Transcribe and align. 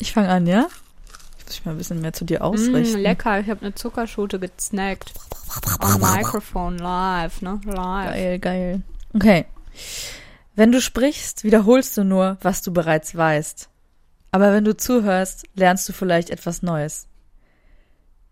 Ich 0.00 0.12
fange 0.14 0.30
an, 0.30 0.46
ja? 0.46 0.66
Ich 1.38 1.44
muss 1.46 1.56
mich 1.56 1.64
mal 1.66 1.72
ein 1.72 1.78
bisschen 1.78 2.00
mehr 2.00 2.12
zu 2.12 2.24
dir 2.24 2.42
ausrichten. 2.42 3.00
Mm, 3.00 3.02
lecker, 3.02 3.40
ich 3.40 3.48
habe 3.48 3.60
eine 3.60 3.74
Zuckerschote 3.74 4.38
gesnackt. 4.38 5.12
On 5.82 6.00
Microphone 6.00 6.78
live, 6.78 7.42
ne? 7.42 7.60
Live. 7.64 8.10
Geil, 8.10 8.38
geil. 8.38 8.82
Okay. 9.14 9.44
Wenn 10.54 10.72
du 10.72 10.80
sprichst, 10.80 11.44
wiederholst 11.44 11.96
du 11.96 12.04
nur, 12.04 12.38
was 12.40 12.62
du 12.62 12.72
bereits 12.72 13.14
weißt. 13.14 13.68
Aber 14.32 14.52
wenn 14.52 14.64
du 14.64 14.76
zuhörst, 14.76 15.44
lernst 15.54 15.88
du 15.88 15.92
vielleicht 15.92 16.30
etwas 16.30 16.62
Neues. 16.62 17.06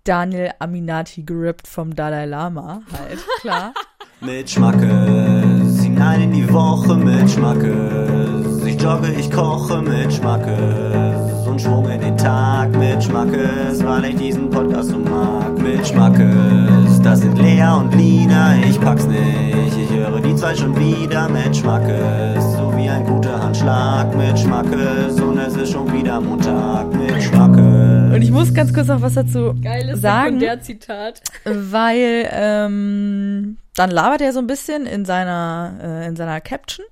Daniel 0.05 0.53
Aminati 0.59 1.23
gerippt 1.23 1.69
vom 1.69 1.95
Dalai 1.95 2.25
Lama, 2.25 2.81
halt, 2.93 3.19
klar. 3.41 3.75
Mit 4.21 4.51
Schmackes, 4.51 5.83
hinein 5.83 6.23
in 6.23 6.33
die 6.33 6.53
Woche 6.53 6.97
mit 6.97 7.31
Schmackes. 7.31 8.65
Ich 8.65 8.81
jogge, 8.81 9.13
ich 9.13 9.31
koche 9.31 9.81
mit 9.81 10.13
Schmackes. 10.13 11.08
Und 11.49 11.61
Schwung 11.61 11.89
in 11.89 12.01
den 12.01 12.17
Tag 12.17 12.71
mit 12.77 13.03
Schmackes, 13.03 13.85
weil 13.85 14.05
ich 14.07 14.17
diesen 14.17 14.51
Podcast 14.51 14.91
so 14.91 14.99
mag. 14.99 15.59
Mit 15.59 15.87
Schmackes, 15.87 17.01
das 17.03 17.21
sind 17.21 17.39
Lea 17.39 17.65
und 17.79 17.95
Lina, 17.95 18.57
ich 18.69 18.81
pack's 18.81 19.07
nicht. 19.07 19.77
Ich 19.77 19.91
höre 19.97 20.21
die 20.21 20.35
zwei 20.37 20.55
schon 20.55 20.77
wieder 20.79 21.29
mit 21.29 21.57
Schmackes. 21.57 22.45
So 22.57 22.73
wie 22.77 22.89
ein 22.89 23.05
guter 23.05 23.43
Handschlag 23.43 24.15
mit 24.17 24.39
Schmackes. 24.39 25.21
Und 25.21 25.39
es 25.39 25.57
ist 25.57 25.73
schon 25.73 25.91
wieder 25.93 26.21
Montag 26.21 26.93
mit 26.95 27.23
Schmackes. 27.23 28.15
Und 28.15 28.23
ich 28.23 28.31
muss 28.31 28.53
ganz 28.53 28.73
kurz 28.75 28.89
noch 28.89 29.01
was 29.01 29.15
dazu 29.15 29.55
Geiles 29.63 30.01
sagen, 30.01 30.41
Sekundärzitat. 30.41 31.23
weil 31.45 32.29
ähm, 32.31 33.57
dann 33.75 33.91
labert 33.91 34.21
er 34.21 34.33
so 34.33 34.39
ein 34.41 34.47
bisschen 34.47 34.87
in 34.87 35.05
seiner 35.05 35.73
äh, 35.83 36.09
in 36.09 36.17
seiner 36.17 36.41
Caption, 36.41 36.85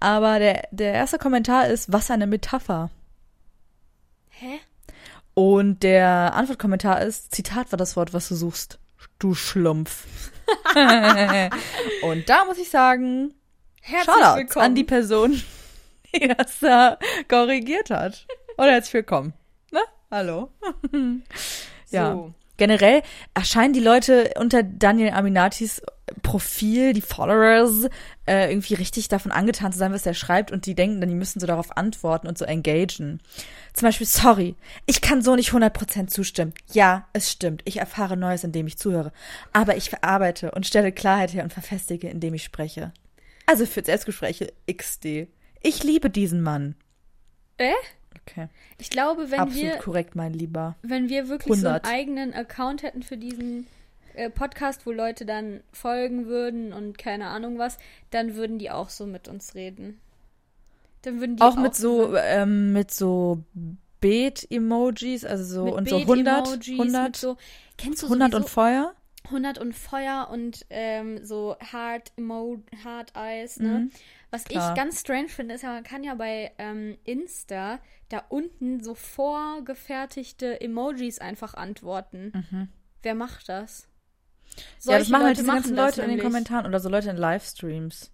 aber 0.00 0.38
der 0.38 0.64
der 0.70 0.92
erste 0.94 1.18
Kommentar 1.18 1.68
ist 1.68 1.92
was 1.92 2.10
eine 2.10 2.26
Metapher. 2.26 2.90
Hä? 4.42 4.58
Und 5.34 5.84
der 5.84 6.34
Antwortkommentar 6.34 7.00
ist, 7.00 7.32
Zitat 7.32 7.70
war 7.70 7.76
das 7.76 7.94
Wort, 7.94 8.12
was 8.12 8.28
du 8.28 8.34
suchst. 8.34 8.80
Du 9.20 9.34
Schlumpf. 9.36 10.04
Und 12.02 12.28
da 12.28 12.44
muss 12.44 12.58
ich 12.58 12.68
sagen, 12.68 13.34
Herzlich 13.80 14.14
Shoutouts 14.16 14.36
willkommen. 14.38 14.64
an 14.66 14.74
die 14.74 14.82
Person, 14.82 15.42
die 16.14 16.26
das 16.26 16.58
da 16.58 16.98
korrigiert 17.28 17.90
hat. 17.90 18.26
Und 18.56 18.64
herzlich 18.66 18.94
willkommen. 18.94 19.32
Ne? 19.70 19.80
Hallo. 20.10 20.50
ja. 21.90 22.12
So. 22.12 22.34
Generell 22.62 23.02
erscheinen 23.34 23.72
die 23.72 23.80
Leute 23.80 24.34
unter 24.38 24.62
Daniel 24.62 25.14
Aminatis 25.14 25.82
Profil, 26.22 26.92
die 26.92 27.00
Followers, 27.00 27.90
äh, 28.24 28.52
irgendwie 28.52 28.74
richtig 28.74 29.08
davon 29.08 29.32
angetan 29.32 29.72
zu 29.72 29.80
sein, 29.80 29.92
was 29.92 30.06
er 30.06 30.14
schreibt 30.14 30.52
und 30.52 30.64
die 30.66 30.76
denken 30.76 31.00
dann, 31.00 31.08
die 31.08 31.16
müssen 31.16 31.40
so 31.40 31.48
darauf 31.48 31.76
antworten 31.76 32.28
und 32.28 32.38
so 32.38 32.44
engagen. 32.44 33.20
Zum 33.72 33.88
Beispiel, 33.88 34.06
sorry, 34.06 34.54
ich 34.86 35.00
kann 35.00 35.22
so 35.22 35.34
nicht 35.34 35.50
100% 35.50 36.06
zustimmen. 36.06 36.54
Ja, 36.70 37.08
es 37.12 37.32
stimmt, 37.32 37.62
ich 37.64 37.78
erfahre 37.78 38.16
Neues, 38.16 38.44
indem 38.44 38.68
ich 38.68 38.78
zuhöre. 38.78 39.10
Aber 39.52 39.76
ich 39.76 39.90
verarbeite 39.90 40.52
und 40.52 40.64
stelle 40.64 40.92
Klarheit 40.92 41.34
her 41.34 41.42
und 41.42 41.52
verfestige, 41.52 42.10
indem 42.10 42.34
ich 42.34 42.44
spreche. 42.44 42.92
Also 43.44 43.66
für 43.66 43.84
Selbstgespräche 43.84 44.52
XD. 44.72 45.26
Ich 45.62 45.82
liebe 45.82 46.10
diesen 46.10 46.42
Mann. 46.42 46.76
Äh? 47.58 47.72
Okay. 48.26 48.48
Ich 48.78 48.90
glaube, 48.90 49.30
wenn 49.30 49.40
Absolut 49.40 49.62
wir, 49.62 49.76
korrekt, 49.78 50.14
mein 50.14 50.32
Lieber. 50.32 50.76
wenn 50.82 51.08
wir 51.08 51.28
wirklich 51.28 51.60
so 51.60 51.66
100. 51.66 51.84
einen 51.84 51.94
eigenen 51.94 52.34
Account 52.34 52.82
hätten 52.82 53.02
für 53.02 53.16
diesen 53.16 53.66
äh, 54.14 54.30
Podcast, 54.30 54.86
wo 54.86 54.92
Leute 54.92 55.24
dann 55.24 55.60
folgen 55.72 56.26
würden 56.26 56.72
und 56.72 56.98
keine 56.98 57.26
Ahnung 57.26 57.58
was, 57.58 57.78
dann 58.10 58.36
würden 58.36 58.58
die 58.58 58.70
auch 58.70 58.90
so 58.90 59.06
mit 59.06 59.28
uns 59.28 59.54
reden. 59.54 60.00
Dann 61.02 61.18
würden 61.20 61.36
die 61.36 61.42
Auch 61.42 61.56
mit 61.56 61.74
so, 61.74 62.14
ähm, 62.16 62.72
mit 62.72 62.92
so 62.92 63.42
Beet-Emojis, 64.00 65.24
also 65.24 65.44
so 65.44 65.64
mit 65.64 65.74
und 65.74 65.88
so 65.88 65.96
100, 65.96 66.44
Beet-Emojis, 66.44 66.80
100, 66.80 67.04
mit 67.04 67.16
so, 67.16 67.36
kennst 67.76 68.02
du 68.02 68.06
100 68.06 68.34
und 68.34 68.48
Feuer. 68.48 68.94
100 69.24 69.58
und 69.58 69.74
Feuer 69.74 70.28
und 70.30 70.66
ähm, 70.70 71.24
so 71.24 71.56
Heart 71.72 72.12
Emo 72.16 72.62
Heart 72.84 73.12
Eyes, 73.16 73.58
ne? 73.58 73.68
Mhm. 73.68 73.90
Was 74.32 74.44
Klar. 74.44 74.70
ich 74.70 74.76
ganz 74.76 75.00
strange 75.00 75.28
finde, 75.28 75.54
ist 75.54 75.62
ja, 75.62 75.74
man 75.74 75.84
kann 75.84 76.02
ja 76.02 76.14
bei 76.14 76.52
ähm, 76.56 76.96
Insta 77.04 77.78
da 78.08 78.24
unten 78.30 78.82
so 78.82 78.94
vorgefertigte 78.94 80.58
Emojis 80.60 81.18
einfach 81.18 81.52
antworten. 81.52 82.32
Wer 83.02 83.14
macht 83.14 83.50
das? 83.50 83.86
Mhm. 84.86 84.90
ja, 84.90 84.98
das 84.98 85.08
machen 85.08 85.24
halt 85.26 85.36
diese 85.36 85.46
machen 85.46 85.56
ganzen 85.56 85.76
Leute 85.76 86.02
in 86.02 86.08
den. 86.08 86.20
Kommentaren 86.20 86.66
oder 86.66 86.80
so 86.80 86.88
Leute 86.88 87.10
in 87.10 87.18
Livestreams. 87.18 88.10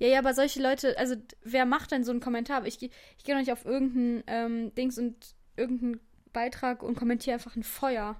Ja, 0.00 0.08
ja, 0.08 0.18
aber 0.18 0.34
solche 0.34 0.60
Leute, 0.60 0.98
also 0.98 1.14
wer 1.42 1.66
macht 1.66 1.92
denn 1.92 2.02
so 2.02 2.10
einen 2.10 2.20
Kommentar? 2.20 2.66
Ich, 2.66 2.82
ich 2.82 3.24
gehe 3.24 3.34
doch 3.34 3.40
nicht 3.40 3.52
auf 3.52 3.64
irgendeinen 3.64 4.24
ähm, 4.26 4.74
Dings 4.74 4.98
und 4.98 5.16
irgendeinen 5.56 6.00
Beitrag 6.32 6.82
und 6.82 6.96
kommentiere 6.96 7.34
einfach 7.34 7.54
ein 7.54 7.62
Feuer. 7.64 8.16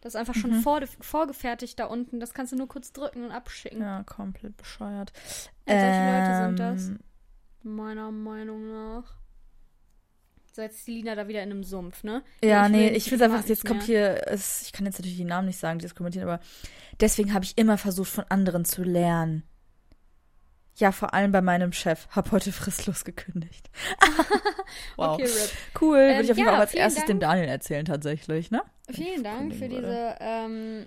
Das 0.00 0.14
ist 0.14 0.20
einfach 0.20 0.34
schon 0.34 0.50
Mhm. 0.58 0.60
vor, 0.62 0.80
vorgefertigt 1.00 1.78
da 1.78 1.84
unten. 1.86 2.20
Das 2.20 2.32
kannst 2.32 2.52
du 2.52 2.56
nur 2.56 2.68
kurz 2.68 2.92
drücken 2.92 3.24
und 3.24 3.32
abschicken. 3.32 3.80
Ja, 3.82 4.02
komplett 4.04 4.56
bescheuert. 4.56 5.12
Ja, 5.68 5.80
solche 5.80 6.06
Leute 6.06 6.46
sind 6.46 6.58
das. 6.58 6.88
Ähm, 6.88 6.98
Meiner 7.62 8.10
Meinung 8.10 8.66
nach. 8.72 9.04
So, 10.52 10.62
jetzt 10.62 10.78
ist 10.78 10.86
die 10.88 10.92
Lina 10.94 11.14
da 11.14 11.28
wieder 11.28 11.42
in 11.42 11.50
einem 11.50 11.62
Sumpf, 11.62 12.02
ne? 12.02 12.22
Ja, 12.42 12.64
will 12.64 12.70
nee, 12.70 12.84
nicht- 12.90 12.96
ich 12.96 13.08
finde 13.10 13.26
einfach, 13.26 13.46
jetzt 13.46 13.64
kommt 13.64 13.82
hier, 13.84 14.26
es, 14.26 14.62
ich 14.62 14.72
kann 14.72 14.84
jetzt 14.86 14.98
natürlich 14.98 15.16
die 15.18 15.24
Namen 15.24 15.46
nicht 15.46 15.58
sagen, 15.58 15.78
die 15.78 15.84
das 15.84 15.94
kommentieren, 15.94 16.28
aber 16.28 16.40
deswegen 17.00 17.32
habe 17.34 17.44
ich 17.44 17.56
immer 17.56 17.78
versucht, 17.78 18.10
von 18.10 18.24
anderen 18.30 18.64
zu 18.64 18.82
lernen. 18.82 19.44
Ja, 20.80 20.92
vor 20.92 21.12
allem 21.12 21.30
bei 21.30 21.42
meinem 21.42 21.72
Chef. 21.72 22.08
Hab 22.10 22.32
heute 22.32 22.52
fristlos 22.52 23.04
gekündigt. 23.04 23.70
wow. 24.96 25.14
Okay, 25.14 25.24
Rip. 25.24 25.50
Cool, 25.78 25.98
Ähm, 25.98 26.08
würde 26.08 26.22
ich 26.22 26.30
auf 26.30 26.36
jeden 26.38 26.38
ja, 26.38 26.44
Fall 26.46 26.54
auch 26.56 26.60
als 26.60 26.74
erstes 26.74 27.04
dem 27.04 27.20
Dank. 27.20 27.32
Daniel 27.32 27.48
erzählen, 27.50 27.84
tatsächlich, 27.84 28.50
ne? 28.50 28.62
Vielen 28.90 29.22
Dank 29.22 29.52
für 29.52 29.60
kündigen 29.60 29.82
diese, 29.82 30.16
ähm, 30.20 30.86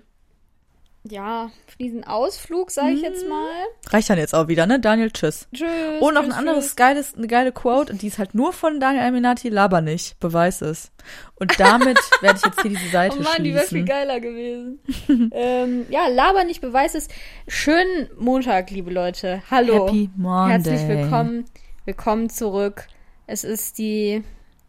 ja, 1.10 1.50
für 1.66 1.76
diesen 1.78 2.04
Ausflug, 2.04 2.70
sage 2.70 2.92
ich 2.92 3.02
jetzt 3.02 3.28
mal. 3.28 3.50
Reicht 3.88 4.08
dann 4.08 4.18
jetzt 4.18 4.34
auch 4.34 4.48
wieder, 4.48 4.66
ne? 4.66 4.80
Daniel, 4.80 5.10
tschüss. 5.10 5.48
Tschüss. 5.52 5.68
Und 6.00 6.14
noch 6.14 6.22
ein 6.22 6.28
tschüss, 6.28 6.38
anderes 6.38 6.64
tschüss. 6.64 6.76
geiles, 6.76 7.14
eine 7.14 7.26
geile 7.26 7.52
Quote, 7.52 7.92
und 7.92 8.00
die 8.02 8.06
ist 8.06 8.18
halt 8.18 8.34
nur 8.34 8.52
von 8.52 8.80
Daniel 8.80 9.04
Aminati, 9.04 9.50
laber 9.50 9.80
nicht, 9.82 10.18
beweis 10.18 10.62
es. 10.62 10.92
Und 11.34 11.58
damit 11.60 11.98
werde 12.22 12.38
ich 12.38 12.46
jetzt 12.46 12.62
hier 12.62 12.70
diese 12.70 12.88
Seite 12.90 13.16
Oh 13.18 13.22
Mann, 13.22 13.44
die 13.44 13.52
wäre 13.52 13.66
viel 13.66 13.84
schließen. 13.84 13.86
geiler 13.86 14.20
gewesen. 14.20 14.80
ähm, 15.32 15.86
ja, 15.90 16.08
Laber 16.08 16.44
nicht, 16.44 16.60
Beweis 16.60 16.94
es. 16.94 17.08
Schönen 17.48 18.08
Montag, 18.18 18.70
liebe 18.70 18.90
Leute. 18.90 19.42
Hallo. 19.50 19.86
Happy 19.86 20.08
Monday. 20.16 20.52
Herzlich 20.52 20.88
willkommen. 20.88 21.44
Willkommen 21.84 22.30
zurück. 22.30 22.86
Es 23.26 23.44
ist 23.44 23.78
die 23.78 24.22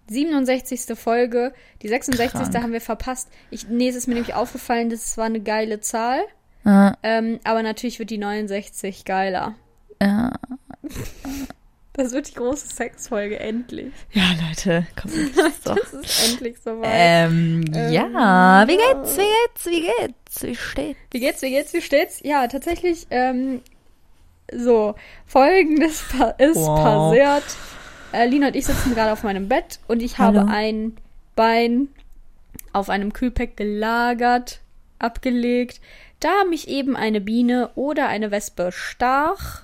67. 0.07 0.97
Folge. 0.97 1.53
Die 1.81 1.87
66. 1.87 2.31
Krank. 2.51 2.55
haben 2.63 2.73
wir 2.73 2.81
verpasst. 2.81 3.29
Ich, 3.51 3.67
nee, 3.67 3.89
es 3.89 3.95
ist 3.95 4.07
mir 4.07 4.13
nämlich 4.15 4.33
aufgefallen, 4.35 4.89
das 4.89 5.17
war 5.17 5.25
eine 5.25 5.39
geile 5.41 5.79
Zahl. 5.81 6.21
Ja, 6.63 6.95
Ähm, 7.03 7.39
aber 7.43 7.61
natürlich 7.63 7.99
wird 7.99 8.09
die 8.09 8.17
69 8.17 9.05
geiler. 9.05 9.55
ja. 10.01 10.31
Das 11.97 12.11
wird 12.11 12.27
die 12.27 12.33
große 12.33 12.67
Sexfolge, 12.67 13.39
endlich. 13.39 13.93
ja, 14.11 14.23
Leute, 14.45 14.85
komm, 15.01 15.11
das 15.35 15.47
ist 15.47 15.65
doch. 15.65 15.75
Das 15.75 15.93
ist 15.93 16.29
endlich 16.29 16.57
soweit. 16.61 16.89
Ähm, 16.91 17.63
Ähm, 17.73 17.93
ja, 17.93 18.65
wie 18.67 18.75
geht's, 18.75 19.17
wie 19.17 19.21
geht's, 19.21 19.65
wie 19.65 19.81
geht's, 19.81 20.43
wie 20.43 20.55
steht's? 20.55 20.99
Wie 21.11 21.19
geht's, 21.21 21.41
wie 21.41 21.49
geht's, 21.51 21.73
wie 21.73 21.81
steht's? 21.81 22.19
Ja, 22.21 22.47
tatsächlich, 22.47 23.07
ähm, 23.11 23.61
so, 24.53 24.95
folgendes 25.25 26.01
ist 26.37 26.55
Wow. 26.57 26.79
passiert. 26.83 27.43
Äh, 28.15 28.27
Lina 28.27 28.47
und 28.47 28.55
ich 28.55 28.65
sitzen 28.65 28.95
gerade 28.95 29.11
auf 29.11 29.23
meinem 29.23 29.49
Bett 29.49 29.79
und 29.87 30.01
ich 30.01 30.17
Hallo. 30.17 30.39
habe 30.39 30.51
ein 30.51 30.95
Bein 31.35 31.89
auf 32.71 32.89
einem 32.89 33.11
Kühlpack 33.11 33.57
gelagert, 33.57 34.61
abgelegt, 34.99 35.81
da 36.21 36.45
mich 36.49 36.69
eben 36.69 36.95
eine 36.95 37.19
Biene 37.19 37.71
oder 37.75 38.07
eine 38.07 38.31
Wespe 38.31 38.71
stach. 38.71 39.63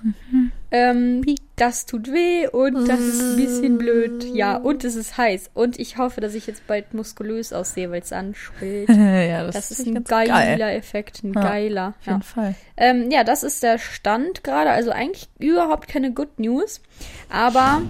Ähm, 0.74 1.22
das 1.56 1.84
tut 1.84 2.08
weh 2.10 2.48
und 2.48 2.88
das 2.88 2.98
ist 2.98 3.20
ein 3.20 3.36
bisschen 3.36 3.76
blöd. 3.78 4.24
Ja, 4.34 4.56
und 4.56 4.84
es 4.84 4.96
ist 4.96 5.18
heiß. 5.18 5.50
Und 5.52 5.78
ich 5.78 5.98
hoffe, 5.98 6.22
dass 6.22 6.34
ich 6.34 6.46
jetzt 6.46 6.66
bald 6.66 6.94
muskulös 6.94 7.52
aussehe, 7.52 7.90
weil 7.90 8.00
es 8.00 8.10
anschwillt. 8.12 8.88
ja, 8.88 9.44
Das 9.46 9.70
ist 9.70 9.80
echt 9.80 9.88
ein 9.94 10.02
geiler 10.02 10.56
geil. 10.56 10.60
Effekt, 10.76 11.22
ein 11.22 11.34
Ja, 11.34 11.42
geiler. 11.42 11.88
Auf 12.00 12.06
Ja. 12.06 12.12
jeden 12.12 12.22
Fall. 12.22 12.54
Ähm, 12.78 13.10
ja, 13.10 13.22
das 13.22 13.42
ist 13.42 13.62
der 13.62 13.78
Stand 13.78 14.42
gerade. 14.42 14.70
Also 14.70 14.90
eigentlich 14.92 15.28
überhaupt 15.38 15.88
keine 15.88 16.12
Good 16.12 16.38
News. 16.40 16.80
Aber 17.28 17.82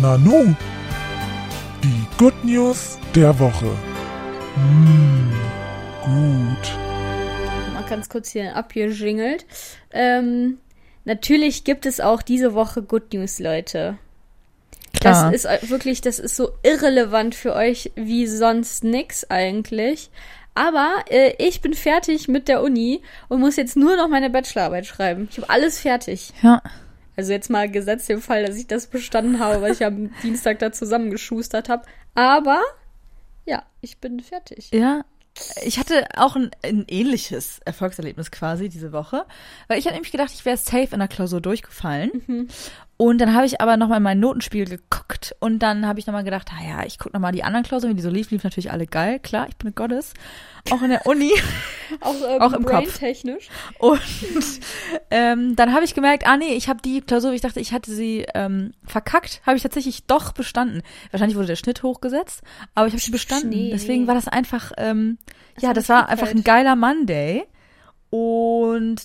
Nanu. 0.00 0.54
Die 1.82 2.06
Good 2.18 2.44
News 2.44 2.98
der 3.14 3.38
Woche. 3.38 3.66
Mmh, 4.56 5.34
gut. 6.04 6.72
mal 7.74 7.84
ganz 7.88 8.08
kurz 8.08 8.30
hier 8.30 8.56
abgejingelt. 8.56 9.44
Ähm, 9.92 10.58
natürlich 11.04 11.64
gibt 11.64 11.86
es 11.86 12.00
auch 12.00 12.22
diese 12.22 12.54
Woche 12.54 12.82
Good 12.82 13.12
News, 13.12 13.38
Leute. 13.38 13.98
Klar. 15.00 15.30
Das 15.32 15.44
ist 15.44 15.70
wirklich, 15.70 16.00
das 16.00 16.18
ist 16.18 16.36
so 16.36 16.50
irrelevant 16.62 17.34
für 17.34 17.54
euch 17.54 17.92
wie 17.94 18.26
sonst 18.26 18.84
nix 18.84 19.24
eigentlich. 19.28 20.10
Aber 20.54 21.04
äh, 21.10 21.34
ich 21.38 21.60
bin 21.60 21.74
fertig 21.74 22.28
mit 22.28 22.48
der 22.48 22.62
Uni 22.62 23.02
und 23.28 23.40
muss 23.40 23.56
jetzt 23.56 23.76
nur 23.76 23.96
noch 23.96 24.08
meine 24.08 24.30
Bachelorarbeit 24.30 24.86
schreiben. 24.86 25.28
Ich 25.30 25.38
habe 25.38 25.50
alles 25.50 25.80
fertig. 25.80 26.32
Ja. 26.42 26.62
Also 27.16 27.32
jetzt 27.32 27.50
mal 27.50 27.68
gesetzt 27.70 28.08
im 28.10 28.20
Fall, 28.20 28.44
dass 28.44 28.56
ich 28.56 28.66
das 28.66 28.86
bestanden 28.86 29.40
habe, 29.40 29.60
weil 29.62 29.72
ich 29.72 29.84
am 29.84 30.14
Dienstag 30.22 30.60
da 30.60 30.72
zusammengeschustert 30.72 31.68
habe. 31.68 31.84
Aber 32.14 32.62
ja, 33.46 33.64
ich 33.80 33.98
bin 33.98 34.20
fertig. 34.20 34.70
Ja, 34.72 35.04
ich 35.64 35.78
hatte 35.78 36.06
auch 36.16 36.36
ein, 36.36 36.50
ein 36.62 36.84
ähnliches 36.88 37.60
Erfolgserlebnis 37.64 38.30
quasi 38.30 38.68
diese 38.68 38.92
Woche, 38.92 39.24
weil 39.68 39.78
ich 39.78 39.86
hatte 39.86 39.94
nämlich 39.94 40.12
gedacht, 40.12 40.30
ich 40.32 40.44
wäre 40.44 40.56
safe 40.56 40.88
in 40.92 41.00
der 41.00 41.08
Klausur 41.08 41.40
durchgefallen. 41.40 42.48
Und 42.96 43.18
dann 43.18 43.34
habe 43.34 43.44
ich 43.44 43.60
aber 43.60 43.76
nochmal 43.76 43.96
in 43.96 44.04
mein 44.04 44.20
Notenspiel 44.20 44.66
geguckt 44.66 45.34
und 45.40 45.58
dann 45.58 45.86
habe 45.86 45.98
ich 45.98 46.06
nochmal 46.06 46.22
gedacht, 46.22 46.50
ah 46.52 46.64
ja, 46.64 46.86
ich 46.86 46.98
gucke 46.98 47.16
nochmal 47.16 47.32
die 47.32 47.42
anderen 47.42 47.64
Klausuren, 47.64 47.92
wie 47.92 47.96
die 47.96 48.02
so 48.02 48.10
lief, 48.10 48.30
lief 48.30 48.44
natürlich 48.44 48.70
alle 48.70 48.86
geil, 48.86 49.18
klar, 49.18 49.48
ich 49.48 49.56
bin 49.56 49.66
eine 49.66 49.74
Goddess, 49.74 50.14
auch 50.70 50.80
in 50.80 50.90
der 50.90 51.06
Uni. 51.06 51.32
Auch, 52.00 52.14
ähm, 52.28 52.40
Auch 52.40 52.52
im 52.52 52.64
Kopf. 52.64 52.72
brain-technisch. 52.72 53.48
Und 53.78 54.00
ähm, 55.10 55.56
dann 55.56 55.72
habe 55.72 55.84
ich 55.84 55.94
gemerkt, 55.94 56.26
ah 56.26 56.36
nee, 56.36 56.54
ich 56.54 56.68
habe 56.68 56.80
die 56.82 57.00
Klausur, 57.00 57.32
ich 57.32 57.40
dachte, 57.40 57.60
ich 57.60 57.72
hatte 57.72 57.92
sie 57.92 58.26
ähm, 58.34 58.72
verkackt, 58.84 59.40
habe 59.46 59.56
ich 59.56 59.62
tatsächlich 59.62 60.06
doch 60.06 60.32
bestanden. 60.32 60.82
Wahrscheinlich 61.10 61.36
wurde 61.36 61.48
der 61.48 61.56
Schnitt 61.56 61.82
hochgesetzt, 61.82 62.42
aber 62.74 62.86
ich 62.86 62.92
habe 62.92 63.02
sie 63.02 63.10
bestanden. 63.10 63.52
Schnee. 63.52 63.70
Deswegen 63.72 64.06
war 64.06 64.14
das 64.14 64.28
einfach, 64.28 64.72
ähm, 64.76 65.18
ja, 65.60 65.70
hat 65.70 65.76
das 65.76 65.88
war 65.88 66.08
einfach 66.08 66.28
ein 66.28 66.44
geiler 66.44 66.76
Monday. 66.76 67.44
Und 68.10 69.02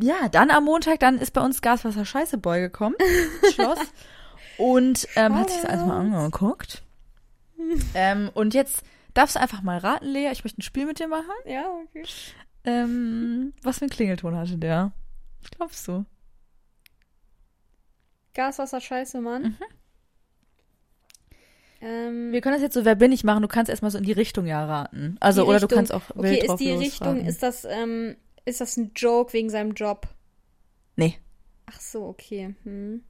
ja, 0.00 0.28
dann 0.30 0.50
am 0.50 0.64
Montag, 0.64 1.00
dann 1.00 1.18
ist 1.18 1.32
bei 1.32 1.40
uns 1.40 1.60
Gaswasser 1.62 2.04
Scheiße 2.04 2.38
Boy 2.38 2.60
gekommen, 2.60 2.94
Schloss. 3.54 3.78
Und 4.58 5.08
ähm, 5.16 5.34
hat 5.36 5.50
sich 5.50 5.60
das 5.62 5.70
alles 5.70 5.86
mal 5.86 5.98
angeguckt. 6.00 6.82
ähm, 7.94 8.30
und 8.34 8.54
jetzt 8.54 8.82
darfst 9.14 9.36
du 9.36 9.40
einfach 9.40 9.62
mal 9.62 9.78
raten, 9.78 10.06
Lea, 10.06 10.30
ich 10.32 10.44
möchte 10.44 10.60
ein 10.60 10.62
Spiel 10.62 10.86
mit 10.86 10.98
dir 10.98 11.08
machen. 11.08 11.30
Ja, 11.46 11.66
okay. 11.84 12.04
Ähm, 12.64 13.52
was 13.62 13.78
für 13.78 13.86
ein 13.86 13.90
Klingelton 13.90 14.36
hatte 14.36 14.56
der? 14.58 14.92
Was 15.42 15.50
glaubst 15.50 15.88
du? 15.88 16.04
Gaswasser 18.34 18.80
scheiße, 18.80 19.20
Mann. 19.20 19.42
Mhm. 19.42 19.56
Ähm, 21.80 22.32
Wir 22.32 22.40
können 22.40 22.54
das 22.54 22.62
jetzt 22.62 22.74
so 22.74 22.84
Wer 22.84 22.94
bin 22.96 23.12
ich 23.12 23.24
machen. 23.24 23.42
Du 23.42 23.48
kannst 23.48 23.70
erstmal 23.70 23.90
so 23.90 23.98
in 23.98 24.04
die 24.04 24.12
Richtung 24.12 24.46
ja 24.46 24.64
raten. 24.64 25.16
Also, 25.20 25.42
oder 25.44 25.58
du 25.60 25.66
Richtung- 25.66 25.76
kannst 25.76 25.94
auch 25.94 26.10
Okay, 26.16 26.38
ist 26.44 26.56
die. 26.56 26.72
Richtung, 26.72 27.24
ist 27.24 27.42
das, 27.42 27.64
ähm, 27.64 28.16
ist 28.44 28.60
das 28.60 28.76
ein 28.76 28.92
Joke 28.94 29.32
wegen 29.32 29.50
seinem 29.50 29.72
Job? 29.74 30.08
Nee. 30.96 31.18
Ach 31.66 31.80
so, 31.80 32.04
okay. 32.06 32.54
Hm. 32.64 33.02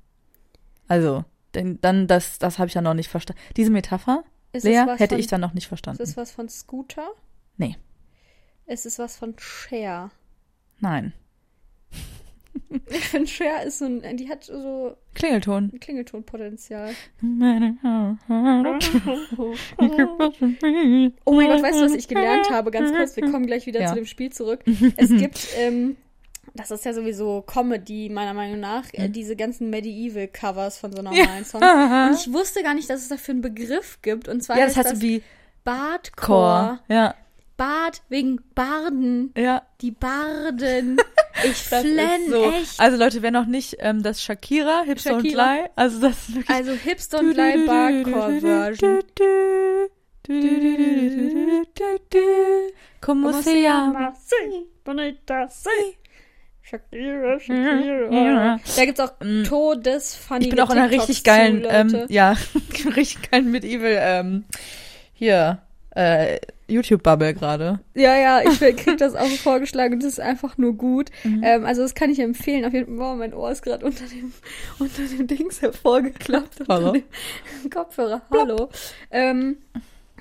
Also, 0.87 1.25
denn, 1.55 1.81
dann, 1.81 2.06
das, 2.06 2.39
das 2.39 2.59
habe 2.59 2.69
ich 2.69 2.75
ja 2.75 2.83
noch 2.83 2.95
nicht 2.95 3.09
verstanden. 3.09 3.41
Diese 3.56 3.71
Metapher, 3.71 4.25
Ist 4.59 4.65
Lea, 4.65 4.85
hätte 4.97 5.15
von, 5.15 5.19
ich 5.21 5.27
dann 5.27 5.41
noch 5.41 5.55
nicht 5.55 5.65
Ist 5.65 5.69
verstanden. 5.69 6.03
es 6.03 6.17
was 6.17 6.31
von 6.31 6.49
Scooter? 6.49 7.09
Nee. 7.57 7.77
Ist 8.67 8.87
es 8.87 8.99
was 8.99 9.17
von 9.17 9.35
Cher? 9.39 10.11
Nein. 10.81 11.13
Ich 12.91 13.09
finde, 13.09 13.29
Cher 13.29 13.63
ist 13.63 13.79
so 13.79 13.85
ein, 13.87 14.17
die 14.17 14.29
hat 14.29 14.45
so 14.45 14.97
Klingelton. 15.15 15.73
Klingeltonpotenzial. 15.81 16.91
oh 17.23 17.27
Oh 21.25 21.33
mein 21.33 21.47
Gott, 21.49 21.63
weißt 21.63 21.79
du, 21.81 21.85
was 21.85 21.95
ich 21.95 22.09
gelernt 22.09 22.51
habe? 22.51 22.71
Ganz 22.71 22.91
kurz, 22.95 23.17
wir 23.17 23.31
kommen 23.31 23.47
gleich 23.47 23.67
wieder 23.67 23.81
Ja. 23.81 23.89
zu 23.89 23.95
dem 23.95 24.07
Spiel 24.07 24.31
zurück. 24.33 24.65
Es 24.97 25.09
gibt, 25.11 25.49
ähm, 25.57 25.97
das 26.55 26.71
ist 26.71 26.85
ja 26.85 26.93
sowieso 26.93 27.43
Comedy, 27.43 28.09
meiner 28.09 28.35
Meinung 28.35 28.61
nach, 28.61 28.85
äh, 28.93 29.09
diese 29.09 29.37
ganzen 29.37 29.71
Medieval-Covers 29.71 30.79
von 30.79 30.93
so 30.95 31.03
normalen 31.03 31.45
Songs. 31.45 31.65
Und 31.65 32.15
ich 32.15 32.33
wusste 32.33 32.62
gar 32.62 32.75
nicht, 32.75 32.89
dass 32.91 33.03
es 33.03 33.09
dafür 33.09 33.33
einen 33.33 33.43
Begriff 33.43 33.99
gibt. 34.03 34.29
Und 34.29 34.43
zwar 34.43 34.59
Ja, 34.59 34.67
das 34.67 34.77
heißt 34.77 34.93
das 34.93 35.00
wie 35.00 35.23
Bardcore. 35.65 36.81
Ja, 36.89 37.15
Bard 37.56 38.03
wegen 38.09 38.41
Barden. 38.55 39.33
ja. 39.37 39.62
Die 39.81 39.91
Barden. 39.91 40.97
Ich 41.45 41.69
Das 41.69 41.83
flenn 41.83 42.31
so. 42.31 42.50
echt. 42.50 42.81
Also 42.81 42.97
Leute, 42.97 43.23
wer 43.23 43.31
noch 43.31 43.47
nicht 43.47 43.77
ähm, 43.81 44.03
das 44.03 44.23
Shakira, 44.23 44.83
Hipster 44.83 45.15
und 45.15 45.23
Shakira. 45.25 45.55
Lie, 45.55 45.71
also 45.77 46.00
das 46.00 46.12
ist 46.29 46.35
wirklich 46.35 46.50
Also 46.50 46.73
Hipster 46.73 47.19
und 47.21 47.33
Lie 47.33 47.67
Bardcore-Version. 47.67 49.03
Como 53.00 53.33
se 53.33 53.62
llama? 53.62 54.12
Bonita, 54.85 55.49
Shakira, 56.69 57.41
Shakira. 57.41 58.61
Da 58.76 58.85
gibt's 58.85 59.00
auch 59.00 59.12
Mm. 59.23 59.44
todesfunny 59.44 60.44
Ich 60.44 60.50
bin 60.50 60.61
auch 60.61 60.70
in 60.70 60.79
einer 60.79 60.91
richtig 60.91 61.25
geilen, 61.25 61.65
ähm, 61.69 62.05
ja, 62.09 62.35
richtig 62.97 63.31
geilen 63.31 63.50
Medieval, 63.50 63.97
ähm, 63.99 64.44
hier, 65.12 65.59
äh, 65.94 66.38
YouTube-Bubble 66.69 67.32
gerade. 67.35 67.81
Ja, 67.94 68.15
ja, 68.17 68.43
ich 68.43 68.59
krieg 68.76 68.99
das 68.99 69.15
auch 69.15 69.26
vorgeschlagen 69.26 69.94
und 69.94 70.03
das 70.03 70.12
ist 70.12 70.20
einfach 70.20 70.59
nur 70.59 70.75
gut. 70.75 71.11
Mhm. 71.25 71.43
Ähm, 71.43 71.65
also 71.65 71.81
das 71.82 71.94
kann 71.94 72.11
ich 72.11 72.19
empfehlen. 72.19 72.65
Auf 72.67 72.75
jeden 72.75 72.99
Fall, 72.99 72.99
wow, 72.99 73.17
mein 73.17 73.32
Ohr 73.32 73.50
ist 73.50 73.62
gerade 73.62 73.87
unter 73.87 74.05
dem, 74.05 74.32
unter 74.79 75.03
dem 75.03 75.26
Dings 75.26 75.62
hervorgeklappt. 75.62 76.61
Unter 76.61 76.75
Hallo? 76.75 76.93
dem 76.93 77.71
Kopfhörer. 77.71 78.21
Hallo. 78.31 78.69
Ähm, 79.11 79.56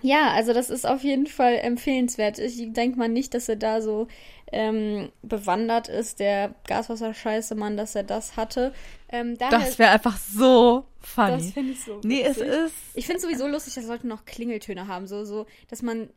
ja, 0.01 0.31
also 0.31 0.53
das 0.53 0.69
ist 0.69 0.85
auf 0.85 1.03
jeden 1.03 1.27
Fall 1.27 1.55
empfehlenswert. 1.55 2.39
Ich 2.39 2.71
denke 2.73 2.97
mal 2.99 3.09
nicht, 3.09 3.33
dass 3.33 3.49
er 3.49 3.55
da 3.55 3.81
so 3.81 4.07
ähm, 4.51 5.11
bewandert 5.21 5.87
ist, 5.89 6.19
der 6.19 6.55
Gaswasser-Scheiße-Mann, 6.67 7.75
dass 7.77 7.95
er 7.95 8.03
das 8.03 8.37
hatte. 8.37 8.73
Ähm, 9.09 9.37
Das 9.37 9.77
wäre 9.79 9.91
einfach 9.91 10.17
so 10.17 10.85
das 11.01 11.09
funny. 11.09 11.51
finde 11.51 11.71
ich 11.73 11.83
so 11.83 12.01
Nee, 12.03 12.21
es 12.23 12.37
witzig. 12.37 12.49
ist 12.51 12.73
Ich 12.95 13.05
finde 13.05 13.21
sowieso 13.21 13.47
lustig, 13.47 13.73
dass 13.75 13.85
Leute 13.85 14.07
noch 14.07 14.25
Klingeltöne 14.25 14.87
haben. 14.87 15.07
So, 15.07 15.25
so, 15.25 15.45
dass 15.69 15.81
man 15.81 16.09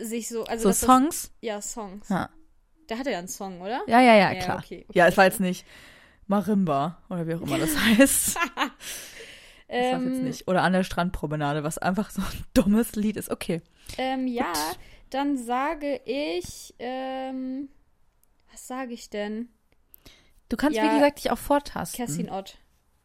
sich 0.00 0.28
so, 0.28 0.44
also 0.44 0.70
so 0.72 0.86
Songs. 0.86 1.22
Das, 1.22 1.32
ja, 1.40 1.60
Songs. 1.60 2.08
Ja. 2.08 2.28
Der 2.88 2.98
hatte 2.98 3.10
ja 3.10 3.18
einen 3.18 3.28
Song, 3.28 3.60
oder? 3.60 3.82
ja, 3.86 4.00
ja, 4.02 4.14
ja, 4.16 4.32
Ja, 4.32 4.40
klar. 4.40 4.58
okay, 4.58 4.84
okay, 4.88 4.98
ja, 4.98 5.06
es 5.08 5.16
war 5.16 5.24
jetzt 5.24 5.40
nicht 5.40 5.64
Marimba 6.26 6.98
oder 7.08 7.26
wie 7.26 7.34
auch 7.34 7.40
immer 7.42 7.58
das 7.58 7.76
heißt. 7.98 8.38
Das 9.68 9.76
war 9.76 10.00
jetzt 10.02 10.18
Ähm, 10.18 10.24
nicht. 10.24 10.48
Oder 10.48 10.62
an 10.62 10.72
der 10.72 10.84
Strandpromenade, 10.84 11.64
was 11.64 11.78
einfach 11.78 12.10
so 12.10 12.22
ein 12.22 12.44
dummes 12.54 12.94
Lied 12.96 13.16
ist. 13.16 13.30
Okay. 13.30 13.62
ähm, 13.98 14.26
ja, 14.26 14.52
dann 15.10 15.36
sage 15.36 16.00
ich, 16.04 16.74
ähm, 16.78 17.68
was 18.52 18.66
sage 18.66 18.92
ich 18.92 19.10
denn? 19.10 19.48
Du 20.48 20.56
kannst, 20.56 20.76
Ja, 20.76 20.84
wie 20.84 20.94
gesagt, 20.94 21.18
dich 21.18 21.30
auch 21.30 21.38
vortasten. 21.38 21.96
Kerstin 21.96 22.30
Ott. 22.30 22.58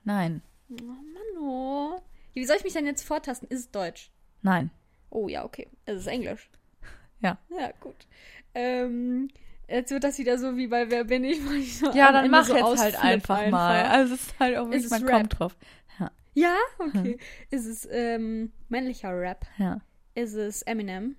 Nein. 0.04 0.42
Oh 0.70 0.84
Mann, 0.84 1.42
oh. 1.42 2.00
Wie 2.34 2.46
soll 2.46 2.58
ich 2.58 2.64
mich 2.64 2.74
denn 2.74 2.86
jetzt 2.86 3.04
vortasten? 3.04 3.48
Ist 3.50 3.60
es 3.60 3.72
Deutsch? 3.72 4.12
Nein. 4.42 4.70
Oh 5.10 5.28
ja, 5.28 5.44
okay. 5.46 5.68
Es 5.86 6.02
ist 6.02 6.08
Englisch. 6.08 6.50
Ja. 7.22 7.38
Ja, 7.50 7.72
gut. 7.82 8.08
Ähm, 8.54 9.28
jetzt 9.68 9.92
wird 9.92 10.06
das 10.06 10.18
wieder 10.20 10.38
so 10.38 10.56
wie 10.56 10.68
bei 10.68 10.90
Wer 10.90 11.04
bin 11.04 11.26
ich? 11.26 11.40
ich 11.52 11.78
so 11.78 11.92
Ja, 11.92 12.14
dann 12.14 12.30
mach 12.32 12.46
so 12.46 12.54
jetzt 12.56 12.64
halt 12.64 12.96
ausflipp 12.96 13.04
einfach, 13.04 13.50
mal. 13.50 13.84
Also 13.88 14.14
es 14.14 14.22
ist 14.22 14.40
halt 14.40 14.58
auch 14.58 14.70
wirklich, 14.70 14.90
man 14.90 15.04
Rap? 15.04 15.12
kommt 15.18 15.40
drauf. 15.40 15.58
Ja. 16.34 16.50
Ja, 16.50 16.56
okay. 16.80 17.18
Ist 17.52 17.66
es 17.66 17.88
ähm, 17.92 18.52
männlicher 18.70 19.10
Rap? 19.18 19.46
Ja. 19.58 19.82
Ist 20.15 20.34
es 20.36 20.62
Eminem? 20.63 21.15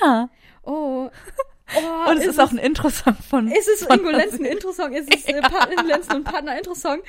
Ja. 0.00 0.28
Oh. 0.62 1.10
oh 1.76 2.10
Und 2.10 2.18
es 2.18 2.26
ist 2.26 2.40
auch 2.40 2.50
ein 2.50 2.58
Intro-Song 2.58 3.16
von. 3.28 3.48
Ist 3.48 3.68
es 3.68 3.82
Ingo 3.82 4.10
Lenzen 4.10 4.44
Intro-Song? 4.44 4.92
Ist 4.94 5.14
es 5.14 5.24
äh, 5.26 5.40
Pa- 5.42 5.68
Lenzen 5.82 6.16
und 6.16 6.24
Partner 6.24 6.56
Intro-Song? 6.56 7.00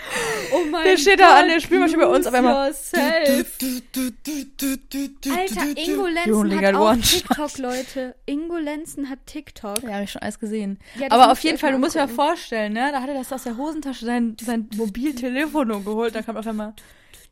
Oh 0.54 0.66
mein 0.70 0.84
Der 0.84 0.98
steht 0.98 1.20
Gott. 1.20 1.28
da 1.30 1.40
an 1.40 1.48
der 1.48 1.60
Spielmaschine 1.62 2.00
bei 2.04 2.08
uns 2.08 2.28
auf 2.28 2.34
einmal. 2.34 2.68
Yourself. 2.68 3.58
Alter, 5.36 5.78
Ingo 5.78 6.06
Lenzen 6.08 6.62
hat 6.62 6.76
auch 6.76 6.96
TikTok, 6.96 7.58
Leute. 7.58 8.16
Ingo 8.26 8.58
Lenzen 8.58 9.10
hat 9.10 9.20
TikTok. 9.26 9.84
Ja, 9.84 9.94
habe 9.94 10.04
ich 10.04 10.12
schon 10.12 10.22
alles 10.22 10.40
gesehen. 10.40 10.80
Ja, 10.96 11.08
Aber 11.12 11.32
auf 11.32 11.40
jeden 11.40 11.58
Fall, 11.58 11.72
du 11.72 11.78
musst 11.78 11.96
dir 11.96 12.00
mal 12.00 12.08
vorstellen, 12.08 12.74
ne? 12.74 12.90
Da 12.92 13.02
hat 13.02 13.10
er 13.10 13.16
das 13.16 13.32
aus 13.32 13.44
der 13.44 13.58
Hosentasche 13.58 14.06
sein, 14.06 14.36
sein 14.42 14.70
Mobiltelefon 14.76 15.84
geholt. 15.84 16.16
Da 16.16 16.22
kam 16.22 16.38
auf 16.38 16.48
einmal, 16.48 16.74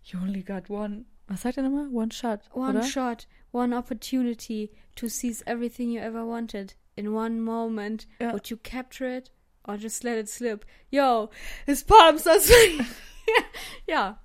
you 0.06 0.20
only 0.20 0.44
got 0.44 0.70
one. 0.70 1.06
Was 1.28 1.42
sagt 1.42 1.58
er 1.58 1.64
nochmal? 1.64 1.88
One 1.92 2.12
shot. 2.12 2.42
One 2.54 2.78
oder? 2.78 2.84
shot, 2.84 3.28
one 3.52 3.74
opportunity 3.74 4.72
to 4.96 5.08
seize 5.08 5.44
everything 5.46 5.90
you 5.92 6.02
ever 6.02 6.26
wanted 6.26 6.76
in 6.96 7.14
one 7.14 7.40
moment. 7.40 8.08
Ja. 8.20 8.32
Would 8.34 8.50
you 8.50 8.58
capture 8.58 9.06
it 9.08 9.32
or 9.66 9.78
just 9.78 10.04
let 10.04 10.18
it 10.18 10.30
slip? 10.30 10.66
Yo, 10.92 11.30
his 11.66 11.84
palms 11.84 12.28
are 12.28 12.40
sweet. 12.40 12.86
ja. 13.88 14.18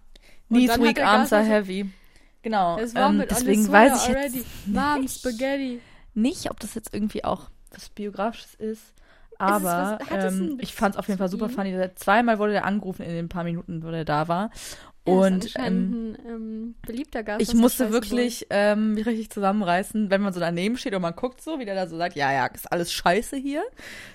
Knees 0.51 0.79
weak, 0.79 0.99
arms 0.99 1.33
are 1.33 1.45
heavy. 1.45 1.91
Genau. 2.43 2.79
Ähm, 2.79 3.25
deswegen 3.29 3.71
weiß 3.71 4.03
ich 4.09 4.15
jetzt. 4.15 4.67
Mom, 4.67 5.07
Spaghetti. 5.09 5.81
nicht, 6.15 6.51
ob 6.51 6.59
das 6.61 6.75
jetzt 6.75 6.95
irgendwie 6.95 7.25
auch 7.25 7.51
was 7.71 7.91
Biografisches 7.91 8.55
ist. 8.55 8.95
was- 9.39 9.65
Aber 9.65 9.99
einen 10.11 10.51
ähm, 10.53 10.59
ich 10.61 10.75
fand 10.75 10.95
es 10.95 10.99
auf 10.99 11.07
jeden 11.09 11.19
Fall 11.19 11.29
super 11.29 11.47
ihm? 11.47 11.51
funny. 11.51 11.89
Zweimal 11.97 12.39
wurde 12.39 12.55
er 12.55 12.65
angerufen 12.65 13.03
in 13.03 13.11
den 13.11 13.29
paar 13.29 13.45
Minuten, 13.45 13.83
wo 13.83 13.89
er 13.89 14.05
da 14.05 14.27
war. 14.29 14.51
Und 15.11 15.45
ist 15.45 15.57
ähm, 15.59 15.65
ein 15.65 16.19
ähm, 16.27 16.75
beliebter 16.87 17.23
Gast. 17.23 17.41
ich 17.41 17.55
musste 17.55 17.93
wirklich 17.93 18.47
ähm, 18.51 18.95
mich 18.95 19.07
richtig 19.07 19.31
zusammenreißen, 19.31 20.11
wenn 20.11 20.21
man 20.21 20.33
so 20.33 20.41
daneben 20.41 20.77
steht 20.77 20.95
und 20.95 21.03
man 21.03 21.15
guckt 21.15 21.41
so, 21.41 21.59
wie 21.59 21.65
der 21.65 21.75
da 21.75 21.87
so 21.87 21.97
sagt, 21.97 22.17
ja, 22.17 22.33
ja, 22.33 22.47
ist 22.47 22.71
alles 22.71 22.93
scheiße 22.93 23.37
hier. 23.37 23.63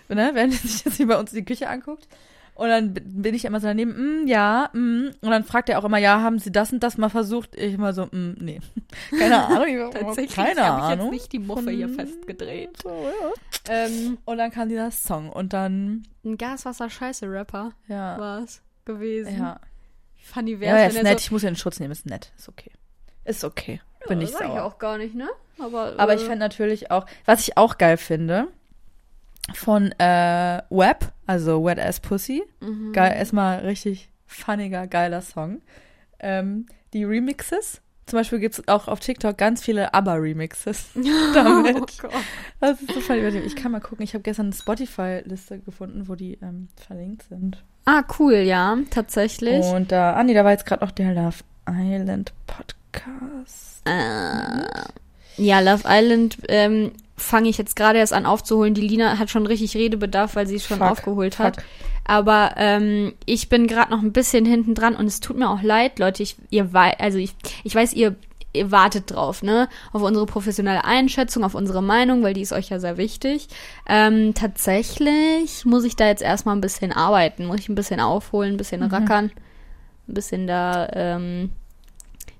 Ne? 0.10 0.32
Während 0.34 0.54
er 0.54 0.60
sich 0.60 0.86
jetzt 0.86 0.98
hier 0.98 1.08
bei 1.08 1.18
uns 1.18 1.32
in 1.34 1.40
die 1.40 1.46
Küche 1.46 1.70
anguckt. 1.70 2.08
Und 2.56 2.70
dann 2.70 2.94
bin 2.94 3.34
ich 3.34 3.46
immer 3.46 3.60
so 3.60 3.66
daneben, 3.66 4.24
mm, 4.24 4.28
ja, 4.28 4.70
mm. 4.74 5.08
und 5.22 5.32
dann 5.32 5.44
fragt 5.44 5.70
er 5.70 5.80
auch 5.80 5.86
immer, 5.86 5.98
ja, 5.98 6.22
haben 6.22 6.38
Sie 6.38 6.52
das 6.52 6.72
und 6.72 6.84
das 6.84 6.98
mal 7.00 7.10
versucht? 7.10 7.56
Ich 7.56 7.74
immer 7.74 7.94
so, 7.94 8.06
mm, 8.06 8.36
nee, 8.40 8.62
keine 9.18 9.44
Ahnung, 9.48 9.68
ich 9.68 9.82
hab 9.82 9.92
Tatsächlich 9.92 10.36
keine 10.36 10.62
habe 10.64 10.78
ich 10.78 10.84
Ahnung. 10.84 11.06
jetzt 11.06 11.14
nicht 11.14 11.32
die 11.32 11.40
Muffe 11.40 11.72
hier 11.72 11.90
festgedreht. 11.90 12.84
So, 12.84 12.90
ja. 12.90 13.32
Ähm, 13.70 14.20
Und 14.26 14.38
dann 14.38 14.52
kam 14.52 14.70
dieser 14.70 14.92
Song 14.92 15.32
und 15.32 15.54
dann, 15.54 16.04
ein 16.24 16.38
Gaswasser-Scheiße-Rapper 16.38 17.72
ja, 17.88 18.20
war 18.20 18.44
es 18.44 18.62
gewesen. 18.86 19.40
ja, 19.40 19.60
funny 20.24 20.52
Ja, 20.54 20.60
wär's, 20.60 20.94
ja, 20.94 21.00
ist 21.00 21.04
nett. 21.04 21.20
so. 21.20 21.26
Ich 21.26 21.32
muss 21.32 21.42
ja 21.44 21.50
in 21.50 21.56
Schutz 21.56 21.80
nehmen. 21.80 21.92
Ist 21.92 22.06
nett. 22.06 22.32
Ist 22.38 22.50
okay. 22.50 22.72
Ist 23.26 23.44
okay. 23.44 23.82
Bin 24.08 24.20
Ja, 24.20 24.26
ich 24.26 24.32
sag 24.32 24.42
ich 24.42 24.48
sauer. 24.48 24.64
auch 24.64 24.80
gar 24.80 24.98
nicht, 24.98 25.16
ne? 25.16 25.30
Aber, 25.60 25.94
Aber 25.98 26.14
äh, 26.14 26.16
ich 26.16 26.22
fände 26.24 26.40
natürlich 26.40 26.92
auch, 26.92 27.06
was 27.26 27.42
ich 27.48 27.58
auch 27.58 27.78
geil 27.78 27.98
finde, 27.98 28.48
von 29.54 29.92
äh, 30.00 30.62
Web, 30.70 31.12
also 31.26 31.64
Wet 31.64 31.80
Ass 31.80 32.00
Pussy. 32.00 32.44
Mhm. 32.62 32.92
Geil, 32.94 33.14
erstmal 33.18 33.60
richtig 33.60 34.10
funniger, 34.26 34.88
geiler 34.88 35.22
Song. 35.22 35.62
Ähm, 36.20 36.66
die 36.94 37.04
Remixes. 37.04 37.82
Zum 38.06 38.20
Beispiel 38.20 38.40
gibt 38.40 38.60
es 38.60 38.68
auch 38.68 38.90
auf 38.90 39.00
TikTok 39.00 39.38
ganz 39.38 39.64
viele 39.64 39.94
ABBA-Remixes 39.94 40.88
damit. 41.34 41.78
Oh 41.78 41.86
Gott. 42.02 42.12
Das 42.60 42.82
ist 42.82 42.92
so 42.94 43.00
funny. 43.00 43.22
Ich 43.40 43.56
kann 43.56 43.72
mal 43.72 43.80
gucken. 43.80 44.04
Ich 44.04 44.14
habe 44.14 44.24
gestern 44.24 44.48
eine 44.48 44.56
Spotify-Liste 44.56 45.60
gefunden, 45.60 46.10
wo 46.10 46.16
die 46.16 46.34
ähm, 46.42 46.68
verlinkt 46.76 47.24
sind. 47.24 47.64
Ah, 47.86 48.04
cool, 48.20 48.36
ja, 48.36 48.78
tatsächlich. 48.90 49.64
Und 49.66 49.92
da, 49.92 50.14
ah 50.14 50.24
nee, 50.24 50.34
da 50.34 50.44
war 50.44 50.52
jetzt 50.52 50.66
gerade 50.66 50.84
noch 50.86 50.92
der 50.92 51.14
Love 51.14 51.38
Island 51.70 52.32
Podcast. 52.48 53.82
Äh, 53.86 55.42
ja, 55.42 55.60
Love 55.60 55.84
Island 55.88 56.38
ähm, 56.48 56.92
fange 57.18 57.50
ich 57.50 57.58
jetzt 57.58 57.76
gerade 57.76 58.00
erst 58.00 58.14
an 58.14 58.26
aufzuholen. 58.26 58.74
Die 58.74 58.82
Lina 58.82 59.18
hat 59.20 59.30
schon 59.30 59.46
richtig 59.46 59.76
Redebedarf, 59.76 60.36
weil 60.36 60.48
sie 60.48 60.56
es 60.56 60.66
schon 60.66 60.78
Fuck, 60.78 60.92
aufgeholt 60.92 61.40
hat. 61.40 61.58
fuck. 61.58 61.66
Aber 62.06 62.52
ähm, 62.58 63.14
ich 63.26 63.50
bin 63.50 63.68
gerade 63.68 63.92
noch 63.92 64.02
ein 64.02 64.12
bisschen 64.12 64.46
hinten 64.46 64.76
dran 64.76 64.96
und 64.96 65.06
es 65.06 65.20
tut 65.20 65.38
mir 65.38 65.50
auch 65.50 65.62
leid, 65.62 66.00
Leute. 66.00 66.24
Ich, 66.24 66.36
ihr 66.50 66.74
wei 66.74 66.98
also 67.00 67.18
ich, 67.18 67.34
ich 67.64 67.74
weiß, 67.74 67.94
ihr, 67.94 68.16
ihr 68.54 68.72
wartet 68.72 69.12
drauf, 69.12 69.42
ne? 69.44 69.68
Auf 69.92 70.02
unsere 70.04 70.26
professionelle 70.26 70.86
Einschätzung, 70.86 71.44
auf 71.44 71.56
unsere 71.56 71.82
Meinung, 71.84 72.24
weil 72.24 72.34
die 72.34 72.42
ist 72.42 72.54
euch 72.54 72.70
ja 72.70 72.80
sehr 72.80 72.98
wichtig. 72.98 73.48
Ähm, 73.88 74.34
tatsächlich 74.34 75.66
muss 75.66 75.84
ich 75.84 75.96
da 75.96 76.08
jetzt 76.08 76.22
erstmal 76.22 76.56
ein 76.56 76.62
bisschen 76.62 76.92
arbeiten, 76.92 77.46
muss 77.46 77.60
ich 77.60 77.70
ein 77.70 77.76
bisschen 77.76 78.00
aufholen, 78.00 78.54
ein 78.54 78.58
bisschen 78.58 78.82
Mhm. 78.82 78.88
rackern, 78.94 79.32
ein 80.08 80.14
bisschen 80.14 80.48
da 80.48 80.88
ähm, 80.94 81.52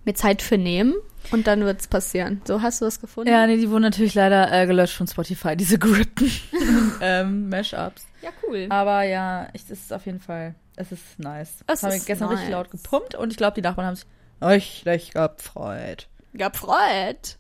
mir 0.06 0.14
Zeit 0.16 0.42
für 0.42 0.58
nehmen 0.58 0.94
und 1.32 1.48
dann 1.48 1.62
wird's 1.66 1.88
passieren. 1.88 2.42
So, 2.46 2.62
hast 2.62 2.82
du 2.82 2.86
was 2.86 3.00
gefunden? 3.00 3.32
Ja, 3.32 3.48
nee, 3.48 3.58
die 3.58 3.70
wurden 3.70 3.84
natürlich 3.84 4.14
leider 4.16 4.52
äh, 4.52 4.68
gelöscht 4.68 4.96
von 4.98 5.08
Spotify, 5.08 5.56
diese 5.56 5.80
gerippten 5.80 6.30
ähm, 7.02 7.50
Mashups. 7.50 8.06
Ja, 8.22 8.30
cool. 8.48 8.68
Aber 8.70 9.04
ja, 9.04 9.48
es 9.54 9.70
ist 9.70 9.92
auf 9.94 10.06
jeden 10.06 10.20
Fall, 10.20 10.56
es 10.76 10.92
ist 10.92 11.18
nice. 11.20 11.50
Es 11.68 11.82
Das 11.82 11.84
haben 11.84 11.92
wir 11.94 12.00
gestern 12.00 12.28
richtig 12.30 12.50
nice. 12.50 12.54
laut 12.54 12.72
gepumpt 12.72 13.16
und 13.16 13.32
ich 13.32 13.38
glaube, 13.38 13.56
die 13.56 13.62
Nachbarn 13.62 13.88
haben 13.88 13.96
sich 13.96 14.06
richtig 14.48 15.12
gefreut. 15.14 16.08
Gefreut. 16.34 17.38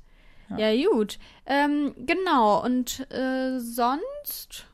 Ja. 0.49 0.69
Ja, 0.69 0.89
gut. 0.89 1.19
Ähm, 1.45 1.93
genau, 1.97 2.63
und 2.63 3.11
äh, 3.11 3.59
sonst? 3.59 4.65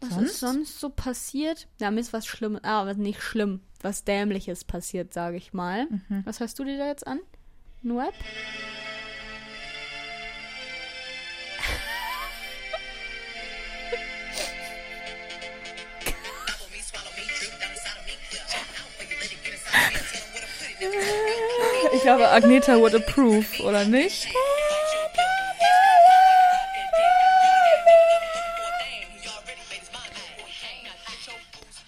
Was 0.00 0.10
Sonst? 0.14 0.30
ist 0.30 0.40
sonst 0.40 0.80
so 0.80 0.90
passiert? 0.90 1.66
Ja, 1.80 1.90
mir 1.90 2.00
ist 2.00 2.12
was 2.12 2.26
Schlimmes, 2.26 2.60
ah, 2.64 2.84
was 2.86 2.96
nicht 2.96 3.22
schlimm, 3.22 3.60
was 3.80 4.04
Dämliches 4.04 4.64
passiert, 4.64 5.14
sage 5.14 5.36
ich 5.36 5.52
mal. 5.52 5.86
Mhm. 5.86 6.22
Was 6.24 6.40
hörst 6.40 6.58
du 6.58 6.64
dir 6.64 6.76
da 6.78 6.86
jetzt 6.86 7.06
an? 7.06 7.20
Nueb? 7.82 8.12
Glaube, 22.04 22.28
Agneta 22.28 22.78
would 22.78 22.94
approve, 22.94 23.62
oder 23.62 23.84
nicht? 23.86 24.28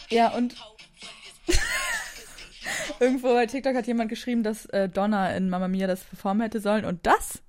Ja, 0.08 0.28
und 0.28 0.54
irgendwo 3.00 3.34
bei 3.34 3.44
TikTok 3.44 3.74
hat 3.74 3.86
jemand 3.86 4.08
geschrieben, 4.08 4.42
dass 4.42 4.64
äh, 4.66 4.88
Donna 4.88 5.36
in 5.36 5.50
Mamma 5.50 5.68
Mia 5.68 5.86
das 5.86 6.04
performen 6.04 6.42
hätte 6.42 6.60
sollen 6.60 6.86
und 6.86 7.06
das 7.06 7.42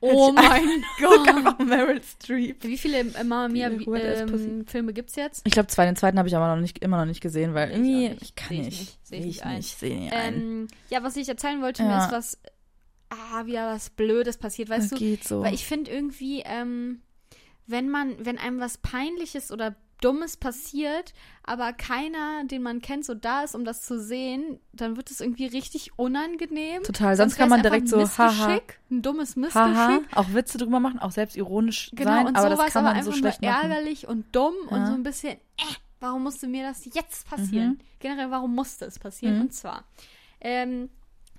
Oh 0.00 0.28
ich 0.28 0.34
mein 0.34 0.84
Gott! 1.00 1.56
von 1.56 1.66
Meryl 1.68 2.00
Streep. 2.02 2.62
Wie 2.64 2.78
viele 2.78 3.00
äh, 3.00 3.24
Mama 3.24 3.48
Mia 3.48 3.68
ähm, 3.68 4.64
Filme 4.66 4.92
gibt's 4.92 5.16
jetzt? 5.16 5.42
Ich 5.46 5.52
glaube, 5.52 5.68
zwei, 5.68 5.86
den 5.86 5.96
zweiten 5.96 6.18
habe 6.18 6.28
ich 6.28 6.36
aber 6.36 6.54
noch 6.54 6.60
nicht, 6.60 6.78
immer 6.78 6.98
noch 6.98 7.06
nicht 7.06 7.20
gesehen, 7.20 7.54
weil 7.54 7.70
Ich 7.70 7.76
irgendwie, 7.76 8.08
nicht. 8.10 8.22
ich 8.22 8.34
kann 8.34 8.48
Seh 8.48 8.54
ich 8.60 8.64
nicht. 8.64 8.78
nicht. 8.80 8.98
Seh 9.02 9.16
Seh 9.16 9.16
ich 9.16 9.20
ich 9.20 9.26
nicht 9.26 9.44
ein. 9.46 9.56
nicht, 9.56 9.78
sehe 9.78 9.98
nicht 10.00 10.12
ein. 10.12 10.34
Ähm, 10.34 10.68
ja, 10.90 11.02
was 11.02 11.16
ich 11.16 11.28
erzählen 11.28 11.60
wollte, 11.62 11.82
mir 11.82 11.90
Ja. 11.90 12.04
ist 12.06 12.12
was, 12.12 12.38
ah, 13.10 13.46
wieder 13.46 13.68
was 13.72 13.90
Blödes 13.90 14.36
passiert, 14.38 14.68
weißt 14.68 14.92
Das 14.92 14.98
du? 14.98 15.04
geht 15.04 15.24
so. 15.24 15.42
Weil 15.42 15.54
ich 15.54 15.64
finde 15.66 15.90
irgendwie, 15.90 16.42
ähm, 16.44 17.00
wenn 17.66 17.88
man, 17.88 18.14
wenn 18.24 18.38
einem 18.38 18.60
was 18.60 18.78
Peinliches 18.78 19.50
oder 19.50 19.74
Dummes 20.00 20.36
passiert, 20.36 21.14
aber 21.42 21.72
keiner, 21.72 22.44
den 22.44 22.62
man 22.62 22.80
kennt, 22.82 23.04
so 23.06 23.14
da 23.14 23.42
ist, 23.44 23.54
um 23.54 23.64
das 23.64 23.82
zu 23.82 23.98
sehen, 23.98 24.60
dann 24.72 24.96
wird 24.96 25.10
es 25.10 25.20
irgendwie 25.22 25.46
richtig 25.46 25.98
unangenehm. 25.98 26.82
Total, 26.82 27.16
sonst 27.16 27.36
kann 27.36 27.48
wär's 27.50 27.56
man 27.58 27.62
direkt 27.62 27.88
so, 27.88 27.98
haha, 28.18 28.60
ein 28.90 29.02
dummes 29.02 29.36
haha, 29.36 29.88
Missgeschick. 29.88 30.16
auch 30.16 30.34
Witze 30.34 30.58
drüber 30.58 30.80
machen, 30.80 30.98
auch 30.98 31.12
selbst 31.12 31.36
ironisch 31.36 31.90
Genau, 31.94 32.10
sein, 32.10 32.26
und 32.26 32.36
aber 32.36 32.50
sowas 32.50 32.64
das 32.66 32.72
kann 32.74 32.84
aber 32.84 32.90
man 32.90 32.98
einfach 32.98 33.12
so 33.12 33.18
schlecht 33.18 33.40
nur 33.42 33.50
machen. 33.50 33.70
ärgerlich 33.70 34.06
und 34.06 34.26
dumm 34.36 34.54
und 34.68 34.80
Ja. 34.80 34.86
so 34.86 34.92
ein 34.92 35.02
bisschen, 35.02 35.32
äh, 35.34 35.74
warum 36.00 36.22
musste 36.24 36.46
mir 36.46 36.62
das 36.62 36.84
jetzt 36.84 37.28
passieren? 37.28 37.68
Mhm. 37.70 37.78
Generell, 38.00 38.30
warum 38.30 38.54
musste 38.54 38.84
es 38.84 38.98
passieren? 38.98 39.36
Mhm. 39.36 39.40
Und 39.42 39.54
zwar, 39.54 39.84
ähm, 40.42 40.90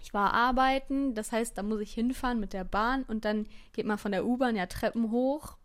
ich 0.01 0.13
war 0.15 0.33
arbeiten, 0.33 1.13
das 1.13 1.31
heißt, 1.31 1.57
da 1.57 1.63
muss 1.63 1.79
ich 1.81 1.93
hinfahren 1.93 2.39
mit 2.39 2.53
der 2.53 2.63
Bahn 2.63 3.03
und 3.03 3.23
dann 3.25 3.45
geht 3.73 3.85
man 3.85 3.97
von 3.99 4.11
der 4.11 4.25
U-Bahn 4.25 4.55
ja 4.55 4.65
Treppen 4.65 5.11
hoch, 5.11 5.57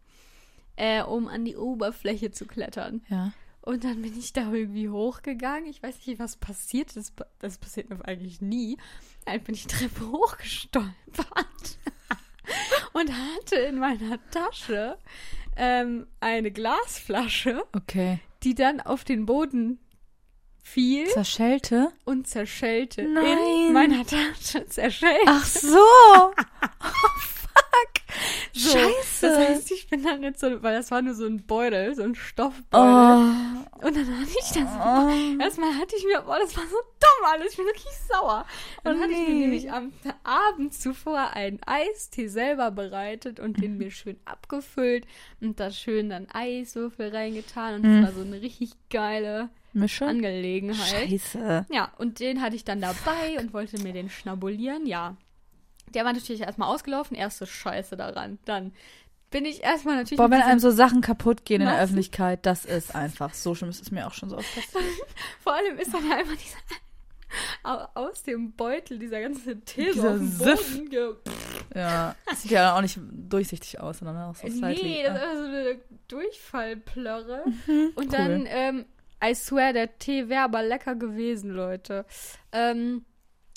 äh, 0.76 1.02
um 1.02 1.28
an 1.28 1.44
die 1.44 1.56
Oberfläche 1.56 2.30
zu 2.30 2.46
klettern. 2.46 3.02
Ja. 3.08 3.32
Und 3.60 3.84
dann 3.84 4.02
bin 4.02 4.18
ich 4.18 4.32
da 4.32 4.52
irgendwie 4.52 4.88
hochgegangen. 4.88 5.66
Ich 5.70 5.82
weiß 5.82 6.04
nicht, 6.06 6.18
was 6.18 6.36
passiert 6.36 6.96
ist. 6.96 7.14
Das 7.38 7.58
passiert 7.58 7.90
mir 7.90 8.04
eigentlich 8.04 8.40
nie. 8.40 8.76
Dann 9.24 9.40
bin 9.42 9.54
ich 9.54 9.66
die 9.68 9.74
Treppe 9.76 10.10
hochgestolpert 10.10 11.78
und 12.92 13.10
hatte 13.12 13.56
in 13.56 13.78
meiner 13.78 14.18
Tasche 14.30 14.98
ähm, 15.56 16.06
eine 16.18 16.50
Glasflasche, 16.50 17.62
Okay. 17.76 18.18
die 18.42 18.54
dann 18.56 18.80
auf 18.80 19.04
den 19.04 19.26
Boden 19.26 19.78
fiel 20.64 21.06
Zerschellte? 21.08 21.92
und 22.04 22.26
zerschellte. 22.26 23.04
Nein. 23.04 23.38
In 23.68 23.72
meiner 23.72 24.04
Tasche 24.04 24.66
zerschellte. 24.66 25.24
Ach 25.26 25.44
so. 25.44 25.76
So, 28.54 28.70
Scheiße. 28.70 29.26
Das 29.26 29.38
heißt, 29.38 29.72
ich 29.72 29.88
bin 29.88 30.02
dann 30.02 30.20
nicht 30.20 30.38
so, 30.38 30.62
weil 30.62 30.76
das 30.76 30.90
war 30.90 31.00
nur 31.02 31.14
so 31.14 31.24
ein 31.24 31.44
Beutel, 31.46 31.94
so 31.94 32.02
ein 32.02 32.14
Stoffbeutel. 32.14 32.62
oh. 32.72 33.86
Und 33.86 33.96
dann 33.96 34.20
hatte 34.20 34.30
ich 34.30 34.48
das 34.52 34.68
oh. 34.78 35.40
Erstmal 35.42 35.74
hatte 35.78 35.96
ich 35.96 36.04
mir, 36.04 36.20
boah, 36.22 36.38
das 36.40 36.56
war 36.56 36.64
so 36.64 36.76
dumm 37.00 37.30
alles, 37.32 37.50
ich 37.52 37.56
bin 37.56 37.66
wirklich 37.66 37.92
sauer. 38.08 38.44
Und 38.78 38.84
dann 38.84 38.98
Oh 38.98 39.02
hatte 39.02 39.12
ich 39.12 39.28
mir 39.28 39.34
nämlich 39.34 39.72
am 39.72 39.92
Abend 40.22 40.74
zuvor 40.74 41.30
einen 41.34 41.60
Eistee 41.66 42.28
selber 42.28 42.70
bereitet 42.70 43.40
und 43.40 43.60
den 43.62 43.78
mir 43.78 43.90
schön 43.90 44.18
abgefüllt 44.24 45.06
und 45.40 45.58
da 45.58 45.70
schön 45.70 46.10
dann 46.10 46.28
Eiswürfel 46.32 47.08
reingetan 47.14 47.76
und 47.76 47.82
Mhm. 47.82 48.02
das 48.02 48.14
war 48.14 48.22
so 48.22 48.26
eine 48.28 48.40
richtig 48.42 48.72
geile 48.90 49.48
Mische? 49.72 50.06
Angelegenheit. 50.06 51.08
Scheiße. 51.10 51.66
Ja, 51.70 51.90
und 51.98 52.20
den 52.20 52.42
hatte 52.42 52.54
ich 52.56 52.64
dann 52.64 52.80
dabei 52.80 53.38
und 53.40 53.52
wollte 53.54 53.78
mir 53.82 53.92
den 53.94 54.10
schnabulieren, 54.10 54.86
ja. 54.86 55.16
Der 55.94 56.04
war 56.04 56.12
natürlich 56.12 56.40
erstmal 56.42 56.68
ausgelaufen, 56.74 57.16
erste 57.16 57.46
Scheiße 57.46 57.96
daran. 57.96 58.38
Dann 58.44 58.72
bin 59.30 59.44
ich 59.44 59.62
erstmal 59.62 59.96
natürlich 59.96 60.18
Boah, 60.18 60.30
wenn 60.30 60.42
einem 60.42 60.58
so 60.58 60.70
Sachen 60.70 61.00
kaputt 61.00 61.44
gehen 61.44 61.60
in 61.60 61.66
der 61.66 61.74
Massen- 61.76 61.84
Öffentlichkeit, 61.84 62.44
das 62.46 62.64
ist 62.64 62.94
einfach 62.94 63.32
so 63.34 63.54
schlimm. 63.54 63.70
Ist 63.70 63.90
mir 63.92 64.06
auch 64.06 64.14
schon 64.14 64.28
so 64.30 64.36
oft 64.36 64.54
passiert. 64.54 64.84
Vor 65.40 65.54
allem 65.54 65.78
ist 65.78 65.92
dann 65.92 66.08
ja 66.08 66.16
einfach 66.16 66.36
dieser 66.36 66.58
au- 67.62 67.88
aus 68.08 68.22
dem 68.22 68.52
Beutel 68.52 68.98
dieser 68.98 69.20
ganze 69.22 69.60
Tee 69.60 69.92
so 69.92 70.18
Siff. 70.18 70.80
Ja. 71.74 72.14
Das 72.28 72.42
sieht 72.42 72.50
ja 72.50 72.76
auch 72.76 72.82
nicht 72.82 72.98
durchsichtig 73.10 73.80
aus, 73.80 73.98
sondern 74.00 74.18
auch 74.30 74.34
so 74.36 74.46
Nee, 74.46 74.52
slightly. 74.54 75.02
das 75.04 75.16
ist 75.16 75.22
einfach 75.22 75.36
so 75.36 75.44
eine 75.44 75.80
Durchfallplörre. 76.08 77.42
Und 77.44 77.66
Mhm, 77.66 77.92
cool. 77.96 78.06
dann, 78.10 78.46
ähm, 78.48 78.84
I 79.24 79.34
swear, 79.34 79.72
der 79.72 79.98
Tee 79.98 80.28
wäre 80.28 80.42
aber 80.42 80.62
lecker 80.62 80.94
gewesen, 80.96 81.50
Leute. 81.52 82.04
Ähm, 82.50 83.04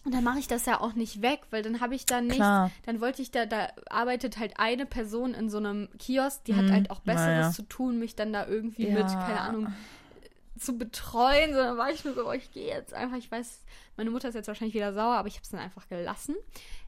und 0.05 0.13
dann 0.13 0.23
mache 0.23 0.39
ich 0.39 0.47
das 0.47 0.65
ja 0.65 0.79
auch 0.79 0.93
nicht 0.93 1.21
weg, 1.21 1.41
weil 1.49 1.63
dann 1.63 1.81
habe 1.81 1.95
ich 1.95 2.05
da 2.05 2.21
nicht, 2.21 2.39
dann 2.85 3.01
wollte 3.01 3.21
ich 3.21 3.31
da, 3.31 3.45
da 3.45 3.69
arbeitet 3.89 4.37
halt 4.37 4.53
eine 4.59 4.85
Person 4.85 5.33
in 5.33 5.49
so 5.49 5.57
einem 5.57 5.89
Kiosk, 5.97 6.45
die 6.45 6.55
hat 6.55 6.65
Mhm, 6.65 6.71
halt 6.71 6.91
auch 6.91 6.99
Besseres 7.01 7.35
naja. 7.35 7.51
zu 7.51 7.63
tun, 7.63 7.99
mich 7.99 8.15
dann 8.15 8.31
da 8.31 8.45
irgendwie 8.47 8.85
Ja. 8.87 8.93
mit, 8.93 9.19
keine 9.19 9.41
Ahnung, 9.41 9.73
zu 10.57 10.77
betreuen, 10.77 11.53
sondern 11.53 11.77
war 11.77 11.91
ich 11.91 12.03
nur 12.05 12.13
so, 12.13 12.27
oh, 12.27 12.31
ich 12.31 12.51
gehe 12.51 12.67
jetzt 12.67 12.93
einfach, 12.93 13.17
ich 13.17 13.29
weiß, 13.31 13.61
meine 13.97 14.09
Mutter 14.09 14.29
ist 14.29 14.35
jetzt 14.35 14.47
wahrscheinlich 14.47 14.73
wieder 14.75 14.93
sauer, 14.93 15.15
aber 15.15 15.27
ich 15.27 15.35
habe 15.35 15.43
es 15.43 15.49
dann 15.49 15.59
einfach 15.59 15.87
gelassen. 15.87 16.35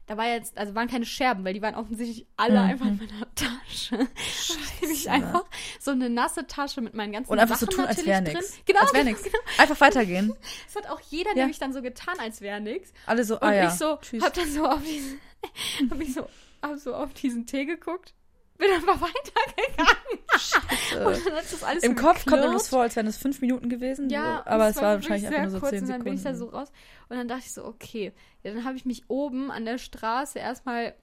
Da 0.06 0.16
war 0.16 0.26
jetzt, 0.26 0.56
also 0.56 0.74
waren 0.74 0.88
keine 0.88 1.04
Scherben, 1.04 1.44
weil 1.44 1.52
die 1.52 1.60
waren 1.60 1.74
offensichtlich 1.74 2.26
alle 2.38 2.60
Mhm. 2.62 2.70
einfach 2.70 2.86
in 2.86 2.96
meiner 2.96 3.34
Tasche. 3.34 4.08
Ich 4.90 5.10
einfach 5.10 5.44
so 5.80 5.90
eine 5.90 6.08
nasse 6.08 6.46
Tasche 6.46 6.80
mit 6.80 6.94
meinen 6.94 7.12
ganzen 7.12 7.30
Und 7.30 7.38
einfach 7.38 7.56
so 7.58 7.66
Sachen 7.66 7.76
tun, 7.76 7.84
als 7.86 8.04
wäre 8.06 8.22
nichts. 8.22 8.58
Genau, 8.64 8.80
Als 8.80 8.94
wäre 8.94 9.04
genau, 9.04 9.18
nichts. 9.18 9.30
Einfach 9.58 9.80
weitergehen. 9.80 10.32
Das 10.72 10.82
hat 10.82 10.90
auch 10.90 11.00
jeder 11.10 11.30
Ja. 11.30 11.36
nämlich 11.36 11.58
dann 11.58 11.72
so 11.74 11.82
getan, 11.82 12.14
als 12.20 12.40
wäre 12.40 12.60
nichts. 12.60 12.92
Alle 13.06 13.24
so, 13.24 13.34
Und 13.34 13.42
ah 13.42 13.52
ja. 13.54 13.68
ich 13.68 13.74
so, 13.74 13.96
Tschüss. 14.00 14.22
hab 14.24 14.32
dann 14.32 14.50
so 14.50 14.64
auf 14.66 14.82
diesen, 14.82 15.20
hab 15.90 16.00
ich 16.00 16.14
so, 16.14 16.26
hab 16.62 16.78
so 16.78 16.94
auf 16.94 17.12
diesen 17.12 17.44
Tee 17.46 17.66
geguckt. 17.66 18.14
Bin 18.58 18.70
einfach 18.72 19.00
weitergegangen. 19.00 21.06
Und 21.06 21.26
dann 21.26 21.34
hat 21.36 21.52
das 21.52 21.62
alles 21.64 21.82
Im 21.84 21.96
Kopf 21.96 22.26
kommt 22.26 22.42
mir 22.42 22.52
das 22.52 22.68
vor, 22.68 22.82
als 22.82 22.96
wären 22.96 23.06
es 23.06 23.16
fünf 23.16 23.40
Minuten 23.40 23.68
gewesen. 23.68 24.10
Ja, 24.10 24.42
so. 24.44 24.50
aber 24.50 24.68
es 24.68 24.76
war 24.76 24.94
wahrscheinlich 24.96 25.26
einfach 25.26 25.42
nur 25.42 25.50
so 25.50 25.60
kurz 25.60 25.70
zehn 25.70 25.82
und 25.84 25.88
dann 25.88 26.04
bin 26.04 26.14
ich 26.14 26.22
da 26.22 26.34
Sekunden. 26.34 26.52
so 26.52 26.58
raus 26.58 26.72
und 27.08 27.16
dann 27.16 27.28
dachte 27.28 27.42
ich 27.46 27.52
so, 27.52 27.64
okay, 27.64 28.12
ja, 28.42 28.52
dann 28.52 28.64
habe 28.64 28.76
ich 28.76 28.84
mich 28.84 29.08
oben 29.08 29.50
an 29.50 29.64
der 29.64 29.78
Straße 29.78 30.38
erstmal 30.38 30.94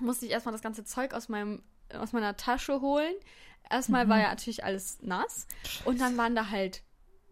musste 0.00 0.26
ich 0.26 0.32
erstmal 0.32 0.52
das 0.52 0.62
ganze 0.62 0.84
Zeug 0.84 1.14
aus 1.14 1.28
meinem 1.28 1.62
aus 1.94 2.12
meiner 2.12 2.36
Tasche 2.36 2.80
holen. 2.80 3.14
Erstmal 3.70 4.04
Mhm. 4.06 4.10
war 4.10 4.18
ja 4.20 4.28
natürlich 4.28 4.64
alles 4.64 4.98
nass 5.02 5.46
und 5.84 6.00
dann 6.00 6.16
waren 6.16 6.34
da 6.34 6.50
halt 6.50 6.82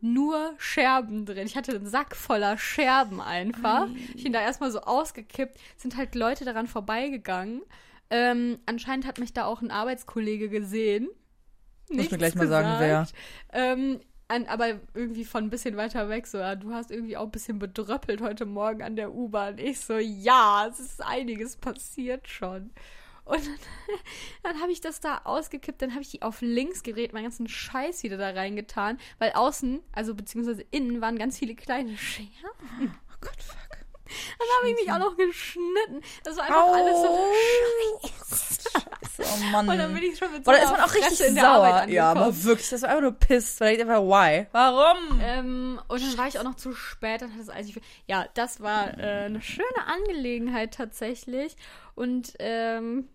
nur 0.00 0.54
Scherben 0.58 1.26
drin. 1.26 1.46
Ich 1.46 1.56
hatte 1.56 1.72
einen 1.72 1.86
Sack 1.86 2.16
voller 2.16 2.58
Scherben 2.58 3.20
einfach. 3.20 3.88
Ich 4.14 4.24
bin 4.24 4.32
da 4.32 4.40
erstmal 4.40 4.70
so 4.70 4.80
ausgekippt, 4.80 5.58
sind 5.76 5.96
halt 5.96 6.14
Leute 6.14 6.44
daran 6.44 6.66
vorbeigegangen. 6.66 7.62
Ähm, 8.10 8.58
anscheinend 8.66 9.06
hat 9.06 9.18
mich 9.18 9.32
da 9.32 9.44
auch 9.44 9.62
ein 9.62 9.70
Arbeitskollege 9.70 10.48
gesehen. 10.48 11.08
Muss 11.90 12.10
mir 12.10 12.18
gleich 12.18 12.34
mal 12.34 12.48
sagen, 12.48 12.76
wer. 12.78 13.06
ähm, 13.52 14.00
an, 14.28 14.46
aber 14.46 14.80
irgendwie 14.94 15.24
von 15.24 15.44
ein 15.44 15.50
bisschen 15.50 15.76
weiter 15.76 16.08
weg, 16.08 16.26
so, 16.26 16.38
ja, 16.38 16.56
du 16.56 16.72
hast 16.72 16.90
irgendwie 16.90 17.16
auch 17.16 17.26
ein 17.26 17.30
bisschen 17.30 17.58
bedröppelt 17.58 18.20
heute 18.20 18.44
Morgen 18.44 18.82
an 18.82 18.96
der 18.96 19.14
U-Bahn. 19.14 19.58
Ich 19.58 19.80
so, 19.80 19.98
ja, 19.98 20.66
es 20.68 20.80
ist 20.80 21.00
einiges 21.04 21.56
passiert 21.56 22.28
schon. 22.28 22.72
Und 23.24 23.44
dann, 23.44 23.58
dann 24.42 24.60
habe 24.60 24.72
ich 24.72 24.80
das 24.80 25.00
da 25.00 25.20
ausgekippt, 25.24 25.82
dann 25.82 25.92
habe 25.92 26.02
ich 26.02 26.10
die 26.10 26.22
auf 26.22 26.40
links 26.40 26.82
gedreht, 26.82 27.12
meinen 27.12 27.24
ganzen 27.24 27.48
Scheiß 27.48 28.02
wieder 28.02 28.16
da 28.16 28.30
reingetan, 28.30 28.98
weil 29.18 29.32
außen, 29.32 29.80
also 29.92 30.14
beziehungsweise 30.14 30.64
innen, 30.70 31.00
waren 31.00 31.18
ganz 31.18 31.38
viele 31.38 31.54
kleine 31.54 31.96
Scherben. 31.96 32.30
Oh 32.80 33.18
Gott, 33.20 33.42
fuck. 33.42 33.75
Dann 34.38 34.48
habe 34.58 34.70
ich 34.70 34.74
mich 34.76 34.92
auch 34.92 34.98
noch 34.98 35.16
geschnitten. 35.16 36.02
Das 36.24 36.36
war 36.36 36.44
einfach 36.44 36.72
alles 36.72 37.00
so 37.00 38.36
Scheiße, 38.66 39.34
oh 39.34 39.44
Mann. 39.50 39.68
Und 39.68 39.78
dann 39.78 39.94
bin 39.94 40.02
ich 40.02 40.18
schon 40.18 40.32
mit 40.32 40.44
so 40.44 40.50
da 40.50 40.58
ist 40.58 40.70
man 40.70 40.80
auch 40.80 40.94
richtig 40.94 41.18
Fresse 41.18 41.26
in 41.26 41.34
der 41.34 41.48
Arbeit 41.48 41.84
sauer. 41.84 41.92
Ja, 41.92 42.10
aber 42.10 42.44
wirklich, 42.44 42.68
das 42.68 42.82
war 42.82 42.90
einfach 42.90 43.02
nur 43.02 43.12
piss. 43.12 43.60
Weil 43.60 43.76
ich 43.76 43.80
einfach, 43.82 44.02
why? 44.02 44.46
Warum? 44.52 45.20
Ähm, 45.22 45.80
und 45.88 46.02
dann 46.02 46.18
war 46.18 46.28
ich 46.28 46.38
auch 46.38 46.44
noch 46.44 46.56
zu 46.56 46.72
spät, 46.72 47.22
dann 47.22 47.32
hat 47.32 47.40
es 47.40 47.66
nicht. 47.66 47.80
Ja, 48.06 48.26
das 48.34 48.60
war 48.60 48.98
äh, 48.98 49.24
eine 49.26 49.42
schöne 49.42 49.86
Angelegenheit 49.86 50.74
tatsächlich. 50.74 51.56
Und 51.94 52.34
ähm, 52.38 53.08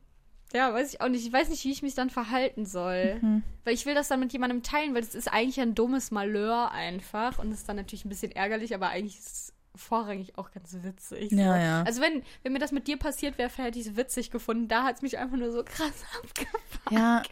ja, 0.54 0.74
weiß 0.74 0.94
ich 0.94 1.02
auch 1.02 1.08
nicht. 1.08 1.26
Ich 1.26 1.32
weiß 1.32 1.50
nicht, 1.50 1.64
wie 1.64 1.72
ich 1.72 1.82
mich 1.82 1.96
dann 1.96 2.10
verhalten 2.10 2.66
soll. 2.66 3.20
Mhm. 3.22 3.44
Weil 3.64 3.74
ich 3.74 3.86
will 3.86 3.96
das 3.96 4.10
dann 4.10 4.20
mit 4.20 4.34
jemandem 4.34 4.64
teilen, 4.64 4.94
weil 4.94 5.02
das 5.02 5.16
ist 5.16 5.32
eigentlich 5.32 5.62
ein 5.62 5.76
dummes 5.76 6.12
Malheur 6.12 6.72
einfach. 6.72 7.40
Und 7.40 7.52
das 7.52 7.60
ist 7.60 7.70
dann 7.70 7.78
natürlich 7.78 8.06
ein 8.06 8.10
bisschen 8.10 8.32
ärgerlich, 8.32 8.76
aber 8.76 8.90
eigentlich 8.90 9.18
ist 9.18 9.28
es 9.28 9.54
vorrangig 9.76 10.38
auch 10.38 10.52
ganz 10.52 10.76
witzig. 10.82 11.32
Ja, 11.32 11.38
so. 11.54 11.60
ja. 11.60 11.84
Also 11.84 12.02
wenn, 12.02 12.24
wenn 12.44 12.54
mir 12.54 12.60
das 12.60 12.72
mit 12.72 12.88
dir 12.88 12.98
passiert 12.98 13.38
wäre, 13.38 13.50
hätte 13.58 13.80
ich 13.80 13.88
es 13.88 13.96
witzig 13.96 14.32
gefunden. 14.32 14.68
Da 14.68 14.84
hat 14.84 14.98
es 14.98 15.02
mich 15.02 15.18
einfach 15.18 15.38
nur 15.38 15.52
so 15.52 15.64
krass 15.64 16.04
abgefuckt. 16.24 16.92
Ja, 16.92 17.24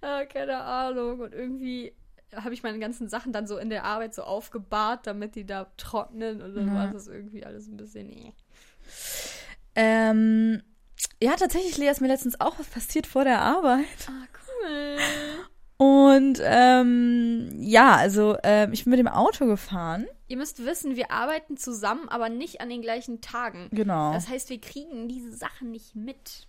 Äh, 0.00 0.26
keine 0.26 0.58
Ahnung. 0.60 1.20
Und 1.20 1.34
irgendwie 1.34 1.92
habe 2.34 2.54
ich 2.54 2.62
meine 2.62 2.78
ganzen 2.78 3.08
Sachen 3.08 3.32
dann 3.32 3.46
so 3.46 3.56
in 3.58 3.70
der 3.70 3.84
Arbeit 3.84 4.14
so 4.14 4.22
aufgebahrt, 4.22 5.06
damit 5.06 5.34
die 5.34 5.44
da 5.46 5.66
trocknen. 5.76 6.40
Und 6.42 6.54
dann 6.54 6.68
Ja. 6.68 6.74
war 6.74 6.88
das 6.88 7.06
irgendwie 7.08 7.44
alles 7.44 7.66
ein 7.68 7.76
bisschen. 7.76 8.08
eh. 8.10 8.32
ähm, 9.74 10.62
ja, 11.22 11.34
tatsächlich, 11.36 11.76
Lea, 11.78 11.88
ist 11.90 12.00
mir 12.00 12.08
letztens 12.08 12.40
auch 12.40 12.58
was 12.58 12.66
passiert 12.66 13.06
vor 13.06 13.24
der 13.24 13.40
Arbeit. 13.40 13.84
Ah, 14.08 14.26
cool. 14.66 14.96
Und 15.76 16.40
ähm, 16.42 17.50
ja, 17.60 17.94
also 17.94 18.36
ähm, 18.42 18.72
ich 18.72 18.84
bin 18.84 18.90
mit 18.90 18.98
dem 18.98 19.08
Auto 19.08 19.46
gefahren. 19.46 20.06
Ihr 20.28 20.36
müsst 20.36 20.64
wissen, 20.64 20.94
wir 20.96 21.10
arbeiten 21.10 21.56
zusammen, 21.56 22.08
aber 22.08 22.28
nicht 22.28 22.60
an 22.60 22.68
den 22.68 22.82
gleichen 22.82 23.20
Tagen. 23.20 23.68
Genau. 23.72 24.12
Das 24.12 24.28
heißt, 24.28 24.50
wir 24.50 24.60
kriegen 24.60 25.08
diese 25.08 25.32
Sachen 25.34 25.70
nicht 25.70 25.96
mit. 25.96 26.46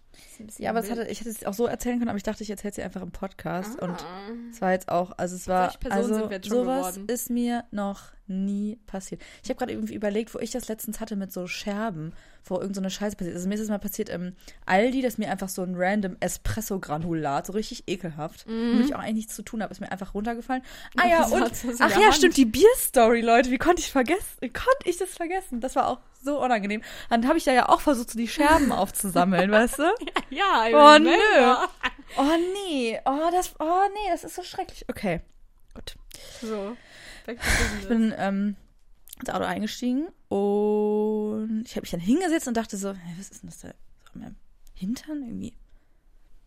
Ja, 0.57 0.71
aber 0.71 0.79
hatte, 0.79 1.05
ich 1.07 1.21
hätte 1.21 1.29
es 1.29 1.45
auch 1.45 1.53
so 1.53 1.65
erzählen 1.65 1.97
können, 1.97 2.09
aber 2.09 2.17
ich 2.17 2.23
dachte, 2.23 2.43
ich 2.43 2.49
erzähle 2.49 2.69
es 2.71 2.75
dir 2.75 2.83
einfach 2.83 3.01
im 3.01 3.11
Podcast. 3.11 3.79
Und 3.81 3.91
Ah. 3.91 4.29
es 4.51 4.59
war 4.61 4.71
jetzt 4.73 4.89
auch, 4.89 5.13
also 5.17 5.35
es 5.35 5.47
war, 5.47 5.73
also 5.89 6.13
sowas 6.13 6.41
geworden. 6.41 7.07
ist 7.07 7.29
mir 7.29 7.63
noch 7.71 8.01
nie 8.29 8.77
passiert. 8.85 9.21
Ich 9.43 9.49
habe 9.49 9.57
gerade 9.57 9.73
irgendwie 9.73 9.95
überlegt, 9.95 10.33
wo 10.33 10.39
ich 10.39 10.51
das 10.51 10.67
letztens 10.67 10.99
hatte 10.99 11.15
mit 11.15 11.33
so 11.33 11.47
Scherben, 11.47 12.13
wo 12.45 12.57
irgend 12.59 12.75
so 12.75 12.81
eine 12.81 12.89
Scheiße 12.89 13.15
passiert 13.15 13.35
ist. 13.35 13.39
Also 13.41 13.49
mir 13.49 13.55
ist 13.55 13.61
es 13.61 13.69
mal 13.69 13.79
passiert 13.79 14.09
im 14.09 14.35
Aldi, 14.65 15.01
dass 15.01 15.17
mir 15.17 15.29
einfach 15.29 15.49
so 15.49 15.63
ein 15.63 15.75
random 15.75 16.15
Espresso-Granulat, 16.19 17.47
so 17.47 17.53
richtig 17.53 17.83
ekelhaft, 17.87 18.45
womit 18.47 18.85
ich 18.85 18.95
auch 18.95 18.99
eigentlich 18.99 19.15
nichts 19.15 19.35
zu 19.35 19.41
tun 19.41 19.61
habe, 19.61 19.71
ist 19.71 19.81
mir 19.81 19.91
einfach 19.91 20.13
runtergefallen. 20.13 20.63
Ah 20.97 21.07
ja, 21.07 21.25
und, 21.25 21.41
das 21.41 21.65
ach 21.79 21.91
ja, 21.91 22.05
Hand? 22.05 22.15
stimmt, 22.15 22.37
die 22.37 22.45
Bierstory, 22.45 23.21
Leute, 23.21 23.51
wie 23.51 23.57
konnte 23.57 23.81
ich 23.81 23.91
vergessen, 23.91 24.37
wie 24.39 24.49
konnte 24.49 24.85
ich 24.85 24.97
das 24.97 25.09
vergessen? 25.09 25.59
Das 25.61 25.75
war 25.75 25.87
auch 25.87 25.99
so 26.21 26.43
unangenehm. 26.43 26.81
Dann 27.09 27.27
habe 27.27 27.37
ich 27.37 27.43
da 27.43 27.51
ja 27.51 27.69
auch 27.69 27.81
versucht, 27.81 28.11
so 28.11 28.17
die 28.17 28.27
Scherben 28.27 28.71
aufzusammeln, 28.71 29.51
weißt 29.51 29.79
du? 29.79 29.83
Ja, 30.29 30.67
I 30.67 30.73
Oh, 30.73 30.93
remember. 30.93 31.69
Oh 32.17 32.23
nee, 32.53 32.99
oh 33.05 33.29
das, 33.31 33.53
oh 33.59 33.81
nee, 33.93 34.09
das 34.11 34.23
ist 34.23 34.35
so 34.35 34.43
schrecklich. 34.43 34.85
Okay, 34.89 35.21
gut. 35.73 35.95
So. 36.41 36.75
To 37.37 37.41
Ich 37.81 37.87
bin 37.87 38.13
ähm, 38.17 38.55
ins 39.19 39.29
Auto 39.29 39.43
eingestiegen 39.45 40.07
und 40.27 41.63
ich 41.65 41.71
habe 41.75 41.81
mich 41.81 41.91
dann 41.91 41.99
hingesetzt 41.99 42.47
und 42.47 42.55
dachte 42.57 42.77
so, 42.77 42.93
hä, 42.93 43.15
was 43.17 43.29
ist 43.29 43.43
denn 43.43 43.49
das 43.49 43.59
da 43.59 43.67
so 43.69 43.73
an 44.13 44.21
meinem 44.21 44.35
Hintern 44.73 45.23
irgendwie? 45.23 45.53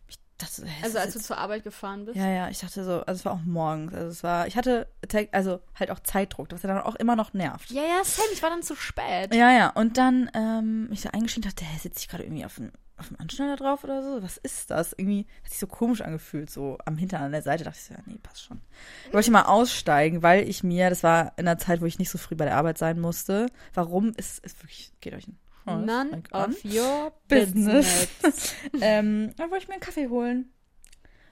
Ich 0.07 0.17
dachte, 0.37 0.63
ist 0.63 0.83
Also, 0.83 0.97
als 0.97 1.13
du 1.13 1.19
zur 1.19 1.37
Arbeit 1.37 1.63
gefahren 1.63 2.05
bist? 2.05 2.17
ja, 2.17 2.27
ja, 2.27 2.49
ich 2.49 2.59
dachte 2.59 2.83
so, 2.83 3.01
also 3.03 3.11
es 3.19 3.25
war 3.25 3.33
auch 3.33 3.43
morgens, 3.45 3.93
also 3.93 4.07
es 4.09 4.23
war, 4.23 4.47
ich 4.47 4.57
hatte, 4.57 4.87
te- 5.07 5.29
also 5.31 5.59
halt 5.79 5.91
auch 5.91 5.99
Zeitdruck, 5.99 6.47
was 6.51 6.63
ja 6.63 6.69
dann 6.73 6.81
auch 6.81 6.95
immer 6.95 7.15
noch 7.15 7.33
nervt. 7.33 7.69
Ja, 7.71 7.83
ja, 7.83 8.03
Sam, 8.03 8.25
ich 8.33 8.41
war 8.41 8.49
dann 8.49 8.63
zu 8.63 8.75
spät. 8.75 9.33
Ja, 9.33 9.51
ja, 9.51 9.69
und 9.69 9.97
dann 9.97 10.29
ähm, 10.33 10.89
mich 10.89 11.01
so 11.01 11.09
eingestiegen 11.09 11.47
dachte, 11.47 11.63
hä, 11.65 11.77
sitze 11.77 11.99
ich 11.99 12.09
gerade 12.09 12.23
irgendwie 12.23 12.45
auf 12.45 12.55
dem, 12.55 12.71
auf 12.97 13.07
dem 13.07 13.19
Anschneider 13.19 13.55
drauf 13.55 13.83
oder 13.83 14.03
so? 14.03 14.21
Was 14.23 14.37
ist 14.37 14.69
das? 14.71 14.93
Irgendwie 14.93 15.25
hat 15.43 15.49
sich 15.49 15.59
so 15.59 15.67
komisch 15.67 16.01
angefühlt, 16.01 16.49
so 16.49 16.77
am 16.85 16.97
Hintern 16.97 17.23
an 17.23 17.31
der 17.31 17.41
Seite. 17.41 17.63
Dachte 17.63 17.77
ich 17.79 17.85
so, 17.85 17.93
ja, 17.93 17.99
nee, 18.05 18.19
passt 18.21 18.43
schon. 18.43 18.61
Ich 19.07 19.13
wollte 19.13 19.31
mal 19.31 19.43
aussteigen, 19.43 20.21
weil 20.21 20.47
ich 20.47 20.63
mir, 20.63 20.89
das 20.89 21.03
war 21.03 21.33
in 21.37 21.47
einer 21.47 21.57
Zeit, 21.57 21.81
wo 21.81 21.85
ich 21.85 21.99
nicht 21.99 22.09
so 22.09 22.17
früh 22.17 22.35
bei 22.35 22.45
der 22.45 22.55
Arbeit 22.55 22.77
sein 22.77 22.99
musste. 22.99 23.47
Warum 23.73 24.13
ist, 24.15 24.39
ist 24.45 24.61
wirklich, 24.61 24.91
geht 25.01 25.13
euch 25.13 25.27
ein 25.27 25.37
Scheiß 25.65 25.85
None 25.85 26.21
of 26.31 26.65
your 26.65 27.13
Business. 27.27 28.07
business. 28.21 28.55
ähm, 28.81 29.33
dann 29.37 29.49
wollte 29.49 29.63
ich 29.63 29.67
mir 29.67 29.75
einen 29.75 29.81
Kaffee 29.81 30.09
holen. 30.09 30.51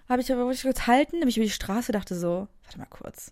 Habe 0.08 0.21
ich 0.21 0.32
aber 0.32 0.45
wollte 0.45 0.58
ich 0.58 0.63
kurz 0.63 0.88
halten, 0.88 1.19
nämlich 1.19 1.38
über 1.38 1.45
die 1.45 1.52
Straße, 1.52 1.91
dachte 1.91 2.15
so, 2.15 2.47
warte 2.63 2.78
mal 2.78 2.86
kurz. 2.86 3.32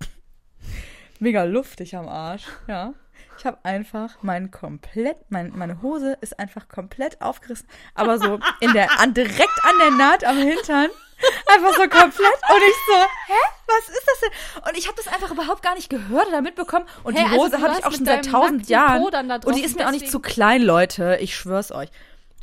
Mega 1.20 1.44
luftig 1.44 1.96
am 1.96 2.08
Arsch, 2.08 2.46
ja. 2.66 2.94
Ich 3.38 3.46
habe 3.46 3.58
einfach 3.62 4.16
mein 4.22 4.50
komplett, 4.50 5.16
mein, 5.28 5.52
meine 5.56 5.80
Hose 5.80 6.18
ist 6.20 6.38
einfach 6.40 6.68
komplett 6.68 7.22
aufgerissen, 7.22 7.68
aber 7.94 8.18
so 8.18 8.40
in 8.60 8.72
der, 8.72 9.00
an, 9.00 9.14
direkt 9.14 9.64
an 9.64 9.74
der 9.80 9.90
Naht 9.92 10.24
am 10.24 10.36
Hintern. 10.36 10.90
Einfach 11.46 11.72
so 11.74 11.82
komplett. 11.82 12.34
Und 12.48 12.62
ich 12.68 12.74
so, 12.86 12.94
hä? 13.26 13.40
Was 13.66 13.88
ist 13.88 14.06
das 14.06 14.20
denn? 14.20 14.62
Und 14.68 14.78
ich 14.78 14.86
habe 14.86 14.96
das 14.96 15.12
einfach 15.12 15.30
überhaupt 15.30 15.62
gar 15.62 15.74
nicht 15.74 15.90
gehört 15.90 16.28
oder 16.28 16.42
mitbekommen. 16.42 16.86
Und 17.02 17.14
Hä, 17.14 17.24
die 17.24 17.24
also 17.26 17.36
Hose 17.36 17.50
du 17.56 17.62
habe 17.62 17.74
ich 17.78 17.84
auch 17.84 17.92
schon 17.92 18.04
seit 18.04 18.24
tausend 18.26 18.68
Jahren. 18.68 19.02
Und 19.02 19.56
die 19.56 19.64
ist 19.64 19.76
mir 19.76 19.86
auch 19.86 19.92
nicht 19.92 20.10
zu 20.10 20.20
klein, 20.20 20.62
Leute. 20.62 21.18
Ich 21.20 21.36
schwör's 21.36 21.72
euch. 21.72 21.90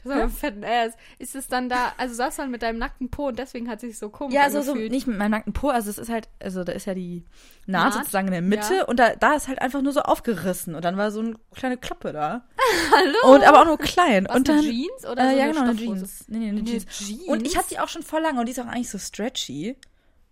Das 0.05 0.13
ist 0.13 0.17
aber 0.17 0.23
ein 0.23 0.29
fetten 0.29 0.63
Ass. 0.63 0.93
Ist 1.17 1.35
es 1.35 1.47
dann 1.47 1.67
da, 1.67 1.93
also 1.97 2.13
saß 2.13 2.35
dann 2.35 2.51
mit 2.51 2.61
deinem 2.61 2.77
nackten 2.77 3.09
Po 3.09 3.27
und 3.29 3.39
deswegen 3.39 3.67
hat 3.67 3.79
sich 3.79 3.97
so 3.97 4.09
komisch 4.09 4.35
Ja, 4.35 4.43
also 4.43 4.61
so 4.61 4.71
angefühlt. 4.71 4.91
nicht 4.91 5.07
mit 5.07 5.17
meinem 5.17 5.31
nackten 5.31 5.53
Po, 5.53 5.69
also 5.69 5.89
es 5.89 5.97
ist 5.97 6.09
halt, 6.09 6.29
also 6.39 6.63
da 6.63 6.73
ist 6.73 6.85
ja 6.85 6.93
die 6.93 7.23
Naht, 7.65 7.85
Naht, 7.85 7.93
sozusagen 7.93 8.27
in 8.27 8.33
der 8.33 8.41
Mitte 8.43 8.75
ja. 8.75 8.85
und 8.85 8.99
da, 8.99 9.15
da 9.15 9.33
ist 9.33 9.47
halt 9.47 9.59
einfach 9.61 9.81
nur 9.81 9.93
so 9.93 10.01
aufgerissen 10.01 10.75
und 10.75 10.85
dann 10.85 10.95
war 10.95 11.09
so 11.09 11.21
eine 11.21 11.33
kleine 11.55 11.77
Klappe 11.77 12.13
da. 12.13 12.45
Hallo? 12.95 13.35
Und 13.35 13.43
aber 13.43 13.61
auch 13.61 13.65
nur 13.65 13.79
klein. 13.79 14.27
Was, 14.29 14.35
und 14.35 14.47
dann, 14.47 14.61
Jeans 14.61 15.05
oder 15.11 15.23
äh, 15.23 15.31
so 15.31 15.37
ja, 15.39 15.47
genau, 15.47 15.61
eine? 15.63 15.75
Jeans. 15.75 16.25
Nee, 16.27 16.37
nee, 16.37 16.49
eine 16.49 16.59
Eine 16.59 16.69
Jeans. 16.69 16.85
Jeans? 16.85 17.23
Und 17.27 17.47
ich 17.47 17.57
hatte 17.57 17.69
die 17.69 17.79
auch 17.79 17.89
schon 17.89 18.03
voll 18.03 18.21
lange 18.21 18.39
und 18.39 18.45
die 18.45 18.51
ist 18.51 18.59
auch 18.59 18.67
eigentlich 18.67 18.91
so 18.91 18.99
stretchy. 18.99 19.75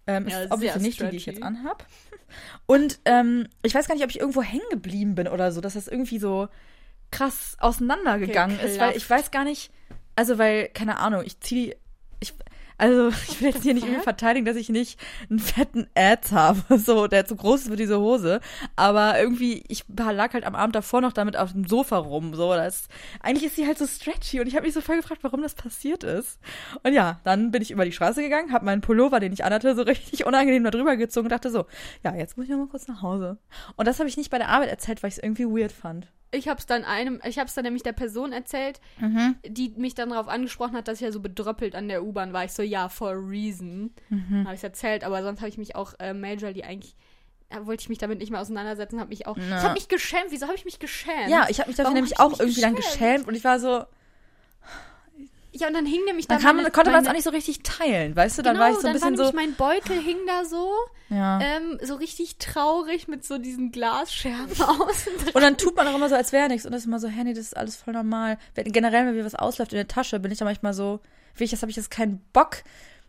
Ähm, 0.05 0.27
Ja, 0.27 0.41
ist 0.41 0.51
obviously 0.51 0.81
nicht 0.81 1.01
die, 1.01 1.09
die 1.09 1.17
ich 1.17 1.25
jetzt 1.25 1.41
anhab. 1.41 1.87
Und 2.65 2.99
ähm, 3.05 3.47
ich 3.63 3.73
weiß 3.73 3.87
gar 3.87 3.95
nicht, 3.95 4.03
ob 4.03 4.09
ich 4.09 4.19
irgendwo 4.19 4.41
hängen 4.41 4.65
geblieben 4.69 5.15
bin 5.15 5.27
oder 5.27 5.51
so, 5.51 5.61
dass 5.61 5.73
das 5.73 5.87
irgendwie 5.87 6.19
so 6.19 6.47
krass 7.13 7.55
auseinandergegangen 7.59 8.59
ist, 8.59 8.79
weil 8.79 8.97
ich 8.97 9.09
weiß 9.09 9.31
gar 9.31 9.43
nicht, 9.43 9.71
also 10.15 10.37
weil, 10.37 10.69
keine 10.69 10.97
Ahnung, 10.99 11.23
ich 11.25 11.39
ziehe 11.39 11.67
die, 11.67 11.75
ich, 12.19 12.33
also 12.77 13.09
ich 13.27 13.39
will 13.39 13.49
jetzt 13.49 13.63
hier 13.63 13.73
nicht 13.73 13.85
irgendwie 13.85 14.03
verteidigen, 14.03 14.45
dass 14.45 14.55
ich 14.55 14.69
nicht 14.69 14.99
einen 15.29 15.39
fetten 15.39 15.87
Ads 15.95 16.31
habe, 16.31 16.77
so, 16.77 17.07
der 17.07 17.25
zu 17.25 17.35
groß 17.35 17.61
ist 17.61 17.69
für 17.69 17.75
diese 17.75 17.99
Hose, 17.99 18.41
aber 18.75 19.19
irgendwie, 19.19 19.63
ich 19.67 19.85
lag 19.87 20.33
halt 20.33 20.43
am 20.43 20.55
Abend 20.55 20.75
davor 20.75 21.01
noch 21.01 21.13
damit 21.13 21.37
auf 21.37 21.51
dem 21.51 21.67
Sofa 21.67 21.97
rum, 21.97 22.33
so, 22.33 22.53
das, 22.53 22.87
eigentlich 23.21 23.45
ist 23.45 23.55
sie 23.55 23.67
halt 23.67 23.77
so 23.77 23.85
stretchy 23.85 24.39
und 24.39 24.47
ich 24.47 24.55
habe 24.55 24.65
mich 24.65 24.73
so 24.73 24.81
voll 24.81 24.97
gefragt, 24.97 25.23
warum 25.23 25.43
das 25.43 25.53
passiert 25.53 26.03
ist. 26.03 26.39
Und 26.81 26.93
ja, 26.93 27.19
dann 27.23 27.51
bin 27.51 27.61
ich 27.61 27.71
über 27.71 27.85
die 27.85 27.91
Straße 27.91 28.23
gegangen, 28.23 28.51
habe 28.51 28.65
meinen 28.65 28.81
Pullover, 28.81 29.19
den 29.19 29.33
ich 29.33 29.43
anhatte, 29.43 29.75
so 29.75 29.81
richtig 29.83 30.25
unangenehm 30.25 30.63
da 30.63 30.71
drüber 30.71 30.95
gezogen 30.97 31.27
und 31.27 31.31
dachte 31.31 31.51
so, 31.51 31.65
ja, 32.03 32.15
jetzt 32.15 32.37
muss 32.37 32.45
ich 32.45 32.51
noch 32.51 32.57
mal 32.57 32.67
kurz 32.67 32.87
nach 32.87 33.03
Hause. 33.03 33.37
Und 33.75 33.87
das 33.87 33.99
habe 33.99 34.09
ich 34.09 34.17
nicht 34.17 34.31
bei 34.31 34.39
der 34.39 34.49
Arbeit 34.49 34.69
erzählt, 34.69 35.03
weil 35.03 35.09
ich 35.09 35.17
es 35.17 35.23
irgendwie 35.23 35.45
weird 35.45 35.71
fand. 35.71 36.07
Ich 36.33 36.47
hab's 36.49 36.65
dann 36.65 36.83
einem, 36.83 37.21
ich 37.25 37.37
hab's 37.39 37.53
dann 37.53 37.63
nämlich 37.63 37.83
der 37.83 37.93
Person 37.93 38.33
erzählt, 38.33 38.81
Mhm. 38.99 39.35
die 39.47 39.69
mich 39.77 39.93
dann 39.95 40.09
darauf 40.09 40.27
angesprochen 40.27 40.75
hat, 40.75 40.87
dass 40.87 40.95
ich 40.99 41.05
ja 41.05 41.11
so 41.11 41.19
bedröppelt 41.19 41.75
an 41.75 41.87
der 41.87 42.03
U-Bahn 42.03 42.33
war. 42.33 42.43
Ich 42.43 42.51
so, 42.53 42.63
ja, 42.63 42.89
for 42.89 43.09
a 43.11 43.13
reason. 43.13 43.93
Mhm. 44.09 44.45
Habe 44.45 44.55
ich 44.55 44.63
erzählt, 44.63 45.03
aber 45.03 45.21
sonst 45.23 45.39
habe 45.39 45.49
ich 45.49 45.57
mich 45.57 45.75
auch 45.75 45.93
äh, 45.99 46.13
majorly 46.13 46.63
eigentlich 46.63 46.95
äh, 47.49 47.65
wollte 47.65 47.81
ich 47.81 47.89
mich 47.89 47.99
damit 47.99 48.17
nicht 48.19 48.31
mehr 48.31 48.41
auseinandersetzen, 48.41 48.99
habe 48.99 49.09
mich 49.09 49.27
auch. 49.27 49.37
Na. 49.37 49.57
Ich 49.57 49.63
habe 49.63 49.73
mich 49.75 49.87
geschämt. 49.87 50.25
Wieso 50.29 50.47
habe 50.47 50.55
ich 50.55 50.65
mich 50.65 50.79
geschämt? 50.79 51.29
Ja, 51.29 51.45
ich 51.49 51.59
habe 51.59 51.69
mich 51.69 51.77
dafür 51.77 51.85
Warum 51.91 51.93
nämlich 51.95 52.19
auch 52.19 52.39
irgendwie 52.39 52.61
dann 52.61 52.73
geschämt? 52.75 52.93
geschämt 52.99 53.27
und 53.27 53.35
ich 53.35 53.43
war 53.43 53.59
so, 53.59 53.83
Ja, 55.55 55.67
und 55.67 55.73
dann 55.75 55.85
hing 55.85 56.03
nämlich 56.05 56.27
Dann 56.27 56.39
da 56.39 56.43
kann 56.47 56.55
meine- 56.55 56.63
man, 56.67 56.71
konnte 56.71 56.89
man 56.91 57.03
es 57.03 57.07
auch 57.09 57.13
nicht 57.13 57.23
so 57.23 57.29
richtig 57.29 57.61
teilen, 57.63 58.15
weißt 58.15 58.37
du? 58.39 58.41
Dann 58.41 58.55
genau, 58.55 58.65
war 58.65 58.71
ich 58.71 58.77
so 58.79 58.87
ein 58.87 58.99
dann 58.99 59.13
bisschen 59.13 59.27
so. 59.27 59.31
mein 59.35 59.53
Beutel 59.53 59.99
hing 60.01 60.17
da 60.25 60.45
so, 60.45 60.71
ja. 61.09 61.39
ähm, 61.41 61.77
so 61.83 61.93
richtig 61.95 62.37
traurig 62.39 63.07
mit 63.07 63.23
so 63.23 63.37
diesen 63.37 63.71
Glasscherben 63.71 64.51
außen 64.61 65.13
drin. 65.19 65.29
Und 65.33 65.41
dann 65.43 65.57
tut 65.57 65.75
man 65.75 65.87
auch 65.87 65.95
immer 65.95 66.09
so, 66.09 66.15
als 66.15 66.31
wäre 66.31 66.47
nichts. 66.47 66.65
Und 66.65 66.71
das 66.71 66.81
ist 66.81 66.87
immer 66.87 66.99
so, 66.99 67.07
hey, 67.07 67.23
nee, 67.23 67.33
das 67.33 67.45
ist 67.45 67.57
alles 67.57 67.75
voll 67.75 67.93
normal. 67.93 68.37
Generell, 68.55 69.05
wenn 69.05 69.15
mir 69.15 69.25
was 69.25 69.35
ausläuft 69.35 69.73
in 69.73 69.77
der 69.77 69.87
Tasche, 69.87 70.19
bin 70.19 70.31
ich 70.31 70.39
dann 70.39 70.47
manchmal 70.47 70.73
so, 70.73 70.99
wie 71.35 71.43
ich 71.43 71.51
das 71.51 71.61
habe 71.61 71.69
ich 71.69 71.75
jetzt 71.77 71.91
keinen 71.91 72.19
Bock. 72.33 72.63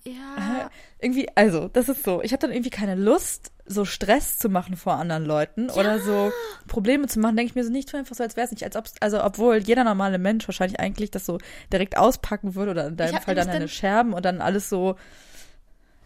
Ja. 0.06 0.70
Irgendwie, 1.00 1.28
also, 1.34 1.68
das 1.68 1.88
ist 1.88 2.04
so. 2.04 2.22
Ich 2.22 2.32
habe 2.32 2.40
dann 2.40 2.52
irgendwie 2.52 2.70
keine 2.70 2.94
Lust, 2.94 3.52
so 3.66 3.84
Stress 3.84 4.38
zu 4.38 4.48
machen 4.48 4.76
vor 4.76 4.94
anderen 4.94 5.24
Leuten 5.24 5.70
oder 5.70 5.98
so 5.98 6.30
Probleme 6.68 7.06
zu 7.06 7.20
machen. 7.20 7.36
Denke 7.36 7.50
ich 7.50 7.54
mir 7.54 7.64
so 7.64 7.70
nicht, 7.70 7.88
tu 7.88 7.96
einfach 7.96 8.14
so, 8.14 8.22
als 8.22 8.36
wäre 8.36 8.44
es 8.44 8.50
nicht. 8.50 8.64
Als 8.64 8.76
ob's, 8.76 8.94
also, 9.00 9.22
obwohl 9.22 9.56
jeder 9.58 9.84
normale 9.84 10.18
Mensch 10.18 10.46
wahrscheinlich 10.46 10.78
eigentlich 10.78 11.10
das 11.10 11.24
so 11.24 11.38
direkt 11.72 11.96
auspacken 11.96 12.54
würde 12.54 12.72
oder 12.72 12.86
in 12.88 12.96
deinem 12.96 13.20
Fall 13.20 13.34
dann 13.34 13.48
deine 13.48 13.68
Scherben 13.68 14.12
und 14.12 14.24
dann 14.24 14.40
alles 14.40 14.68
so. 14.68 14.96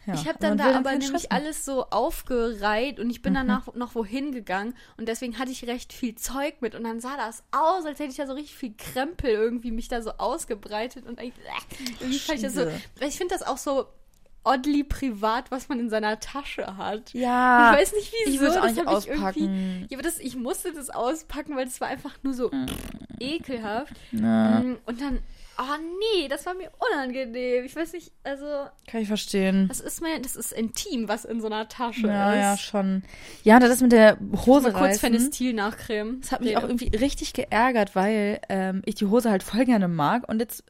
Ja, 0.08 0.14
ich 0.14 0.26
habe 0.26 0.38
dann 0.40 0.58
da 0.58 0.74
aber 0.76 0.90
nämlich 0.92 1.12
machen. 1.12 1.26
alles 1.30 1.64
so 1.64 1.84
aufgereiht 1.90 2.98
und 2.98 3.10
ich 3.10 3.22
bin 3.22 3.32
Mhm. 3.32 3.36
danach 3.36 3.74
noch 3.74 3.94
wohin 3.94 4.32
gegangen 4.32 4.74
und 4.96 5.06
deswegen 5.08 5.38
hatte 5.38 5.50
ich 5.50 5.66
recht 5.66 5.92
viel 5.92 6.14
Zeug 6.16 6.60
mit 6.60 6.74
und 6.74 6.82
dann 6.84 6.98
sah 7.00 7.16
das 7.16 7.44
aus, 7.52 7.84
als 7.84 7.98
hätte 8.00 8.10
ich 8.10 8.16
da 8.16 8.26
so 8.26 8.32
richtig 8.32 8.56
viel 8.56 8.74
Krempel 8.76 9.30
irgendwie 9.30 9.70
mich 9.70 9.88
da 9.88 10.02
so 10.02 10.10
ausgebreitet 10.18 11.06
und 11.06 11.18
eigentlich, 11.18 11.34
äh, 11.44 11.92
irgendwie 12.00 12.18
fand 12.18 12.38
ich 12.38 12.44
das 12.44 12.54
so, 12.54 12.66
ich 13.06 13.16
finde 13.16 13.34
das 13.34 13.46
auch 13.46 13.58
so 13.58 13.86
oddly 14.44 14.82
privat, 14.84 15.50
was 15.50 15.68
man 15.68 15.78
in 15.78 15.90
seiner 15.90 16.20
Tasche 16.20 16.78
hat. 16.78 17.12
Ja. 17.12 17.72
Ich 17.74 17.80
weiß 17.80 17.92
nicht 17.92 18.12
wieso. 18.24 18.30
ich 18.34 18.40
würd's 18.40 18.56
auch 18.56 18.62
das 18.62 18.74
nicht 18.76 18.86
hab 18.86 19.06
ich 19.06 19.12
auspacken. 19.12 19.86
Ja, 19.90 19.98
das, 20.00 20.18
ich 20.18 20.36
musste 20.36 20.72
das 20.72 20.88
auspacken, 20.90 21.54
weil 21.54 21.66
das 21.66 21.80
war 21.82 21.88
einfach 21.88 22.14
nur 22.22 22.32
so 22.32 22.50
ekelhaft. 23.20 23.92
Ja, 24.12 24.60
Mm, 24.60 24.76
Und 24.86 25.00
dann, 25.00 25.18
oh 25.58 25.76
nee, 26.16 26.28
das 26.28 26.46
war 26.46 26.54
mir 26.54 26.70
unangenehm. 26.92 27.64
Ich 27.64 27.74
weiß 27.74 27.92
nicht, 27.92 28.12
also, 28.22 28.46
kann 28.86 29.02
ich 29.02 29.08
verstehen. 29.08 29.68
das 29.68 29.80
ist 29.80 30.00
mir, 30.00 30.20
das 30.20 30.36
ist 30.36 30.52
intim, 30.52 31.08
was 31.08 31.24
in 31.24 31.40
so 31.40 31.46
einer 31.46 31.68
Tasche 31.68 32.06
Ja, 32.06 32.32
ist. 32.32 32.40
ja, 32.40 32.56
schon. 32.56 33.02
Ja, 33.42 33.58
das 33.58 33.70
ist 33.70 33.82
mit 33.82 33.92
der 33.92 34.18
Hose 34.46 34.70
Mal 34.70 34.78
kurz. 34.78 35.00
Fenestil 35.00 35.52
nachcremen. 35.54 36.20
Das 36.20 36.32
hat 36.32 36.40
mich 36.40 36.56
auch 36.56 36.62
irgendwie 36.62 36.94
richtig 36.96 37.32
geärgert, 37.32 37.94
weil 37.96 38.40
ähm, 38.48 38.82
ich 38.84 38.94
die 38.94 39.06
Hose 39.06 39.30
halt 39.30 39.42
voll 39.42 39.64
gerne 39.64 39.88
mag 39.88 40.28
und 40.28 40.40
jetzt 40.40 40.64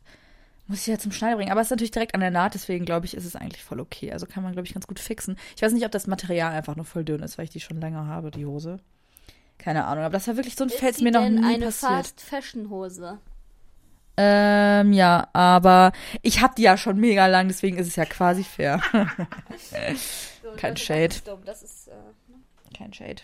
muss 0.67 0.79
ich 0.79 0.85
sie 0.85 0.91
ja 0.91 0.99
zum 0.99 1.13
Schneider 1.13 1.37
bringen. 1.37 1.51
Aber 1.51 1.61
es 1.61 1.69
ist 1.69 1.71
natürlich 1.71 1.91
direkt 1.93 2.15
an 2.15 2.21
der 2.21 2.31
Naht, 2.31 2.55
deswegen 2.55 2.85
glaube 2.85 3.07
ich, 3.07 3.15
ist 3.17 3.25
es 3.25 3.37
eigentlich 3.37 3.65
voll 3.65 3.81
okay. 3.81 4.13
Also 4.13 4.27
kann 4.27 4.43
man, 4.43 4.53
glaube 4.53 4.67
ich, 4.67 4.75
ganz 4.75 4.87
gut 4.87 5.01
fixen. 5.01 5.39
Ich 5.57 5.63
weiß 5.63 5.73
nicht, 5.73 5.85
ob 5.85 5.93
das 5.93 6.07
Material 6.07 6.53
einfach 6.53 6.77
nur 6.77 6.85
voll 6.85 7.05
dünn 7.05 7.23
ist, 7.23 7.39
weil 7.39 7.45
ich 7.45 7.51
die 7.51 7.61
schon 7.61 7.81
länger 7.81 8.07
habe, 8.07 8.31
die 8.31 8.45
Hose. 8.47 8.79
Keine 9.57 9.87
Ahnung, 9.87 10.05
aber 10.05 10.13
das 10.13 10.29
war 10.29 10.37
wirklich 10.37 10.57
so 10.57 10.65
ein 10.65 10.71
Fels 10.71 11.01
mir 11.01 11.11
noch 11.11 11.29
nie 11.29 11.45
eine 11.45 11.67
passiert. 11.67 11.93
Fast 11.93 12.21
Fashion 12.21 12.71
Hose? 12.71 13.19
Ähm, 14.21 14.93
ja, 14.93 15.29
aber 15.33 15.93
ich 16.23 16.41
habe 16.43 16.55
die 16.57 16.63
ja 16.63 16.77
schon 16.77 16.99
mega 16.99 17.27
lang, 17.29 17.47
deswegen 17.49 17.79
ist 17.79 17.87
es 17.87 17.97
ja 17.97 18.05
quasi 18.05 18.43
fair. 18.45 18.81
So, 20.43 20.51
Kein 20.57 20.75
das, 20.75 20.83
Shade. 20.83 21.09
Das 21.09 21.17
ist 21.17 21.29
dumm. 21.29 21.41
Das 21.45 21.63
ist, 21.63 21.89
äh, 21.89 22.77
Kein 22.77 22.93
Shade. 22.93 23.23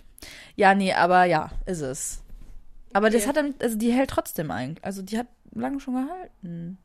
Ja, 0.56 0.74
nee, 0.74 0.92
aber 0.92 1.24
ja, 1.24 1.50
ist 1.66 1.80
es. 1.80 2.22
Aber 2.92 3.10
das 3.10 3.22
Okay. 3.22 3.28
hat 3.28 3.36
dann, 3.36 3.54
also 3.60 3.76
die 3.78 3.92
hält 3.92 4.10
trotzdem 4.10 4.50
eigentlich. 4.50 4.84
Also 4.84 5.02
die 5.02 5.18
hat 5.18 5.26
lange 5.52 5.80
schon 5.80 5.94
gehalten. 5.94 6.78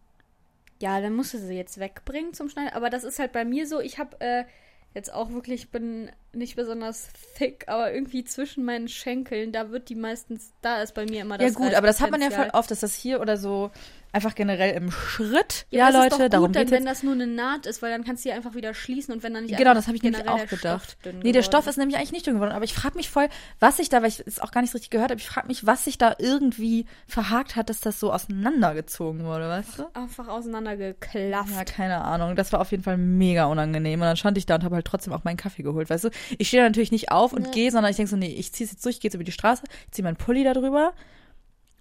Ja, 0.81 1.01
dann 1.01 1.13
musst 1.13 1.33
du 1.33 1.37
sie 1.39 1.55
jetzt 1.55 1.79
wegbringen 1.79 2.33
zum 2.33 2.49
Schneiden. 2.49 2.73
Aber 2.73 2.89
das 2.89 3.03
ist 3.03 3.19
halt 3.19 3.31
bei 3.33 3.43
mir 3.45 3.67
so, 3.67 3.79
ich 3.79 3.99
habe 3.99 4.19
äh, 4.21 4.45
jetzt 4.93 5.13
auch 5.13 5.29
wirklich, 5.31 5.63
ich 5.63 5.69
bin 5.71 6.09
nicht 6.33 6.55
besonders 6.55 7.09
thick, 7.35 7.65
aber 7.67 7.93
irgendwie 7.93 8.23
zwischen 8.23 8.63
meinen 8.65 8.87
Schenkeln, 8.87 9.51
da 9.51 9.71
wird 9.71 9.89
die 9.89 9.95
meistens, 9.95 10.53
da 10.61 10.81
ist 10.81 10.93
bei 10.93 11.05
mir 11.05 11.21
immer 11.21 11.37
das 11.37 11.53
Ja 11.53 11.57
gut, 11.57 11.73
aber 11.73 11.87
das 11.87 12.01
hat 12.01 12.11
man 12.11 12.21
ja 12.21 12.29
voll 12.29 12.49
oft, 12.53 12.69
dass 12.71 12.81
das 12.81 12.95
hier 12.95 13.21
oder 13.21 13.37
so 13.37 13.71
einfach 14.11 14.33
generell 14.33 14.75
im 14.75 14.91
Schritt. 14.91 15.67
Ja, 15.69 15.89
Ja, 15.89 15.89
Leute, 15.89 16.15
ist 16.15 16.21
doch 16.21 16.29
darum 16.29 16.47
gut, 16.47 16.55
dann, 16.55 16.65
geht's 16.65 16.71
wenn 16.71 16.85
das 16.85 17.03
nur 17.03 17.13
eine 17.13 17.27
Naht 17.27 17.65
ist, 17.65 17.81
weil 17.81 17.91
dann 17.91 18.03
kannst 18.03 18.25
du 18.25 18.29
die 18.29 18.33
einfach 18.33 18.55
wieder 18.55 18.73
schließen 18.73 19.13
und 19.13 19.23
wenn 19.23 19.33
dann 19.33 19.43
nicht 19.43 19.57
Genau, 19.57 19.73
das 19.73 19.87
habe 19.87 19.97
ich 19.97 20.03
nämlich 20.03 20.27
auch 20.27 20.37
der 20.37 20.47
gedacht. 20.47 20.97
Nee, 21.03 21.11
der 21.11 21.21
geworden 21.21 21.43
Stoff 21.43 21.67
ist 21.67 21.77
nämlich 21.77 21.97
eigentlich 21.97 22.11
nicht 22.11 22.25
dünn 22.25 22.35
geworden, 22.35 22.51
aber 22.51 22.65
ich 22.65 22.73
frage 22.73 22.97
mich 22.97 23.09
voll, 23.09 23.29
was 23.59 23.77
sich 23.77 23.89
da, 23.89 24.01
weil 24.01 24.09
ich 24.09 24.23
es 24.25 24.39
auch 24.39 24.51
gar 24.51 24.61
nicht 24.61 24.71
so 24.71 24.77
richtig 24.77 24.89
gehört 24.89 25.11
habe, 25.11 25.19
ich 25.19 25.27
frage 25.27 25.47
mich, 25.47 25.65
was 25.65 25.83
sich 25.83 25.97
da 25.97 26.15
irgendwie 26.17 26.85
verhakt 27.07 27.55
hat, 27.55 27.69
dass 27.69 27.81
das 27.81 27.99
so 27.99 28.11
auseinandergezogen 28.11 29.25
wurde, 29.25 29.47
weißt 29.47 29.79
du? 29.79 29.85
einfach 29.93 30.27
auseinandergeklafft. 30.27 31.55
Ja, 31.55 31.63
keine 31.65 32.01
Ahnung. 32.01 32.35
Das 32.35 32.51
war 32.51 32.61
auf 32.61 32.71
jeden 32.71 32.83
Fall 32.83 32.97
mega 32.97 33.45
unangenehm. 33.45 34.01
Und 34.01 34.07
dann 34.07 34.17
stand 34.17 34.37
ich 34.37 34.45
da 34.45 34.55
und 34.55 34.63
habe 34.63 34.75
halt 34.75 34.85
trotzdem 34.85 35.13
auch 35.13 35.23
meinen 35.23 35.37
Kaffee 35.37 35.63
geholt, 35.63 35.89
weißt 35.89 36.05
du? 36.05 36.09
Ich 36.37 36.47
stehe 36.49 36.61
da 36.63 36.69
natürlich 36.69 36.91
nicht 36.91 37.11
auf 37.11 37.33
und 37.33 37.43
Nee. 37.43 37.51
gehe, 37.51 37.71
sondern 37.71 37.89
ich 37.91 37.97
denke 37.97 38.09
so, 38.09 38.15
nee, 38.17 38.33
ich 38.33 38.51
ziehe 38.53 38.69
jetzt 38.69 38.83
durch, 38.85 38.95
ich 38.95 39.01
gehe 39.01 39.09
jetzt 39.09 39.15
über 39.15 39.23
die 39.23 39.31
Straße, 39.31 39.63
ich 39.85 39.91
ziehe 39.91 40.03
meinen 40.03 40.17
Pulli 40.17 40.43
da 40.43 40.53
drüber 40.53 40.93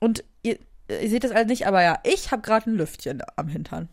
und 0.01 0.24
ihr, 0.42 0.59
ihr 0.88 1.09
seht 1.09 1.24
das 1.24 1.35
halt 1.35 1.48
nicht, 1.48 1.66
aber 1.66 1.83
ja, 1.83 1.98
ich 2.05 2.31
habe 2.31 2.42
gerade 2.42 2.70
ein 2.70 2.77
Lüftchen 2.77 3.22
am 3.37 3.48
Hintern. 3.48 3.88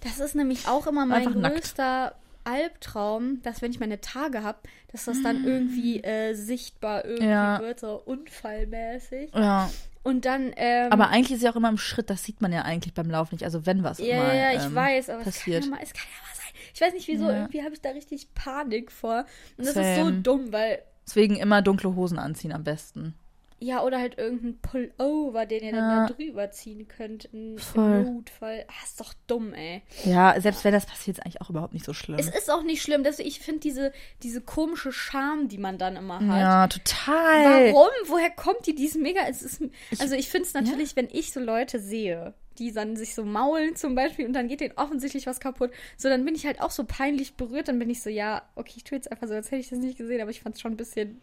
Das 0.00 0.20
ist 0.20 0.34
nämlich 0.34 0.68
auch 0.68 0.86
immer 0.86 1.06
mein 1.06 1.18
Einfach 1.26 1.34
nackt. 1.34 1.56
größter 1.56 2.14
Albtraum, 2.44 3.40
dass 3.42 3.62
wenn 3.62 3.70
ich 3.70 3.80
meine 3.80 4.00
Tage 4.02 4.42
habe, 4.42 4.58
dass 4.92 5.06
das 5.06 5.22
dann 5.22 5.44
irgendwie 5.44 6.02
äh, 6.04 6.34
sichtbar 6.34 7.04
irgendwie 7.04 7.26
Mm. 7.26 7.30
Ja. 7.30 7.60
wird, 7.60 7.80
so 7.80 8.02
unfallmäßig. 8.04 9.30
Ja. 9.34 9.70
Und 10.02 10.26
dann, 10.26 10.52
ähm, 10.56 10.92
Aber 10.92 11.08
eigentlich 11.08 11.36
ist 11.38 11.42
ja 11.42 11.50
auch 11.52 11.56
immer 11.56 11.70
im 11.70 11.78
Schritt, 11.78 12.10
das 12.10 12.22
sieht 12.22 12.42
man 12.42 12.52
ja 12.52 12.62
eigentlich 12.62 12.92
beim 12.92 13.08
Laufen 13.10 13.36
nicht. 13.36 13.44
Also 13.44 13.64
wenn 13.64 13.82
was 13.82 13.98
ja, 13.98 14.18
mal, 14.18 14.36
ja, 14.36 14.52
ich 14.52 14.64
ähm, 14.64 14.74
weiß, 14.74 15.08
aber 15.08 15.22
passiert. 15.24 15.64
Es, 15.64 15.70
kann 15.70 15.72
ja 15.72 15.76
mal, 15.78 15.82
es 15.82 15.92
kann 15.94 16.04
ja 16.04 16.22
mal. 16.28 16.33
Ich 16.74 16.80
weiß 16.80 16.92
nicht 16.92 17.08
wieso, 17.08 17.30
Ja. 17.30 17.36
irgendwie 17.42 17.62
habe 17.62 17.72
ich 17.74 17.80
da 17.80 17.90
richtig 17.90 18.34
Panik 18.34 18.90
vor. 18.92 19.24
Und 19.56 19.66
das 19.66 19.76
ist 19.76 19.94
so 19.96 20.04
Same. 20.06 20.20
dumm, 20.22 20.52
weil, 20.52 20.82
Deswegen 21.06 21.36
immer 21.36 21.62
dunkle 21.62 21.94
Hosen 21.94 22.18
anziehen 22.18 22.52
am 22.52 22.64
besten. 22.64 23.14
ja, 23.60 23.82
oder 23.82 23.98
halt 23.98 24.18
irgendein 24.18 24.58
Pullover, 24.60 25.46
den 25.46 25.62
ihr 25.64 25.70
Ja. 25.70 25.76
dann 25.76 26.06
da 26.08 26.12
drüber 26.14 26.50
ziehen 26.50 26.86
könnt 26.88 27.26
im 27.32 27.56
Notfall. 27.76 28.64
Ah, 28.68 28.84
ist 28.84 29.00
doch 29.00 29.14
dumm, 29.26 29.54
ey. 29.54 29.82
Ja, 30.04 30.38
selbst 30.38 30.64
wenn 30.64 30.72
das 30.72 30.84
passiert, 30.84 31.16
ist 31.18 31.24
eigentlich 31.24 31.40
auch 31.40 31.48
überhaupt 31.50 31.72
nicht 31.72 31.84
so 31.86 31.94
schlimm. 31.94 32.18
Es 32.18 32.28
ist 32.28 32.50
auch 32.50 32.62
nicht 32.62 32.82
schlimm, 32.82 33.04
dass 33.04 33.18
ich 33.20 33.40
finde 33.40 33.60
diese, 33.60 33.92
diese 34.22 34.40
komische 34.42 34.92
Scham, 34.92 35.48
die 35.48 35.56
man 35.58 35.78
dann 35.78 35.96
immer 35.96 36.16
hat. 36.26 36.38
ja, 36.40 36.66
total. 36.68 37.72
Warum? 37.72 37.88
Woher 38.06 38.30
kommt 38.30 38.66
die? 38.66 38.74
Die 38.74 38.84
ist 38.86 38.96
mega. 38.96 39.20
Es 39.28 39.40
ist, 39.42 39.62
also 39.98 40.14
ich 40.14 40.28
finde 40.28 40.46
es 40.48 40.54
natürlich, 40.54 40.96
wenn 40.96 41.08
ich 41.10 41.32
so 41.32 41.40
Leute 41.40 41.78
sehe, 41.78 42.34
die 42.58 42.72
dann 42.72 42.96
sich 42.96 43.14
so 43.14 43.24
maulen 43.24 43.76
zum 43.76 43.94
Beispiel 43.94 44.26
und 44.26 44.32
dann 44.32 44.48
geht 44.48 44.60
denen 44.60 44.74
offensichtlich 44.76 45.26
was 45.26 45.40
kaputt, 45.40 45.70
so 45.96 46.08
dann 46.08 46.24
bin 46.24 46.34
ich 46.34 46.46
halt 46.46 46.60
auch 46.60 46.70
so 46.70 46.84
peinlich 46.84 47.34
berührt. 47.34 47.68
Dann 47.68 47.78
bin 47.78 47.90
ich 47.90 48.02
so, 48.02 48.10
ja, 48.10 48.42
okay, 48.54 48.74
ich 48.76 48.84
tue 48.84 48.96
jetzt 48.96 49.10
einfach 49.10 49.26
so, 49.28 49.34
als 49.34 49.50
hätte 49.50 49.60
ich 49.60 49.68
das 49.70 49.78
nicht 49.78 49.98
gesehen, 49.98 50.20
aber 50.20 50.30
ich 50.30 50.40
fand 50.40 50.54
es 50.54 50.60
schon 50.60 50.72
ein 50.72 50.76
bisschen. 50.76 51.20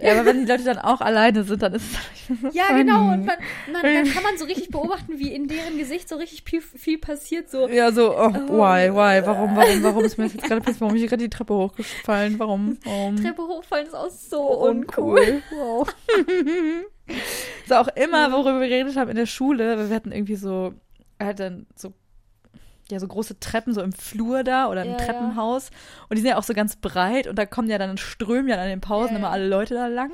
Ja, 0.00 0.12
aber 0.12 0.26
wenn 0.26 0.46
die 0.46 0.52
Leute 0.52 0.62
dann 0.62 0.78
auch 0.78 1.00
alleine 1.00 1.42
sind, 1.42 1.60
dann 1.60 1.74
ist 1.74 1.82
es 1.82 1.92
so 2.40 2.48
Ja, 2.52 2.66
funny. 2.66 2.84
genau. 2.84 3.00
Und 3.12 3.26
man, 3.26 3.34
man, 3.72 3.82
dann 3.82 4.04
kann 4.12 4.22
man 4.22 4.38
so 4.38 4.44
richtig 4.44 4.68
beobachten, 4.70 5.18
wie 5.18 5.34
in 5.34 5.48
deren 5.48 5.76
Gesicht 5.76 6.08
so 6.08 6.14
richtig 6.14 6.44
viel, 6.48 6.60
viel 6.60 6.98
passiert. 6.98 7.50
So, 7.50 7.66
Ja, 7.68 7.90
so, 7.90 8.16
oh, 8.16 8.30
Oh. 8.32 8.58
why, 8.58 8.92
why, 8.92 9.26
warum, 9.26 9.56
warum, 9.56 9.82
warum 9.82 10.04
ist 10.04 10.18
mir 10.18 10.24
das 10.24 10.34
jetzt 10.34 10.44
gerade 10.46 10.60
passiert? 10.60 10.80
Warum 10.82 10.94
bin 10.94 11.02
ich 11.02 11.08
gerade 11.10 11.24
die 11.24 11.30
Treppe 11.30 11.52
hochgefallen? 11.54 12.38
Warum, 12.38 12.78
warum? 12.84 13.16
Treppe 13.16 13.42
hochfallen 13.42 13.88
ist 13.88 13.94
auch 13.94 14.08
so 14.08 14.38
Oh, 14.40 14.68
uncool. 14.68 15.42
Wow. 15.50 15.92
so 17.66 17.74
auch 17.76 17.88
immer, 17.88 18.32
worüber 18.32 18.60
wir 18.60 18.68
geredet 18.68 18.96
haben 18.96 19.10
in 19.10 19.16
der 19.16 19.26
Schule, 19.26 19.78
weil 19.78 19.88
wir 19.88 19.96
hatten 19.96 20.12
irgendwie 20.12 20.36
so, 20.36 20.74
er 21.18 21.28
hat 21.28 21.40
dann 21.40 21.66
so, 21.74 21.92
ja, 22.90 23.00
so 23.00 23.08
große 23.08 23.40
Treppen 23.40 23.74
so 23.74 23.82
im 23.82 23.92
Flur 23.92 24.44
da 24.44 24.68
oder 24.68 24.82
im 24.84 24.92
Ja, 24.92 24.98
ja. 24.98 25.04
Treppenhaus. 25.04 25.70
Und 26.08 26.16
die 26.16 26.22
sind 26.22 26.30
ja 26.30 26.36
auch 26.38 26.42
so 26.44 26.54
ganz 26.54 26.76
breit 26.76 27.26
und 27.26 27.36
da 27.36 27.46
kommen 27.46 27.68
ja 27.68 27.78
dann 27.78 27.98
strömen 27.98 28.48
ja 28.48 28.56
an 28.56 28.68
den 28.68 28.80
Pausen 28.80 29.08
Ja, 29.08 29.12
ja. 29.14 29.18
immer 29.18 29.30
alle 29.30 29.48
Leute 29.48 29.74
da 29.74 29.86
lang. 29.88 30.12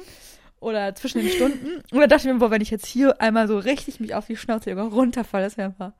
Oder 0.60 0.94
zwischen 0.94 1.20
den 1.20 1.28
Stunden. 1.28 1.82
Und 1.90 2.00
dann 2.00 2.08
dachte 2.08 2.28
ich 2.28 2.32
mir, 2.32 2.38
boah, 2.38 2.50
wenn 2.52 2.62
ich 2.62 2.70
jetzt 2.70 2.86
hier 2.86 3.20
einmal 3.20 3.48
so 3.48 3.58
richtig 3.58 3.98
mich 3.98 4.14
auf 4.14 4.26
die 4.26 4.36
Schnauze 4.36 4.70
sogar 4.70 4.86
runterfalle, 4.86 5.44
das 5.44 5.56
wäre 5.56 5.68
einfach. 5.70 5.92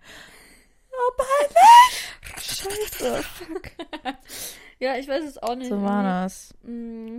Oh, 0.92 1.12
peinlich! 1.16 2.44
Scheiße. 2.44 3.22
Fuck. 3.22 3.62
Ja, 4.78 4.96
ich 4.96 5.06
weiß 5.06 5.24
es 5.24 5.38
auch 5.38 5.54
nicht. 5.54 5.68
So 5.68 5.80
war 5.80 6.02
das. 6.02 6.54
Mm, 6.64 7.18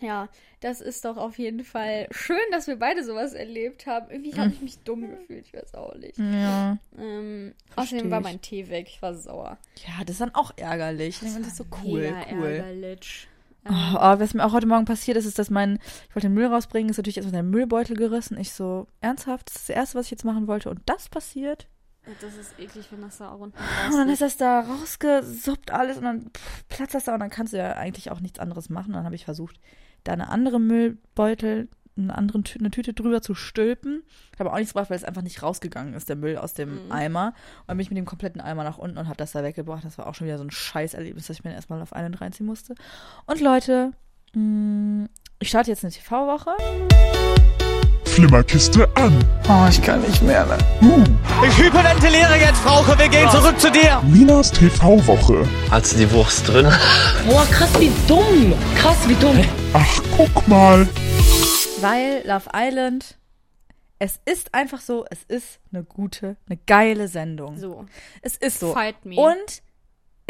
Ja, 0.00 0.28
das 0.60 0.80
ist 0.80 1.04
doch 1.04 1.16
auf 1.16 1.38
jeden 1.38 1.64
Fall 1.64 2.08
schön, 2.10 2.38
dass 2.52 2.66
wir 2.66 2.76
beide 2.76 3.04
sowas 3.04 3.32
erlebt 3.32 3.86
haben. 3.86 4.10
Irgendwie 4.10 4.34
habe 4.34 4.50
ich 4.50 4.60
mich 4.60 4.78
dumm 4.80 5.08
gefühlt, 5.10 5.46
ich 5.46 5.54
weiß 5.54 5.74
auch 5.74 5.94
nicht. 5.94 6.18
Ja. 6.18 6.78
Ähm, 6.96 7.54
außerdem 7.76 8.10
war 8.10 8.20
mein 8.20 8.40
Tee 8.40 8.68
weg, 8.68 8.86
ich 8.88 9.02
war 9.02 9.14
sauer. 9.14 9.58
Ja, 9.86 10.04
das 10.04 10.14
ist 10.14 10.20
dann 10.20 10.34
auch 10.34 10.52
ärgerlich. 10.56 11.16
Ich 11.16 11.20
denke, 11.20 11.40
das 11.40 11.48
ist 11.48 11.56
so 11.56 11.64
cool, 11.84 12.14
cool. 12.32 12.46
ärgerlich. 12.46 13.28
Oh, 13.68 13.96
oh, 13.96 14.18
was 14.18 14.34
mir 14.34 14.44
auch 14.46 14.52
heute 14.52 14.66
Morgen 14.66 14.86
passiert 14.86 15.16
ist, 15.16 15.26
ist, 15.26 15.38
dass 15.38 15.50
mein, 15.50 15.78
ich 16.08 16.14
wollte 16.14 16.28
den 16.28 16.34
Müll 16.34 16.46
rausbringen, 16.46 16.90
ist 16.90 16.96
natürlich 16.96 17.18
erstmal 17.18 17.42
der 17.42 17.42
Müllbeutel 17.42 17.96
gerissen. 17.96 18.38
Ich 18.38 18.52
so, 18.52 18.86
ernsthaft, 19.00 19.48
das 19.48 19.56
ist 19.56 19.68
das 19.68 19.76
Erste, 19.76 19.98
was 19.98 20.06
ich 20.06 20.12
jetzt 20.12 20.24
machen 20.24 20.46
wollte. 20.46 20.70
Und 20.70 20.80
das 20.86 21.08
passiert. 21.08 21.66
Und 22.06 22.16
das 22.22 22.36
ist 22.36 22.58
eklig, 22.58 22.86
wenn 22.90 23.02
das 23.02 23.18
da 23.18 23.28
unten 23.28 23.58
Und 23.58 23.96
dann 23.96 24.08
ist 24.08 24.22
das 24.22 24.38
da 24.38 24.60
rausgesuppt 24.60 25.70
alles 25.70 25.98
und 25.98 26.04
dann 26.04 26.30
pff, 26.34 26.68
platzt 26.68 26.94
das 26.94 27.04
da 27.04 27.12
und 27.12 27.20
dann 27.20 27.28
kannst 27.28 27.52
du 27.52 27.58
ja 27.58 27.72
eigentlich 27.74 28.10
auch 28.10 28.20
nichts 28.20 28.38
anderes 28.38 28.70
machen. 28.70 28.94
Dann 28.94 29.04
habe 29.04 29.14
ich 29.14 29.26
versucht, 29.26 29.60
da 30.08 30.12
eine 30.14 30.28
andere 30.30 30.58
Müllbeutel, 30.60 31.68
eine 31.96 32.16
andere 32.16 32.42
Tü 32.42 32.58
eine 32.60 32.70
Tüte 32.70 32.92
drüber 32.94 33.22
zu 33.22 33.34
stülpen. 33.34 34.02
Habe 34.38 34.52
auch 34.52 34.56
nichts 34.58 34.72
gebracht, 34.72 34.88
weil 34.90 34.96
es 34.96 35.04
einfach 35.04 35.22
nicht 35.22 35.42
rausgegangen 35.42 35.94
ist, 35.94 36.08
der 36.08 36.16
Müll 36.16 36.36
aus 36.36 36.54
dem 36.54 36.86
Mhm. 36.86 36.92
Eimer. 36.92 37.26
Und 37.60 37.68
dann 37.68 37.76
bin 37.76 37.82
ich 37.82 37.90
mit 37.90 37.98
dem 37.98 38.04
kompletten 38.06 38.40
Eimer 38.40 38.62
nach 38.64 38.78
unten 38.78 38.98
und 38.98 39.06
habe 39.08 39.16
das 39.16 39.32
da 39.32 39.42
weggebracht. 39.42 39.84
Das 39.84 39.98
war 39.98 40.06
auch 40.06 40.14
schon 40.14 40.26
wieder 40.26 40.38
so 40.38 40.44
ein 40.44 40.50
Scheißerlebnis, 40.50 41.26
dass 41.26 41.38
ich 41.38 41.44
mir 41.44 41.52
erstmal 41.52 41.82
auf 41.82 41.92
einen 41.92 42.14
reinziehen 42.14 42.46
musste. 42.46 42.74
Und 43.26 43.40
Leute, 43.40 43.92
mh, 44.34 45.08
ich 45.40 45.48
starte 45.48 45.70
jetzt 45.70 45.84
eine 45.84 45.92
TV-Woche. 45.92 46.50
Flimmerkiste 48.18 48.88
an. 48.96 49.16
Oh, 49.48 49.68
ich 49.70 49.80
kann 49.80 50.00
nicht 50.00 50.20
mehr. 50.22 50.44
Ne? 50.44 50.58
Uh, 50.82 51.04
Ich 51.46 51.56
hyperventiliere 51.56 52.34
jetzt, 52.36 52.58
Frauke. 52.58 52.98
Wir 52.98 53.08
gehen 53.08 53.30
zurück 53.30 53.60
zu 53.60 53.70
dir. 53.70 54.02
Minas 54.08 54.50
TV-Woche. 54.50 55.46
Hast 55.70 55.92
du 55.92 55.98
die 55.98 56.10
Wurst 56.10 56.48
drin? 56.48 56.66
Boah, 57.28 57.46
krass, 57.46 57.70
wie 57.78 57.92
dumm. 58.08 58.54
Krass, 58.76 58.96
wie 59.06 59.14
dumm. 59.14 59.44
Ach, 59.72 60.02
guck 60.16 60.48
mal. 60.48 60.88
Weil 61.80 62.22
Love 62.26 62.50
Island, 62.52 63.16
es 64.00 64.18
ist 64.24 64.52
einfach 64.52 64.80
so, 64.80 65.04
es 65.12 65.22
ist 65.28 65.60
eine 65.72 65.84
gute, 65.84 66.36
eine 66.48 66.58
geile 66.66 67.06
Sendung. 67.06 67.56
So. 67.56 67.86
Es 68.20 68.36
ist 68.36 68.58
so. 68.58 68.72
Fight 68.72 69.04
me. 69.04 69.14
Und 69.14 69.62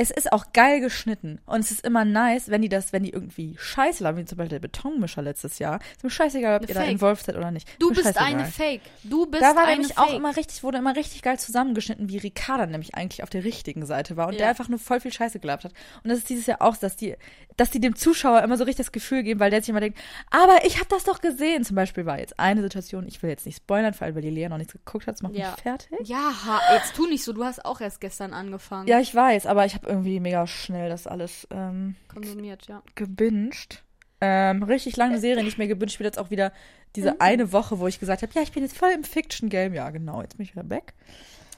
es 0.00 0.11
ist 0.11 0.32
auch 0.32 0.52
geil 0.52 0.80
geschnitten. 0.80 1.40
Und 1.44 1.61
es 1.61 1.70
ist 1.70 1.84
immer 1.84 2.04
nice, 2.04 2.48
wenn 2.48 2.62
die 2.62 2.68
das, 2.68 2.92
wenn 2.92 3.02
die 3.02 3.11
irgendwie 3.11 3.56
scheiße 3.58 4.02
laden, 4.04 4.16
wie 4.16 4.24
zum 4.24 4.38
Beispiel 4.38 4.58
der 4.58 4.61
Betonmischer 4.61 5.20
letztes 5.22 5.58
Jahr. 5.58 5.80
Ist 5.96 6.04
mir 6.04 6.11
scheißegal, 6.11 6.54
ob 6.56 6.62
Eine 6.62 6.68
ihr 6.70 6.74
da 6.74 6.80
Fake. 6.82 6.92
involved 6.92 7.26
seid 7.26 7.37
oder 7.37 7.50
nicht. 7.50 7.68
Du 7.80 7.88
bist 7.90 8.02
scheißegal. 8.04 8.26
eine 8.26 8.44
Fake. 8.46 8.80
Du 9.04 9.26
bist 9.26 9.42
Da 9.42 9.54
war 9.56 9.64
eine 9.64 9.72
nämlich 9.72 9.94
Fake. 9.94 9.98
auch 10.08 10.14
immer 10.14 10.34
richtig, 10.37 10.62
wurde 10.62 10.78
immer 10.78 10.96
richtig 10.96 11.22
geil 11.22 11.38
zusammengeschnitten, 11.38 12.08
wie 12.08 12.18
Ricarda 12.18 12.66
nämlich 12.66 12.94
eigentlich 12.94 13.22
auf 13.22 13.30
der 13.30 13.44
richtigen 13.44 13.84
Seite 13.87 14.16
war 14.16 14.28
und 14.28 14.34
Ja. 14.34 14.38
der 14.38 14.48
einfach 14.48 14.68
nur 14.68 14.78
voll 14.78 15.00
viel 15.00 15.12
Scheiße 15.12 15.40
gelabt 15.40 15.64
hat. 15.64 15.72
Und 16.04 16.11
das 16.11 16.18
ist 16.18 16.28
dieses 16.30 16.46
Jahr 16.46 16.62
auch, 16.62 16.74
so, 16.76 16.80
dass 16.82 16.96
die, 16.96 17.16
dass 17.56 17.70
die 17.70 17.80
dem 17.80 17.96
Zuschauer 17.96 18.42
immer 18.42 18.56
so 18.56 18.64
richtig 18.64 18.87
das 18.87 18.92
Gefühl 18.92 19.24
geben, 19.24 19.40
weil 19.40 19.50
der 19.50 19.61
sich 19.62 19.68
immer 19.70 19.80
denkt, 19.80 19.98
aber 20.30 20.64
ich 20.64 20.76
habe 20.76 20.88
das 20.90 21.04
doch 21.04 21.20
gesehen. 21.20 21.64
Zum 21.64 21.74
Beispiel 21.74 22.06
war 22.06 22.18
jetzt 22.20 22.38
eine 22.38 22.62
Situation, 22.62 23.06
ich 23.08 23.20
will 23.22 23.30
jetzt 23.30 23.46
nicht 23.46 23.56
spoilern, 23.56 23.94
vor 23.94 24.04
allem 24.06 24.14
weil 24.14 24.22
die 24.22 24.30
Lea 24.30 24.48
noch 24.48 24.58
nichts 24.58 24.72
geguckt 24.72 25.08
hat, 25.08 25.14
das 25.16 25.22
macht 25.22 25.34
Ja. 25.34 25.50
mich 25.50 25.61
fertig. 25.62 25.88
Ja, 26.04 26.30
jetzt 26.74 26.94
tu 26.94 27.06
nicht 27.08 27.24
so. 27.24 27.32
Du 27.32 27.44
hast 27.44 27.64
auch 27.64 27.80
erst 27.80 28.00
gestern 28.00 28.32
angefangen. 28.32 28.87
Ja, 28.87 29.00
ich 29.00 29.12
weiß, 29.12 29.46
aber 29.46 29.66
ich 29.66 29.74
habe 29.74 29.88
irgendwie 29.88 30.20
mega 30.20 30.46
schnell 30.46 30.88
das 30.88 31.07
alles 31.07 31.48
ähm, 31.51 31.96
Konsumiert, 32.09 32.66
ja. 32.68 32.83
gebinged. 32.94 33.83
Ähm, 34.20 34.62
richtig 34.62 34.96
lange 34.96 35.18
Serie 35.18 35.42
nicht 35.44 35.59
mehr 35.59 35.68
gebinged. 35.68 35.92
Ich 35.92 35.98
bin 35.98 36.05
jetzt 36.05 36.18
auch 36.18 36.31
wieder 36.31 36.53
diese 36.96 37.12
Mhm. 37.12 37.16
eine 37.20 37.53
Woche, 37.53 37.79
wo 37.79 37.87
ich 37.87 38.01
gesagt 38.01 38.22
habe, 38.22 38.33
ja, 38.35 38.42
ich 38.42 38.53
bin 38.53 38.62
jetzt 38.62 38.77
voll 38.77 38.90
im 38.90 39.05
Fiction-Game. 39.05 39.74
Ja, 39.74 39.90
genau, 39.90 40.22
jetzt 40.22 40.37
bin 40.37 40.44
ich 40.44 40.53
wieder 40.53 40.64
back. 40.64 40.94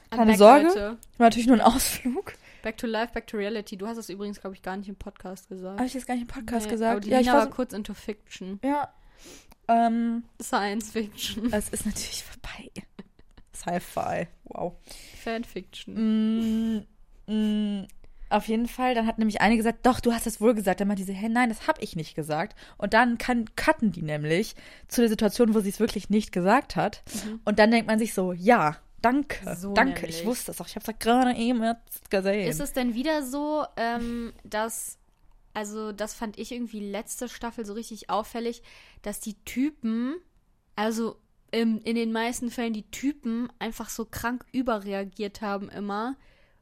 Keine 0.09 0.31
Back, 0.31 0.37
Sorge. 0.37 0.67
Leute. 0.67 0.97
War 1.17 1.27
natürlich 1.27 1.47
nur 1.47 1.55
ein 1.57 1.61
Ausflug. 1.61 2.33
Back 2.63 2.77
to 2.77 2.85
life, 2.85 3.13
back 3.13 3.25
to 3.27 3.37
reality. 3.37 3.77
Du 3.77 3.87
hast 3.87 3.97
es 3.97 4.09
übrigens, 4.09 4.39
glaube 4.41 4.55
ich, 4.55 4.61
gar 4.61 4.77
nicht 4.77 4.89
im 4.89 4.95
Podcast 4.95 5.47
gesagt. 5.49 5.77
Habe 5.79 5.87
ich 5.87 5.93
jetzt 5.95 6.05
gar 6.05 6.13
nicht 6.15 6.23
im 6.23 6.27
Podcast 6.27 6.65
Nee, 6.67 6.71
gesagt? 6.73 6.91
Aber 6.91 6.99
die 6.99 7.09
ja, 7.09 7.19
ich 7.19 7.25
Lina 7.25 7.37
war 7.37 7.45
so, 7.45 7.49
kurz 7.51 7.73
into 7.73 7.93
Fiction. 7.93 8.59
ja. 8.63 8.93
Ähm, 9.67 10.23
Science 10.41 10.91
Fiction. 10.91 11.51
es 11.53 11.69
ist 11.69 11.85
natürlich 11.85 12.23
vorbei. 12.23 12.69
Sci-Fi. 13.55 14.27
Wow. 14.45 14.73
Fanfiction. 15.23 16.85
Mm, 17.27 17.31
mm, 17.31 17.87
auf 18.31 18.47
jeden 18.47 18.67
Fall, 18.67 18.95
dann 18.95 19.07
hat 19.07 19.17
nämlich 19.17 19.41
eine 19.41 19.57
gesagt, 19.57 19.85
doch, 19.85 19.99
du 19.99 20.13
hast 20.13 20.25
das 20.25 20.41
wohl 20.41 20.53
gesagt. 20.53 20.79
Dann 20.79 20.87
meinte 20.87 21.03
sie, 21.03 21.13
hey, 21.13 21.29
nein, 21.29 21.49
das 21.49 21.67
habe 21.67 21.81
ich 21.81 21.95
nicht 21.95 22.15
gesagt. 22.15 22.55
Und 22.77 22.93
dann 22.93 23.17
kann, 23.17 23.45
cutten 23.55 23.91
die 23.91 24.01
nämlich 24.01 24.55
zu 24.87 25.01
der 25.01 25.09
Situation, 25.09 25.53
wo 25.53 25.59
sie 25.59 25.69
es 25.69 25.79
wirklich 25.79 26.09
nicht 26.09 26.31
gesagt 26.31 26.75
hat. 26.75 27.03
Und 27.45 27.59
dann 27.59 27.71
denkt 27.71 27.87
man 27.87 27.99
sich 27.99 28.13
so, 28.13 28.33
ja, 28.33 28.77
danke, 29.01 29.45
Mhm. 29.45 29.55
So 29.55 29.73
danke, 29.73 30.01
nämlich. 30.01 30.19
ich 30.19 30.25
wusste 30.25 30.51
es 30.51 30.61
auch. 30.61 30.67
Ich 30.67 30.75
habe 30.75 30.89
es 30.89 30.99
gerade 30.99 31.35
eben 31.37 31.63
jetzt 31.63 32.09
gesehen. 32.09 32.47
Ist 32.47 32.59
es 32.61 32.73
denn 32.73 32.93
wieder 32.93 33.23
so, 33.23 33.65
ähm, 33.77 34.33
dass, 34.43 34.97
also 35.53 35.91
das 35.91 36.13
fand 36.13 36.37
ich 36.37 36.51
irgendwie 36.51 36.79
letzte 36.79 37.29
Staffel 37.29 37.65
so 37.65 37.73
richtig 37.73 38.09
auffällig, 38.09 38.61
dass 39.01 39.19
die 39.19 39.35
Typen, 39.43 40.15
also 40.75 41.17
im, 41.51 41.81
in 41.83 41.95
den 41.95 42.11
meisten 42.11 42.49
Fällen 42.49 42.73
die 42.73 42.89
Typen 42.91 43.49
einfach 43.59 43.89
so 43.89 44.05
krank 44.05 44.45
überreagiert 44.51 45.41
haben 45.41 45.69
immer. 45.69 46.15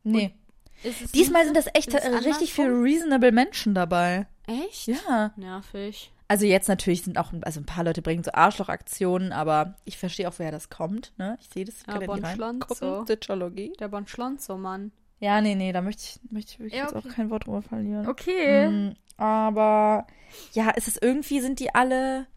nee. 0.03 0.33
Ist 0.83 1.01
es 1.01 1.11
Diesmal 1.11 1.45
sind 1.45 1.57
das 1.57 1.67
echt 1.73 1.93
Ist 1.93 1.95
äh, 1.95 2.15
richtig 2.15 2.53
viele 2.53 2.69
reasonable 2.69 3.31
Menschen 3.31 3.73
dabei. 3.73 4.27
Echt? 4.47 4.87
Ja. 4.87 5.31
Nervig. 5.35 6.11
Also 6.27 6.45
jetzt 6.45 6.67
natürlich 6.67 7.03
sind 7.03 7.17
auch, 7.17 7.33
also 7.41 7.59
ein 7.59 7.65
paar 7.65 7.83
Leute 7.83 8.01
bringen 8.03 8.23
so 8.23 8.31
Arschlochaktionen, 8.31 9.31
aber 9.31 9.75
ich 9.85 9.97
verstehe 9.97 10.29
auch, 10.29 10.33
woher 10.37 10.51
das 10.51 10.69
kommt, 10.69 11.11
ne? 11.17 11.37
Ich 11.41 11.49
sehe 11.49 11.65
das, 11.65 11.83
Ja, 11.87 11.97
nicht 11.97 12.05
Bon 12.07 12.23
reingucken. 12.23 12.77
Schlonzo. 12.77 13.03
Ditchologie. 13.05 13.73
Der 13.79 13.87
Bon 13.87 14.05
Schlonzo, 14.05 14.57
Mann. 14.57 14.91
Ja, 15.19 15.41
nee, 15.41 15.55
nee, 15.55 15.71
da 15.73 15.81
möchte 15.81 16.03
ich, 16.03 16.31
möchte 16.31 16.53
ich 16.53 16.59
wirklich 16.59 16.73
Ja, 16.79 16.85
jetzt 16.85 16.95
okay. 16.95 17.09
auch 17.09 17.15
kein 17.15 17.29
Wort 17.31 17.47
drüber 17.47 17.61
verlieren. 17.63 18.07
Okay. 18.07 18.69
Mm, 18.69 18.95
aber 19.17 20.05
ja, 20.53 20.71
es 20.75 20.87
ist 20.87 21.01
irgendwie, 21.01 21.41
sind 21.41 21.59
die 21.59 21.73
alle, 21.73 22.27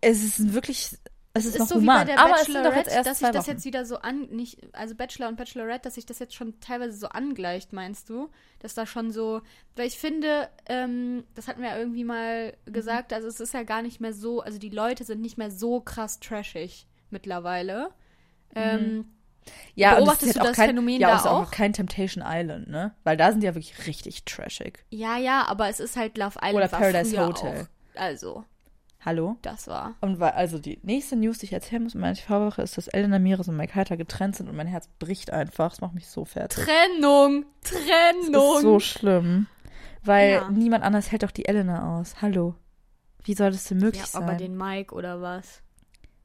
es 0.00 0.24
ist 0.24 0.54
wirklich, 0.54 0.96
es 1.38 1.44
ist, 1.46 1.54
ist 1.54 1.58
noch 1.60 1.66
so 1.68 1.74
human. 1.76 2.08
aber 2.10 2.34
es 2.40 2.44
sind 2.46 2.54
doch 2.56 2.62
Bachelorette, 2.62 2.76
jetzt 2.90 2.94
erst 2.96 3.06
dass 3.08 3.18
sich 3.18 3.30
das 3.30 3.46
jetzt 3.46 3.64
wieder 3.64 3.84
so 3.84 3.98
an, 3.98 4.22
nicht, 4.30 4.58
also 4.72 4.94
Bachelor 4.94 5.28
und 5.28 5.36
Bachelorette, 5.36 5.82
dass 5.82 5.94
sich 5.94 6.06
das 6.06 6.18
jetzt 6.18 6.34
schon 6.34 6.58
teilweise 6.60 6.96
so 6.96 7.08
angleicht, 7.08 7.72
meinst 7.72 8.08
du? 8.08 8.30
Dass 8.60 8.74
da 8.74 8.86
schon 8.86 9.10
so, 9.10 9.42
weil 9.76 9.86
ich 9.86 9.98
finde, 9.98 10.48
ähm, 10.68 11.24
das 11.34 11.48
hatten 11.48 11.62
wir 11.62 11.68
ja 11.70 11.78
irgendwie 11.78 12.04
mal 12.04 12.54
Mhm. 12.66 12.72
gesagt, 12.72 13.12
also 13.12 13.28
es 13.28 13.40
ist 13.40 13.54
ja 13.54 13.62
gar 13.62 13.82
nicht 13.82 14.00
mehr 14.00 14.12
so, 14.12 14.40
also 14.40 14.58
die 14.58 14.70
Leute 14.70 15.04
sind 15.04 15.20
nicht 15.20 15.38
mehr 15.38 15.50
so 15.50 15.80
krass 15.80 16.20
trashig 16.20 16.86
mittlerweile. 17.10 17.90
Ähm, 18.54 19.12
ja, 19.74 19.90
und 19.98 20.08
es 20.08 20.18
beobachtest 20.18 20.30
ist 20.30 20.36
halt 20.36 20.36
du 20.36 20.40
auch 20.40 20.46
das 20.48 20.56
kein, 20.56 20.68
Phänomen 20.70 21.00
ja, 21.00 21.08
da 21.10 21.16
ist 21.16 21.26
auch 21.26 21.42
auch? 21.42 21.50
kein 21.50 21.72
Temptation 21.72 22.24
Island, 22.26 22.68
ne? 22.68 22.94
Weil 23.04 23.16
da 23.16 23.30
sind 23.30 23.42
die 23.42 23.46
ja 23.46 23.54
wirklich 23.54 23.86
richtig 23.86 24.24
trashig. 24.24 24.84
ja, 24.90 25.16
ja, 25.18 25.44
aber 25.46 25.68
es 25.68 25.78
ist 25.80 25.96
halt 25.96 26.18
Love 26.18 26.38
Island 26.42 26.54
Oder 26.54 26.68
Paradise 26.68 27.26
Hotel. 27.26 27.68
Auch. 27.94 28.00
Also, 28.00 28.44
Hallo? 29.06 29.36
das 29.42 29.68
war. 29.68 29.94
Und 30.00 30.18
weil, 30.20 30.32
also 30.32 30.58
die 30.58 30.78
nächste 30.82 31.16
News, 31.16 31.38
die 31.38 31.46
ich 31.46 31.52
erzählen 31.52 31.82
muss 31.82 31.94
in 31.94 32.00
meiner 32.00 32.14
TV-Woche, 32.16 32.60
ist, 32.62 32.76
dass 32.76 32.88
Elena 32.88 33.18
Miras 33.18 33.48
und 33.48 33.56
Mike 33.56 33.74
Heiter 33.76 33.96
getrennt 33.96 34.36
sind 34.36 34.48
und 34.48 34.56
mein 34.56 34.66
Herz 34.66 34.88
bricht 34.98 35.32
einfach. 35.32 35.70
Das 35.70 35.80
macht 35.80 35.94
mich 35.94 36.08
so 36.08 36.24
fertig. 36.24 36.64
Trennung! 36.64 37.46
Das 37.62 37.70
Trennung! 37.72 38.56
ist 38.56 38.62
so 38.62 38.80
schlimm. 38.80 39.46
Weil 40.02 40.32
Ja. 40.32 40.50
niemand 40.50 40.84
anders 40.84 41.10
hält 41.12 41.22
doch 41.22 41.30
die 41.30 41.46
Elena 41.46 41.98
aus. 41.98 42.20
Hallo. 42.20 42.54
Wie 43.24 43.34
soll 43.34 43.50
das 43.50 43.64
denn 43.64 43.78
möglich 43.78 44.02
ja, 44.02 44.06
sein? 44.08 44.22
aber 44.24 44.34
den 44.34 44.56
Mike 44.56 44.94
oder 44.94 45.20
was? 45.22 45.62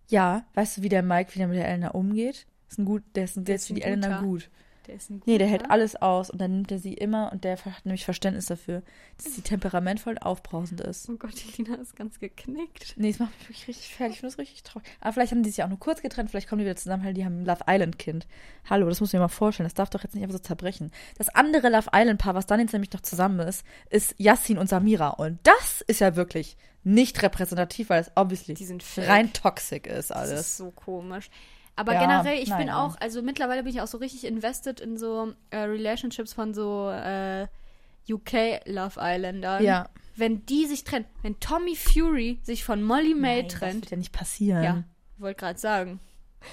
ja, 0.08 0.44
weißt 0.56 0.78
du, 0.78 0.82
wie 0.82 0.89
der 0.89 1.04
Mike 1.04 1.34
wieder 1.36 1.48
mit 1.48 1.58
der 1.58 1.67
Elena 1.70 1.89
umgeht? 1.91 2.46
Ist 2.70 2.80
ein 2.80 2.86
gut, 2.86 3.02
der 3.15 3.24
ist, 3.26 3.36
der 3.38 3.56
ist 3.56 3.67
für 3.67 3.74
die 3.74 3.84
ein 3.86 3.94
Elena 4.04 4.20
guter. 4.20 4.28
gut. 4.28 4.50
Der 4.88 4.96
ist 4.96 5.10
ein 5.12 5.22
Nee, 5.26 5.38
der 5.38 5.48
hält 5.48 5.62
guter. 5.62 5.74
alles 5.74 5.96
aus 5.96 6.30
und 6.32 6.41
dann 6.41 6.52
nimmt 6.56 6.72
er 6.72 6.80
sie 6.80 6.94
immer 6.94 7.32
und 7.32 7.44
der 7.44 7.58
hat 7.63 7.86
nämlich 7.86 8.04
Verständnis 8.04 8.48
dafür, 8.48 8.82
dass 9.24 9.36
sie 9.36 9.41
temperamentvoll 9.41 10.13
und 10.13 10.20
aufbrausend 10.24 10.82
ist. 10.82 11.08
Oh 11.08 11.13
Gott, 11.17 11.34
die 11.36 11.62
Lina 11.62 11.76
ist 11.76 11.96
ganz 11.96 12.20
geknickt. 12.20 12.94
Nee, 12.98 13.12
das 13.12 13.20
macht 13.20 13.32
mich 13.38 13.50
wirklich 13.50 13.67
richtig 13.67 13.96
fertig. 13.96 14.15
Ich 14.15 14.20
finde 14.22 14.32
das 14.34 14.39
richtig 14.39 14.63
traurig. 14.63 14.88
Aber 15.00 15.13
vielleicht 15.13 15.32
haben 15.32 15.44
die 15.44 15.50
sich 15.50 15.58
ja 15.58 15.65
auch 15.65 15.70
nur 15.70 15.80
kurz 15.80 16.02
getrennt, 16.02 16.32
vielleicht 16.32 16.50
kommen 16.50 16.60
die 16.60 16.65
wieder 16.65 16.76
zusammen, 16.76 17.06
weil 17.06 17.13
die 17.13 17.24
haben 17.26 17.41
ein 17.41 17.46
Love 17.46 17.63
Island 17.67 18.00
Kind. 18.00 18.26
Hallo, 18.70 18.88
das 18.89 19.00
muss 19.00 19.10
ich 19.10 19.13
mir 19.13 19.20
mal 19.20 19.28
vorstellen. 19.28 19.65
Das 19.65 19.76
darf 19.76 19.89
doch 19.91 20.04
jetzt 20.04 20.15
nicht 20.15 20.24
einfach 20.24 20.38
so 20.38 20.39
zerbrechen. 20.44 20.91
Das 21.17 21.30
andere 21.30 21.70
Love 21.70 21.89
Island 21.94 22.20
Paar, 22.20 22.34
was 22.36 22.48
dann 22.48 22.60
jetzt 22.60 22.74
nämlich 22.74 22.91
noch 22.91 23.02
zusammen 23.02 23.39
ist, 23.48 23.63
ist 23.91 24.15
Yassin 24.17 24.58
und 24.58 24.67
Samira. 24.67 25.10
Und 25.10 25.39
das 25.44 25.82
ist 25.88 26.02
ja 26.02 26.15
wirklich 26.15 26.58
nicht 26.84 27.22
repräsentativ, 27.22 27.89
weil 27.91 28.02
es 28.02 28.12
obviously 28.15 28.56
Die 28.56 28.65
sind 28.65 28.82
fake. 28.82 29.08
rein 29.08 29.34
toxic 29.34 29.86
ist 29.86 30.10
Das 30.10 30.17
alles. 30.17 30.39
ist 30.39 30.58
so 30.58 30.72
komisch. 30.72 31.30
Aber 31.82 31.94
Ja, 31.94 32.02
generell, 32.02 32.38
ich 32.44 32.50
bin 32.50 32.67
naja. 32.67 32.84
auch, 32.86 32.96
also 33.00 33.22
mittlerweile 33.24 33.63
bin 33.63 33.74
ich 33.74 33.82
auch 33.82 33.88
so 33.88 33.98
richtig 33.98 34.26
invested 34.26 34.80
in 34.80 34.98
so 34.98 35.34
äh, 35.50 35.58
Relationships 35.58 36.32
von 36.34 36.54
so 36.54 36.89
äh, 36.91 37.48
UK 38.10 38.62
Love 38.65 39.00
Islandern. 39.02 39.63
Ja. 39.63 39.89
Wenn 40.15 40.46
die 40.46 40.65
sich 40.67 40.84
trennen, 40.84 41.06
wenn 41.24 41.39
Tommy 41.39 41.76
Fury 41.76 42.39
sich 42.44 42.63
von 42.63 42.84
Molly 42.84 43.13
May 43.15 43.38
Nein, 43.44 43.48
Das 43.50 43.60
trennt, 43.60 43.82
wird 43.82 43.91
ja 43.91 43.98
nicht 43.98 44.12
passieren. 44.12 44.63
ja, 44.63 44.84
wollte 45.17 45.39
gerade 45.39 45.58
sagen, 45.60 46.00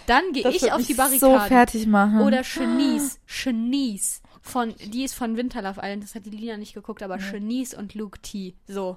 dann 0.07 0.33
gehe 0.33 0.43
Das 0.45 0.55
ich 0.55 0.73
auf 0.73 0.87
die 0.87 0.95
Barrikaden. 0.95 1.41
so 1.41 1.47
fertig 1.47 1.87
machen. 1.87 2.21
Oder 2.21 2.43
Shanice, 2.45 3.19
Shanice 3.27 4.23
von, 4.41 4.75
die 4.79 5.05
ist 5.05 5.15
von 5.15 5.37
Winter 5.37 5.61
Love 5.61 5.81
Island, 5.83 6.05
das 6.05 6.15
hat 6.15 6.25
die 6.25 6.31
Lina 6.31 6.57
nicht 6.57 6.73
geguckt, 6.75 7.03
aber 7.03 7.19
Shanice 7.21 7.75
und 7.75 7.95
Luke 7.95 8.19
T. 8.21 8.55
So. 8.67 8.97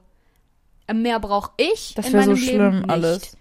Mehr 0.93 1.19
brauche 1.19 1.51
ich 1.57 1.93
das 1.95 2.07
in 2.07 2.13
wäre 2.13 2.23
so 2.25 2.35
schlimm 2.35 2.79
nicht. 2.81 2.89
alles. 2.89 3.37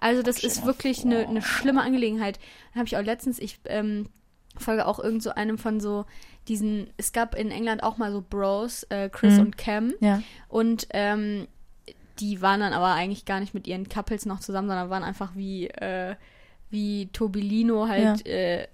Also 0.00 0.22
das 0.22 0.42
ist 0.42 0.64
wirklich 0.64 1.04
eine, 1.04 1.28
eine 1.28 1.42
schlimme 1.42 1.82
Angelegenheit. 1.82 2.38
Dann 2.72 2.80
habe 2.80 2.86
ich 2.86 2.96
auch 2.96 3.02
letztens, 3.04 3.38
ich 3.38 3.58
ähm, 3.66 4.06
folge 4.56 4.86
auch 4.86 4.98
irgend 4.98 5.22
so 5.22 5.30
einem 5.30 5.58
von 5.58 5.78
so 5.80 6.06
diesen, 6.48 6.88
es 6.96 7.12
gab 7.12 7.34
in 7.34 7.50
England 7.50 7.82
auch 7.82 7.98
mal 7.98 8.10
so 8.10 8.24
Bros, 8.28 8.84
äh, 8.84 9.08
Chris 9.10 9.34
Mhm. 9.34 9.40
und 9.40 9.58
Cam. 9.58 9.92
Ja. 10.00 10.22
Und 10.48 10.86
ähm, 10.90 11.46
die 12.18 12.42
waren 12.42 12.60
dann 12.60 12.72
aber 12.72 12.88
eigentlich 12.94 13.24
gar 13.24 13.40
nicht 13.40 13.54
mit 13.54 13.66
ihren 13.66 13.88
Couples 13.88 14.26
noch 14.26 14.40
zusammen, 14.40 14.68
sondern 14.68 14.90
waren 14.90 15.04
einfach 15.04 15.32
wie, 15.36 15.68
äh, 15.68 16.14
wie 16.70 17.08
Tobilino 17.12 17.88
halt 17.88 18.26
äh, 18.26 18.66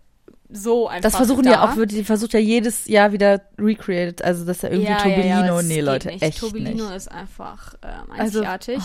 so 0.49 0.87
einfach. 0.89 1.03
Das 1.03 1.17
versuchen 1.17 1.45
da. 1.45 1.51
ja 1.51 1.65
auch, 1.65 1.77
wird- 1.77 1.91
die 1.93 2.05
versucht 2.05 2.33
ja 2.33 2.39
jedes 2.41 2.87
Jahr 2.87 3.12
wieder 3.12 3.43
recreated, 3.59 4.23
also 4.23 4.45
dass 4.45 4.62
er 4.62 4.71
irgendwie 4.71 4.91
ja, 4.91 4.99
Tobolino, 4.99 5.25
ja, 5.29 5.47
ja, 5.57 5.62
nee 5.62 5.81
Leute, 5.81 6.09
nicht. 6.09 6.23
echt 6.23 6.39
Tobilino 6.39 6.85
nicht. 6.87 6.97
ist 6.97 7.11
einfach 7.11 7.75
ähm, 7.83 8.11
Also, 8.12 8.39
einzigartig. 8.41 8.79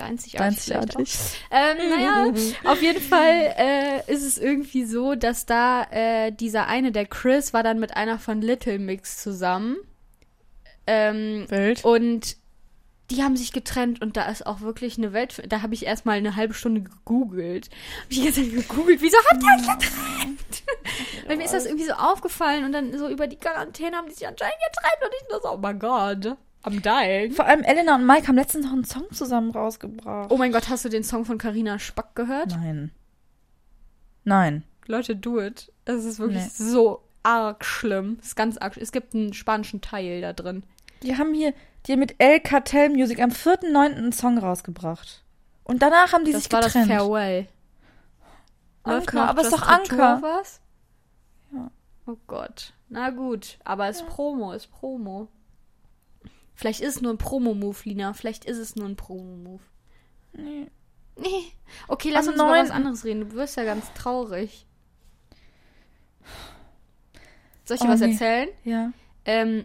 Einzigartig. 0.00 0.74
Einzigartig. 0.74 1.18
Ähm, 1.50 1.76
naja, 1.90 2.32
auf 2.64 2.82
jeden 2.82 3.00
Fall 3.02 3.54
äh, 3.56 4.12
ist 4.12 4.24
es 4.24 4.38
irgendwie 4.38 4.84
so, 4.84 5.14
dass 5.14 5.46
da 5.46 5.84
äh, 5.90 6.32
dieser 6.32 6.66
eine, 6.66 6.92
der 6.92 7.06
Chris, 7.06 7.52
war 7.52 7.62
dann 7.62 7.78
mit 7.78 7.96
einer 7.96 8.18
von 8.18 8.40
Little 8.40 8.78
Mix 8.78 9.22
zusammen. 9.22 9.76
Ähm, 10.88 11.46
Wild. 11.48 11.84
und 11.84 12.36
die 13.10 13.22
haben 13.22 13.36
sich 13.36 13.52
getrennt 13.52 14.02
und 14.02 14.16
da 14.16 14.28
ist 14.28 14.46
auch 14.46 14.60
wirklich 14.60 14.98
eine 14.98 15.12
Welt. 15.12 15.42
Da 15.48 15.62
habe 15.62 15.74
ich 15.74 15.86
erstmal 15.86 16.18
eine 16.18 16.34
halbe 16.34 16.54
Stunde 16.54 16.82
gegoogelt. 16.82 17.70
Hab 18.02 18.10
ich 18.10 18.18
die 18.18 18.24
ganze 18.24 18.42
Zeit 18.42 18.52
gegoogelt, 18.52 19.00
wieso 19.00 19.16
habt 19.30 19.42
ihr 19.42 19.48
euch 19.48 19.78
getrennt? 19.78 20.62
Weil 21.26 21.36
mir 21.36 21.44
ist 21.44 21.54
das 21.54 21.66
irgendwie 21.66 21.86
so 21.86 21.92
aufgefallen 21.92 22.64
und 22.64 22.72
dann 22.72 22.96
so 22.98 23.08
über 23.08 23.26
die 23.26 23.36
Quarantäne 23.36 23.96
haben 23.96 24.08
die 24.08 24.14
sich 24.14 24.26
anscheinend 24.26 24.56
getrennt 24.72 25.02
und 25.02 25.10
ich 25.20 25.28
nur 25.30 25.40
so, 25.40 25.52
oh 25.52 25.58
mein 25.58 25.78
Gott. 25.78 26.36
Am 26.66 26.82
Dying. 26.82 27.32
Vor 27.32 27.46
allem 27.46 27.62
Elena 27.62 27.94
und 27.94 28.06
Mike 28.06 28.28
haben 28.28 28.36
letztens 28.36 28.66
noch 28.66 28.72
einen 28.72 28.84
Song 28.84 29.04
zusammen 29.12 29.50
rausgebracht. 29.50 30.30
Oh 30.30 30.36
mein 30.36 30.52
Gott, 30.52 30.68
hast 30.68 30.84
du 30.84 30.88
den 30.88 31.04
Song 31.04 31.24
von 31.24 31.38
Carina 31.38 31.78
Spack 31.78 32.14
gehört? 32.14 32.50
Nein. 32.50 32.90
Nein. 34.24 34.64
Leute, 34.86 35.16
do 35.16 35.40
it. 35.40 35.72
Es 35.84 36.04
ist 36.04 36.18
wirklich 36.18 36.42
Nee. 36.42 36.50
so 36.72 37.02
arg 37.22 37.64
schlimm. 37.64 38.18
Es 38.20 38.28
ist 38.28 38.36
ganz 38.36 38.56
arg. 38.58 38.76
Es 38.76 38.92
gibt 38.92 39.14
einen 39.14 39.32
spanischen 39.32 39.80
Teil 39.80 40.20
da 40.20 40.32
drin. 40.32 40.64
Die 41.02 41.16
haben 41.16 41.34
hier, 41.34 41.54
die 41.86 41.96
mit 41.96 42.14
El 42.18 42.40
Cartel 42.40 42.90
Music 42.90 43.20
am 43.20 43.30
4.9. 43.30 43.76
einen 43.96 44.12
Song 44.12 44.38
rausgebracht. 44.38 45.22
Und 45.64 45.82
danach 45.82 46.12
haben 46.12 46.24
die 46.24 46.32
das 46.32 46.44
sich 46.44 46.52
war 46.52 46.62
getrennt. 46.62 46.90
das 46.90 46.98
Farewell. 46.98 47.48
Läuft 48.84 49.08
Anker, 49.08 49.16
noch 49.16 49.28
aber 49.28 49.42
ist 49.42 49.52
das 49.52 49.60
doch 49.60 49.68
Anker. 49.68 50.22
Was? 50.22 50.60
Ja. 51.52 51.70
Oh 52.06 52.16
Gott. 52.28 52.72
Na 52.88 53.10
gut, 53.10 53.58
aber 53.64 53.88
es 53.88 53.96
ist 54.00 54.06
Promo, 54.06 54.52
ist 54.52 54.68
Promo. 54.70 55.26
Vielleicht 56.56 56.80
ist 56.80 56.96
es 56.96 57.02
nur 57.02 57.12
ein 57.12 57.18
Promo-Move, 57.18 57.76
Lina. 57.84 58.12
Vielleicht 58.14 58.44
ist 58.46 58.58
es 58.58 58.74
nur 58.76 58.88
ein 58.88 58.96
Promo-Move. 58.96 59.62
Nee. 60.32 60.66
Nee. 61.18 61.52
Okay, 61.88 62.10
lass 62.10 62.26
Am 62.26 62.34
uns 62.34 62.42
über 62.42 62.50
was 62.50 62.68
9.. 62.68 62.76
anderes 62.76 63.04
reden. 63.04 63.20
Du 63.28 63.32
wirst 63.34 63.56
ja 63.56 63.64
ganz 63.64 63.92
traurig. 63.94 64.66
Soll 67.64 67.76
ich 67.76 67.82
Oh, 67.82 67.86
dir 67.86 67.92
was 67.92 68.00
nee. 68.00 68.12
erzählen? 68.12 68.48
Ja. 68.64 68.92
Ähm, 69.24 69.64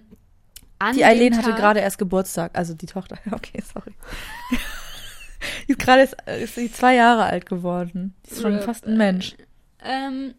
Die 0.96 1.06
Eileen 1.06 1.38
hatte 1.38 1.54
gerade 1.54 1.80
erst 1.80 1.98
Geburtstag, 1.98 2.52
also 2.58 2.74
die 2.74 2.86
Tochter. 2.88 3.18
Okay, 3.32 3.62
sorry. 3.74 3.94
die 5.68 5.72
ist 5.74 5.80
gerade 5.80 6.02
ist, 6.04 6.16
ist 6.28 6.56
sie 6.56 6.72
zwei 6.72 6.96
Jahre 6.96 7.24
alt 7.26 7.46
geworden. 7.46 8.16
Die 8.26 8.32
ist 8.32 8.42
schon 8.42 8.56
Rip. 8.56 8.64
fast 8.64 8.86
ein 8.86 8.98
Mensch. 8.98 9.36
Ähm, 9.84 10.34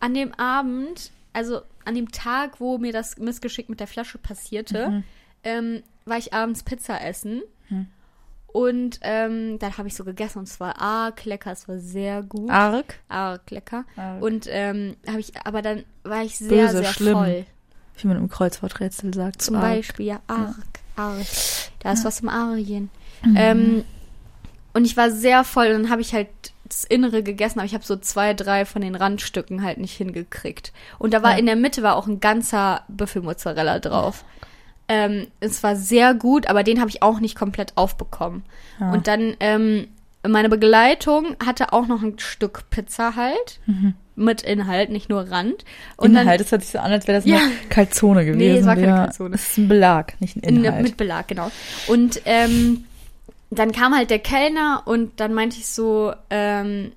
an 0.00 0.14
dem 0.14 0.32
Abend, 0.34 1.10
also 1.32 1.60
an 1.84 1.94
dem 1.94 2.10
Tag, 2.10 2.60
wo 2.60 2.78
mir 2.78 2.92
das 2.92 3.18
Missgeschick 3.18 3.68
mit 3.68 3.80
der 3.80 3.86
Flasche 3.86 4.18
passierte, 4.18 4.88
Mhm. 4.90 5.04
Ähm, 5.44 5.82
war 6.04 6.18
ich 6.18 6.32
abends 6.32 6.62
Pizza 6.62 7.00
essen. 7.04 7.42
Mhm. 7.68 7.86
Und 8.50 8.98
ähm, 9.02 9.58
dann 9.58 9.76
habe 9.76 9.88
ich 9.88 9.94
so 9.94 10.04
gegessen 10.04 10.38
und 10.38 10.48
es 10.48 10.58
war 10.58 10.80
arg 10.80 11.24
lecker, 11.26 11.52
es 11.52 11.68
war 11.68 11.78
sehr 11.78 12.22
gut. 12.22 12.50
Arg. 12.50 12.98
Arg 13.08 13.50
lecker. 13.50 13.84
Arg. 13.96 14.22
Und 14.22 14.46
ähm, 14.48 14.96
habe 15.06 15.20
ich, 15.20 15.32
aber 15.44 15.60
dann 15.60 15.84
war 16.02 16.22
ich 16.24 16.38
sehr, 16.38 16.66
Böse, 16.66 16.78
sehr 16.78 16.92
schlimm. 16.92 17.12
voll. 17.18 17.46
Wie 17.98 18.06
man 18.08 18.16
im 18.16 18.28
Kreuzworträtsel 18.28 19.12
sagt. 19.12 19.42
Zum 19.42 19.56
arg. 19.56 19.64
Beispiel, 19.64 20.06
ja, 20.06 20.20
arg, 20.28 20.54
arg. 20.96 21.26
Da 21.80 21.92
ist 21.92 22.04
was 22.04 22.20
im 22.20 22.28
Arien. 22.30 22.90
Mhm. 23.22 23.34
Ähm, 23.36 23.84
und 24.72 24.84
ich 24.86 24.96
war 24.96 25.10
sehr 25.10 25.44
voll 25.44 25.66
und 25.68 25.82
dann 25.82 25.90
habe 25.90 26.00
ich 26.00 26.14
halt 26.14 26.28
das 26.64 26.84
Innere 26.84 27.22
gegessen, 27.22 27.58
aber 27.58 27.66
ich 27.66 27.74
habe 27.74 27.84
so 27.84 27.96
zwei, 27.96 28.34
drei 28.34 28.64
von 28.64 28.82
den 28.82 28.94
Randstücken 28.94 29.62
halt 29.62 29.78
nicht 29.78 29.96
hingekriegt. 29.96 30.72
Und 30.98 31.12
da 31.14 31.22
war 31.22 31.32
Ja. 31.32 31.38
in 31.38 31.46
der 31.46 31.56
Mitte 31.56 31.82
war 31.82 31.96
auch 31.96 32.06
ein 32.06 32.20
ganzer 32.20 32.82
Büffelmozzarella 32.88 33.78
drauf. 33.78 34.24
Ähm, 34.88 35.26
es 35.40 35.62
war 35.62 35.76
sehr 35.76 36.14
gut, 36.14 36.48
aber 36.48 36.62
den 36.62 36.80
habe 36.80 36.88
ich 36.90 37.02
auch 37.02 37.20
nicht 37.20 37.34
komplett 37.36 37.72
aufbekommen. 37.76 38.42
Ja. 38.80 38.92
Und 38.92 39.06
dann 39.06 39.34
ähm, 39.40 39.88
meine 40.26 40.48
Begleitung 40.48 41.36
hatte 41.44 41.72
auch 41.72 41.86
noch 41.86 42.02
ein 42.02 42.18
Stück 42.18 42.64
Pizza 42.70 43.14
halt 43.16 43.60
mit 44.16 44.42
Inhalt, 44.42 44.90
nicht 44.90 45.08
nur 45.08 45.30
Rand. 45.30 45.64
Und 45.96 46.12
dann- 46.14 46.22
Inhalt, 46.24 46.40
das 46.40 46.50
hört 46.50 46.62
sich 46.62 46.72
so 46.72 46.78
an, 46.78 46.90
als 46.90 47.06
wäre 47.06 47.18
das 47.18 47.24
Ja. 47.24 47.36
eine 47.36 47.50
Kalzone 47.68 48.24
gewesen. 48.24 48.60
es 48.60 48.66
war 48.66 48.74
keine 48.74 48.86
ja. 48.88 49.04
Calzone. 49.04 49.30
Das 49.30 49.42
ist 49.48 49.58
ein 49.58 49.68
Belag, 49.68 50.20
nicht 50.20 50.36
ein 50.36 50.40
In, 50.40 50.64
Inhalt. 50.64 50.82
mit 50.82 50.96
Belag, 50.96 51.28
genau. 51.28 51.50
Und 51.86 52.20
ähm, 52.24 52.84
dann 53.50 53.72
kam 53.72 53.94
halt 53.94 54.10
der 54.10 54.18
Kellner 54.18 54.82
und 54.86 55.20
dann 55.20 55.34
meinte 55.34 55.56
ich 55.58 55.66
so, 55.68 56.12
ähm, 56.30 56.92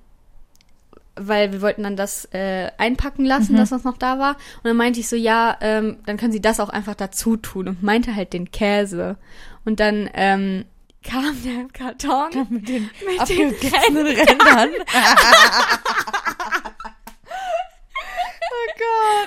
weil 1.16 1.52
wir 1.52 1.60
wollten 1.60 1.82
dann 1.82 1.96
das 1.96 2.26
äh, 2.32 2.70
einpacken 2.78 3.24
lassen, 3.24 3.56
dass 3.56 3.70
das 3.70 3.84
noch 3.84 3.98
da 3.98 4.18
war. 4.18 4.36
Und 4.62 4.64
dann 4.64 4.76
meinte 4.76 5.00
ich 5.00 5.08
so, 5.08 5.16
ja, 5.16 5.56
ähm, 5.60 5.98
dann 6.06 6.16
können 6.16 6.32
Sie 6.32 6.40
das 6.40 6.60
auch 6.60 6.70
einfach 6.70 6.94
dazu 6.94 7.36
tun 7.36 7.68
und 7.68 7.82
meinte 7.82 8.14
halt 8.14 8.32
den 8.32 8.50
Käse. 8.50 9.16
Und 9.64 9.80
dann 9.80 10.08
ähm, 10.14 10.64
kam 11.02 11.36
der 11.44 11.66
Karton 11.72 12.46
mit 12.50 12.68
den 12.68 12.90
mit 13.04 13.28
den 13.28 13.48
abgegessenen 13.48 14.06
Rändern. 14.06 14.70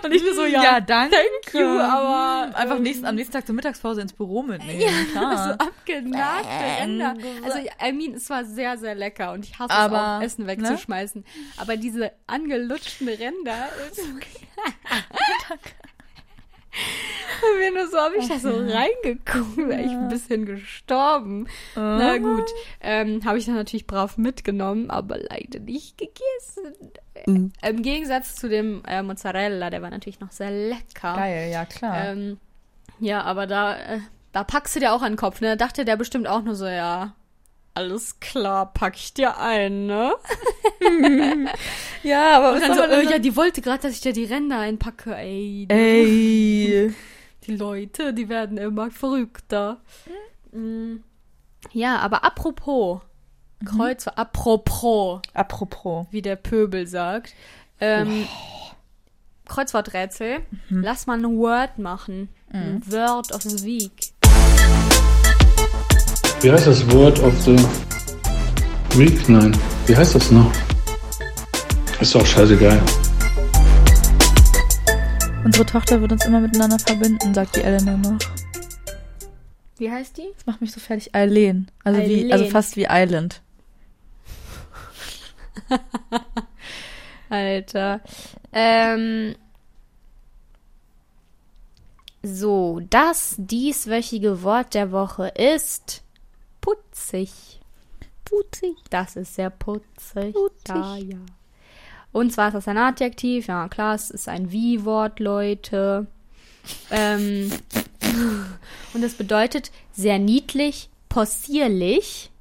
Und 0.04 0.14
ich 0.14 0.24
nur 0.24 0.36
so, 0.36 0.46
ja, 0.46 0.64
ja 0.64 0.80
danke. 0.80 1.16
thank 1.16 1.54
you, 1.54 1.68
aber, 1.68 2.56
Einfach 2.56 2.80
nächsten, 2.80 3.06
am 3.06 3.16
nächsten 3.16 3.34
Tag 3.34 3.46
zur 3.46 3.56
Mittagspause 3.56 4.02
ins 4.02 4.14
Büro 4.14 4.44
mitnehmen. 4.44 4.80
Ja, 4.80 4.90
klar. 5.12 5.58
so 5.60 5.66
abgenagte 5.66 6.82
Ränder. 6.82 7.16
Also, 7.44 7.60
I 7.60 7.92
mean, 7.92 8.14
es 8.16 8.30
war 8.30 8.46
sehr, 8.46 8.78
sehr 8.78 8.96
lecker 8.96 9.34
und 9.34 9.46
ich 9.46 9.58
hasse 9.58 9.74
es 9.74 9.80
Aber, 9.80 10.18
auch, 10.18 10.22
Essen 10.22 10.48
wegzuschmeißen. 10.48 11.26
Aber 11.58 11.78
diese 11.78 12.12
angelutschten 12.28 13.08
Ränder. 13.08 13.70
Und 17.42 17.60
mir 17.60 17.72
nur 17.72 17.88
so 17.90 17.98
habe 17.98 18.16
ich 18.18 18.28
da 18.28 18.40
so 18.40 18.50
reingeguckt, 18.50 19.58
wäre 19.58 19.82
ich 19.82 19.92
ein 19.92 20.08
bisschen 20.08 20.46
gestorben. 20.46 21.48
Na 21.76 22.18
gut, 22.18 22.46
ähm, 22.82 23.24
habe 23.26 23.38
ich 23.38 23.46
dann 23.46 23.56
natürlich 23.56 23.88
brav 23.88 24.18
mitgenommen, 24.18 24.90
aber 24.90 25.18
leider 25.18 25.60
nicht 25.60 25.98
gegessen. 25.98 26.94
Mhm. 27.26 27.52
Im 27.62 27.82
Gegensatz 27.82 28.36
zu 28.36 28.50
dem 28.50 28.84
äh, 28.86 29.02
Mozzarella, 29.04 29.70
der 29.70 29.82
war 29.82 29.90
natürlich 29.90 30.20
noch 30.20 30.32
sehr 30.32 30.52
lecker. 30.52 31.16
Geil, 31.16 31.52
ja 31.52 31.66
klar. 31.66 32.10
Ähm, 32.10 32.38
ja, 33.00 33.22
aber 33.22 33.48
da, 33.48 33.76
äh, 33.76 34.00
da 34.32 34.44
packst 34.44 34.76
du 34.76 34.80
dir 34.80 34.94
auch 34.94 35.02
an 35.02 35.14
den 35.14 35.18
Kopf, 35.18 35.42
ne? 35.42 35.50
Da 35.50 35.56
dachte 35.56 35.86
der 35.86 35.98
bestimmt 35.98 36.28
auch 36.28 36.42
nur 36.42 36.56
so, 36.56 36.68
ja, 36.68 37.14
alles 37.76 38.20
klar, 38.20 38.74
pack 38.74 38.96
ich 38.96 39.14
dir 39.14 39.38
ein, 39.38 39.86
ne? 39.86 40.14
ja, 42.04 42.38
aber 42.38 42.54
Und 42.54 42.62
was 42.62 42.68
dann 42.68 42.78
so, 42.78 42.84
äh, 42.84 43.02
denn 43.02 43.10
ja, 43.10 43.20
die 43.20 43.36
wollte 43.36 43.62
gerade, 43.62 43.84
dass 43.84 43.92
ich 43.94 44.02
dir 44.02 44.14
die 44.14 44.26
Ränder 44.26 44.60
einpacke, 44.60 45.16
ey. 45.16 45.66
dann- 45.68 45.78
Ey. 45.78 46.94
Die 47.48 47.56
Leute, 47.58 48.12
die 48.12 48.28
werden 48.28 48.58
immer 48.58 48.90
verrückter. 48.90 49.80
Mm. 50.52 50.96
Ja, 51.74 51.98
aber 52.00 52.24
apropos, 52.24 53.02
Kreuz, 53.64 54.08
apropos, 54.08 55.22
Apropos. 55.36 56.08
wie 56.10 56.24
der 56.24 56.38
Pöbel 56.38 56.88
sagt, 56.88 57.36
ähm, 57.80 58.28
Kreuzworträtsel, 59.46 60.40
lass 60.70 61.06
mal 61.06 61.20
ein 61.20 61.38
Word 61.38 61.78
machen. 61.78 62.30
Ein 62.52 62.82
Word 62.92 63.32
of 63.32 63.44
the 63.44 63.64
Week. 63.64 63.92
Wie 66.41 66.52
heißt 66.52 66.67
das 66.67 66.91
Word 66.91 67.19
of 67.21 67.34
the 67.41 67.56
Week? 68.98 69.28
Nein. 69.30 69.58
Wie 69.88 69.95
heißt 69.95 70.15
das 70.15 70.32
noch? 70.32 70.52
Ist 72.00 72.13
doch 72.13 72.26
scheißegal. 72.26 72.82
Unsere 75.43 75.65
Tochter 75.65 76.02
wird 76.02 76.12
uns 76.12 76.26
immer 76.26 76.39
miteinander 76.39 76.78
verbinden, 76.80 77.34
sagt 77.34 77.56
die 77.56 77.62
Elena 77.62 77.98
noch. 77.98 78.17
Wie 79.78 79.91
heißt 79.91 80.17
die? 80.17 80.28
Das 80.36 80.45
macht 80.45 80.62
mich 80.62 80.71
so 80.71 80.80
fertig. 80.80 81.13
Eileen. 81.15 81.71
Also 81.84 82.02
wie, 82.02 82.32
also 82.32 82.43
Eileen. 82.43 82.52
fast 82.52 82.76
wie 82.78 82.88
Island. 82.89 83.41
Alter. 87.30 88.02
Ähm, 88.54 89.36
so, 92.24 92.82
das 92.89 93.36
dieswöchige 93.38 94.43
Wort 94.43 94.74
der 94.74 94.91
Woche 94.91 95.28
ist 95.28 96.02
putzig. 97.12 97.60
Putzig. 98.26 98.76
Das 98.89 99.15
ist 99.15 99.36
sehr 99.36 99.50
putzig. 99.50 100.34
Putzig. 100.34 100.76
Ja, 100.76 100.96
ja. 100.98 101.18
Und 102.12 102.32
zwar 102.34 102.48
ist 102.48 102.54
das 102.56 102.68
ein 102.68 102.78
Adjektiv. 102.78 103.48
Ja, 103.48 103.68
klar, 103.68 103.94
es 103.96 104.10
ist 104.10 104.28
ein 104.28 104.52
Wie-Wort, 104.52 105.20
Leute. 105.20 106.08
Ähm, 106.89 107.52
und 108.94 109.04
es 109.04 109.13
bedeutet 109.13 109.72
sehr 109.94 110.18
niedlich, 110.18 110.89
possierlich. 111.10 112.32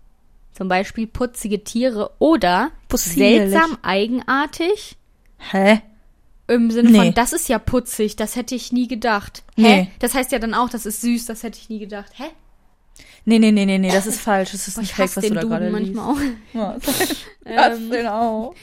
Zum 0.53 0.68
Beispiel 0.68 1.07
putzige 1.09 1.64
Tiere 1.64 2.12
oder 2.20 2.70
Possierlich. 2.88 3.50
seltsam 3.50 3.77
eigenartig. 3.83 4.96
Hä? 5.38 5.83
Im 6.46 6.70
Sinne 6.70 6.90
Nee. 6.90 6.98
von, 6.98 7.14
das 7.14 7.33
ist 7.33 7.48
ja 7.48 7.59
putzig, 7.59 8.16
das 8.16 8.37
hätte 8.37 8.55
ich 8.55 8.70
nie 8.70 8.87
gedacht. 8.87 9.42
Hä? 9.57 9.62
Nee. 9.62 9.90
Das 9.98 10.14
heißt 10.14 10.31
ja 10.31 10.38
dann 10.38 10.55
auch, 10.55 10.68
das 10.70 10.87
ist 10.87 11.00
süß, 11.00 11.27
das 11.27 11.42
hätte 11.42 11.59
ich 11.59 11.68
nie 11.68 11.81
gedacht. 11.81 12.12
Hä? 12.14 12.24
Nee, 13.24 13.38
nee, 13.38 13.50
nee, 13.52 13.64
nee, 13.66 13.78
nee, 13.78 13.90
das 13.90 14.07
ist 14.07 14.20
falsch. 14.20 14.52
Das 14.52 14.68
ist 14.68 14.74
Boah, 14.74 14.80
ein 14.83 14.87
Fake, 14.87 15.16
was 15.16 15.24
du 15.26 15.35
da 15.35 15.40
gerade 15.42 15.70
manchmal 15.70 16.14
liest. 16.14 16.24
auch. 16.54 16.59
Ja, 16.59 16.76
das 17.44 17.78
Ähm, 17.80 18.07
auch. 18.07 18.54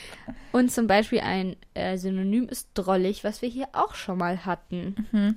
Und 0.52 0.72
zum 0.72 0.88
Beispiel 0.88 1.20
ein 1.22 1.56
äh, 1.74 1.98
Synonym 1.98 2.48
ist 2.50 2.70
drollig, 2.74 3.24
was 3.24 3.42
wir 3.42 3.50
hier 3.50 3.68
auch 3.74 3.96
schon 3.96 4.18
mal 4.18 4.46
hatten. 4.46 5.08
Mhm. 5.12 5.36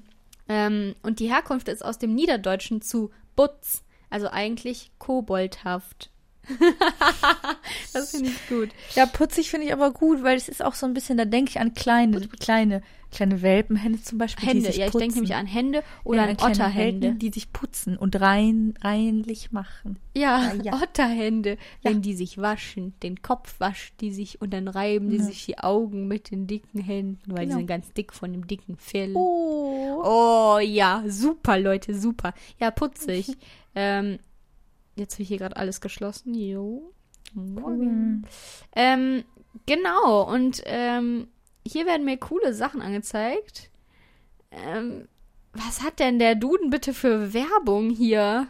Ähm, 0.49 0.95
und 1.03 1.21
die 1.21 1.29
Herkunft 1.33 1.69
ist 1.69 1.85
aus 1.85 1.99
dem 1.99 2.15
Niederdeutschen 2.15 2.83
zu 2.83 3.11
Butz, 3.37 3.83
also 4.11 4.29
eigentlich 4.29 4.91
koboldhaft. 4.99 6.11
Das 7.93 8.11
finde 8.11 8.31
ich 8.31 8.49
gut. 8.49 8.71
Ja, 8.95 9.07
putzig 9.07 9.51
finde 9.51 9.67
ich 9.67 9.73
aber 9.73 9.93
gut, 9.93 10.23
weil 10.23 10.37
es 10.37 10.49
ist 10.49 10.65
auch 10.65 10.75
so 10.75 10.87
ein 10.87 10.95
bisschen, 10.95 11.17
da 11.17 11.25
denke 11.25 11.51
ich 11.51 11.61
an 11.61 11.75
kleine, 11.75 12.21
kleine, 12.41 12.83
kleine 13.11 13.41
Welpenhände 13.43 14.03
zum 14.03 14.19
Beispiel. 14.19 14.49
die 14.49 14.55
Hände, 14.65 14.77
ja, 14.77 14.87
ich 14.87 14.93
denke 14.93 15.15
nämlich 15.15 15.35
an 15.35 15.47
Hände 15.47 15.83
oder 16.03 16.29
Ja, 16.29 16.37
an 16.37 16.51
Otterhände. 16.53 17.03
Welpen, 17.09 17.19
die 17.21 17.31
sich 17.31 17.53
putzen 17.53 17.97
und 17.97 18.21
rein, 18.21 18.75
reinlich 18.83 19.53
machen. 19.53 19.99
Ja, 20.17 20.53
Ja, 20.55 20.63
ja. 20.63 20.83
Otterhände, 20.83 21.57
wenn 21.83 22.03
die 22.03 22.15
sich 22.15 22.39
waschen, 22.39 22.95
den 23.03 23.23
Kopf 23.23 23.59
waschen 23.61 23.95
die 24.01 24.13
sich 24.13 24.41
und 24.41 24.53
dann 24.53 24.67
reiben 24.69 25.11
die 25.11 25.21
sich 25.21 25.47
die 25.47 25.59
Augen 25.59 26.09
mit 26.09 26.31
den 26.31 26.47
dicken 26.47 26.81
Händen, 26.81 27.21
weil 27.27 27.45
Genau. 27.45 27.57
die 27.57 27.61
sind 27.61 27.67
ganz 27.69 27.93
dick 27.93 28.13
von 28.13 28.33
dem 28.33 28.47
dicken 28.47 28.77
Fell. 28.77 29.13
Oh. 29.15 30.03
Oh 30.05 30.59
ja, 30.59 31.03
super, 31.07 31.59
Leute, 31.59 31.95
super. 31.99 32.35
Ja, 32.61 32.71
putzig. 32.71 33.37
ähm, 33.75 34.19
jetzt 34.97 35.15
habe 35.15 35.23
ich 35.23 35.29
hier 35.29 35.39
gerade 35.39 35.57
alles 35.57 35.81
geschlossen. 35.81 36.35
Jo. 36.35 36.93
Morgen. 37.33 38.27
Ähm, 38.77 39.25
genau, 39.67 40.23
und 40.31 40.63
ähm, 40.67 41.29
hier 41.67 41.87
werden 41.87 42.05
mir 42.05 42.17
coole 42.17 42.55
Sachen 42.55 42.81
angezeigt. 42.81 43.71
Ähm, 44.51 45.09
was 45.53 45.83
hat 45.83 46.01
denn 46.01 46.19
der 46.19 46.35
Duden 46.35 46.71
bitte 46.71 46.95
für 46.95 47.33
Werbung 47.33 47.91
hier? 47.91 48.49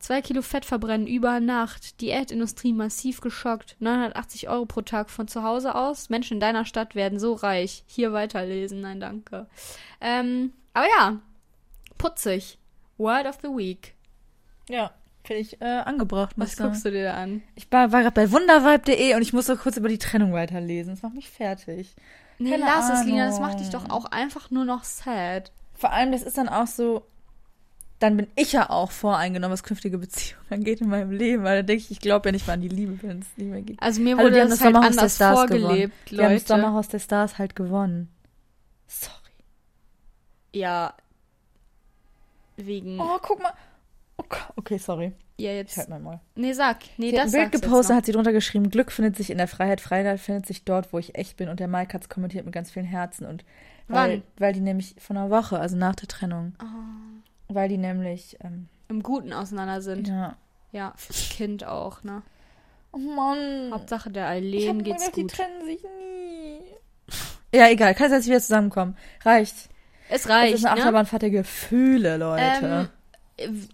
Zwei 0.00 0.22
Kilo 0.22 0.40
Fett 0.40 0.64
verbrennen 0.64 1.06
über 1.06 1.40
Nacht. 1.40 2.00
Diätindustrie 2.00 2.72
massiv 2.72 3.20
geschockt. 3.20 3.76
980 3.80 4.48
Euro 4.48 4.64
pro 4.64 4.80
Tag 4.80 5.10
von 5.10 5.28
zu 5.28 5.42
Hause 5.42 5.74
aus. 5.74 6.08
Menschen 6.08 6.34
in 6.34 6.40
deiner 6.40 6.64
Stadt 6.64 6.94
werden 6.94 7.18
so 7.18 7.34
reich. 7.34 7.84
Hier 7.86 8.14
weiterlesen. 8.14 8.80
Nein, 8.80 8.98
danke. 8.98 9.46
Ähm, 10.00 10.54
aber 10.72 10.86
ja. 10.98 11.20
Putzig. 11.98 12.58
Word 12.96 13.26
of 13.26 13.38
the 13.42 13.48
Week. 13.48 13.94
Ja, 14.70 14.92
finde 15.24 15.42
ich 15.42 15.60
äh, 15.60 15.64
angebracht. 15.64 16.34
Was 16.36 16.56
sagen. 16.56 16.70
guckst 16.70 16.84
du 16.84 16.90
dir 16.90 17.04
da 17.04 17.14
an? 17.14 17.42
Ich 17.54 17.70
war, 17.70 17.92
war 17.92 18.02
gerade 18.02 18.14
bei 18.14 18.30
wundervibe.de 18.30 19.14
und 19.14 19.22
ich 19.22 19.32
muss 19.32 19.48
noch 19.48 19.58
kurz 19.58 19.76
über 19.76 19.88
die 19.88 19.98
Trennung 19.98 20.32
weiterlesen. 20.32 20.94
Das 20.94 21.02
macht 21.02 21.14
mich 21.14 21.28
fertig. 21.28 21.94
Nee, 22.38 22.52
Keine 22.52 22.64
lass 22.64 22.88
es, 22.88 23.04
Lina. 23.04 23.26
Das 23.26 23.36
Ahnung. 23.36 23.48
macht 23.48 23.60
dich 23.60 23.70
doch 23.70 23.90
auch 23.90 24.06
einfach 24.06 24.50
nur 24.50 24.64
noch 24.64 24.84
sad. 24.84 25.52
Vor 25.74 25.92
allem, 25.92 26.12
das 26.12 26.22
ist 26.22 26.38
dann 26.38 26.48
auch 26.48 26.66
so, 26.66 27.04
dann 27.98 28.16
bin 28.16 28.28
ich 28.34 28.52
ja 28.52 28.70
auch 28.70 28.90
voreingenommen, 28.90 29.52
was 29.52 29.62
künftige 29.62 29.98
Beziehungen 29.98 30.46
angeht 30.48 30.80
in 30.80 30.88
meinem 30.88 31.10
Leben, 31.10 31.42
weil 31.42 31.56
da 31.56 31.62
denke 31.62 31.82
ich, 31.84 31.90
ich 31.90 32.00
glaube 32.00 32.28
ja 32.28 32.32
nicht 32.32 32.46
mehr 32.46 32.54
an 32.54 32.62
die 32.62 32.68
Liebe, 32.68 32.98
wenn 33.02 33.18
es 33.18 33.26
nicht 33.36 33.50
mehr 33.50 33.62
gibt. 33.62 33.82
Also 33.82 34.00
mir 34.00 34.16
wurde 34.16 34.40
haben 34.40 34.48
das 34.48 34.58
das 34.58 34.60
halt 34.60 34.74
Sommerhaus 34.74 34.94
der 34.94 35.00
anders 35.02 35.14
Stars 35.16 35.38
vorgelebt, 35.38 35.66
gewonnen. 35.66 35.92
Die 36.10 36.16
haben 36.16 36.32
das 36.32 36.32
Leute. 36.32 36.46
Sommerhaus 36.46 36.88
der 36.88 36.98
Stars 36.98 37.38
halt 37.38 37.56
gewonnen. 37.56 38.08
Sorry. 38.86 39.14
Ja. 40.54 40.94
Wegen. 42.56 43.00
Oh, 43.00 43.18
guck 43.20 43.42
mal. 43.42 43.52
Oh, 44.30 44.36
okay, 44.56 44.78
sorry. 44.78 45.12
ja, 45.38 45.50
Ich 45.52 45.56
jetzt. 45.58 45.76
halt 45.78 45.88
mal 45.88 45.98
mal. 46.00 46.20
Nee, 46.34 46.52
sag. 46.52 46.78
Nee, 46.98 47.10
Sie 47.10 47.18
hat 47.18 47.26
das 47.26 47.34
ein 47.34 47.50
Bild 47.50 47.62
gepostet, 47.62 47.96
hat 47.96 48.06
sie 48.06 48.12
drunter 48.12 48.32
geschrieben, 48.32 48.70
Glück 48.70 48.92
findet 48.92 49.16
sich 49.16 49.30
in 49.30 49.38
der 49.38 49.48
Freiheit, 49.48 49.80
Freiheit 49.80 50.20
findet 50.20 50.46
sich 50.46 50.64
dort, 50.64 50.92
wo 50.92 50.98
ich 50.98 51.14
echt 51.14 51.36
bin. 51.36 51.48
Und 51.48 51.60
der 51.60 51.68
Mike 51.68 51.94
hat 51.94 52.02
es 52.02 52.08
kommentiert 52.08 52.44
mit 52.44 52.54
ganz 52.54 52.70
vielen 52.70 52.86
Herzen. 52.86 53.26
Und 53.26 53.44
weil, 53.88 54.10
Wann? 54.10 54.22
weil 54.38 54.52
die 54.52 54.60
nämlich 54.60 54.94
von 54.98 55.16
einer 55.16 55.30
Woche, 55.30 55.58
also 55.58 55.76
nach 55.76 55.94
der 55.96 56.08
Trennung, 56.08 56.54
weil 57.48 57.68
die 57.68 57.78
nämlich, 57.78 58.36
ähm, 58.44 58.68
Im 58.88 59.02
Guten 59.02 59.32
auseinander 59.32 59.82
sind. 59.82 60.08
Ja. 60.08 60.36
ja. 60.72 60.92
fürs 60.96 61.30
Kind 61.30 61.64
auch, 61.66 62.02
ne? 62.04 62.22
Oh 62.92 62.98
Mann. 62.98 63.70
Hauptsache 63.72 64.10
der 64.10 64.24
Ich 64.26 64.30
Eileen 64.30 64.82
geht's 64.84 64.98
gedacht, 65.04 65.16
die 65.16 65.22
gut. 65.22 65.30
trennen 65.32 65.64
sich 65.64 65.82
nie. 65.82 66.60
Ja, 67.52 67.68
egal. 67.68 67.94
Kann 67.94 68.12
jetzt 68.12 68.26
wieder 68.26 68.40
zusammenkommen. 68.40 68.96
Reicht. 69.24 69.68
Es 70.08 70.28
reicht, 70.28 70.54
ist 70.54 70.64
eine 70.64 70.74
ne? 70.74 70.80
Achterbahnfahrt 70.80 71.22
der 71.22 71.30
Gefühle, 71.30 72.16
Leute. 72.16 72.42
Ähm, 72.62 72.88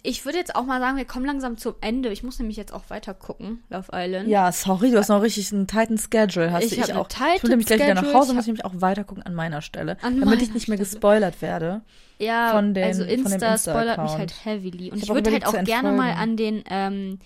ich 0.02 0.24
würde 0.24 0.38
jetzt 0.38 0.54
auch 0.54 0.64
mal 0.64 0.80
sagen, 0.80 0.96
wir 0.96 1.04
kommen 1.04 1.24
langsam 1.26 1.56
zum 1.56 1.74
Ende. 1.80 2.10
Ich 2.10 2.22
muss 2.22 2.38
nämlich 2.38 2.56
jetzt 2.56 2.72
auch 2.72 2.84
weiter 2.88 3.14
gucken, 3.14 3.62
Love 3.70 3.88
Island. 3.92 4.28
ja, 4.28 4.50
sorry, 4.52 4.90
du 4.90 4.98
hast 4.98 5.08
noch 5.08 5.22
richtig 5.22 5.52
einen 5.52 5.66
tighten 5.66 5.98
Schedule. 5.98 6.52
Hast 6.52 6.64
Ich 6.64 6.76
du 6.76 6.82
hab 6.82 6.88
einen 6.90 6.98
auch. 6.98 7.08
tighten 7.08 7.36
ich 7.36 7.42
will 7.42 7.50
nämlich 7.50 7.66
gleich 7.66 7.80
wieder 7.80 7.94
nach. 7.94 8.14
Hause, 8.14 8.30
Ich 8.30 8.34
muss 8.36 8.44
ich 8.44 8.46
nämlich 8.48 8.64
auch 8.64 8.80
weiter 8.80 9.04
gucken 9.04 9.22
an 9.24 9.34
meiner 9.34 9.62
Stelle. 9.62 9.96
An 10.02 10.20
damit 10.20 10.40
ich 10.42 10.48
meiner 10.48 10.54
nicht 10.54 10.68
mehr 10.68 10.76
Stelle. 10.76 10.78
gespoilert 10.78 11.42
werde. 11.42 11.82
Ja, 12.18 12.52
von 12.52 12.72
den- 12.74 12.84
also 12.84 13.02
von 13.04 13.08
dem 13.10 13.24
Insta 13.24 13.58
spoilert 13.58 14.02
mich 14.02 14.12
halt 14.12 14.32
heavily. 14.44 14.90
Und 14.90 14.98
Ich 14.98 15.02
ich, 15.04 15.08
hab 15.10 15.16
würde 15.16 15.30
halt 15.32 15.46
auch 15.46 15.64
gerne 15.64 15.92
mal 15.92 16.12
an 16.12 16.36
den, 16.36 16.62
ähm, 16.70 17.18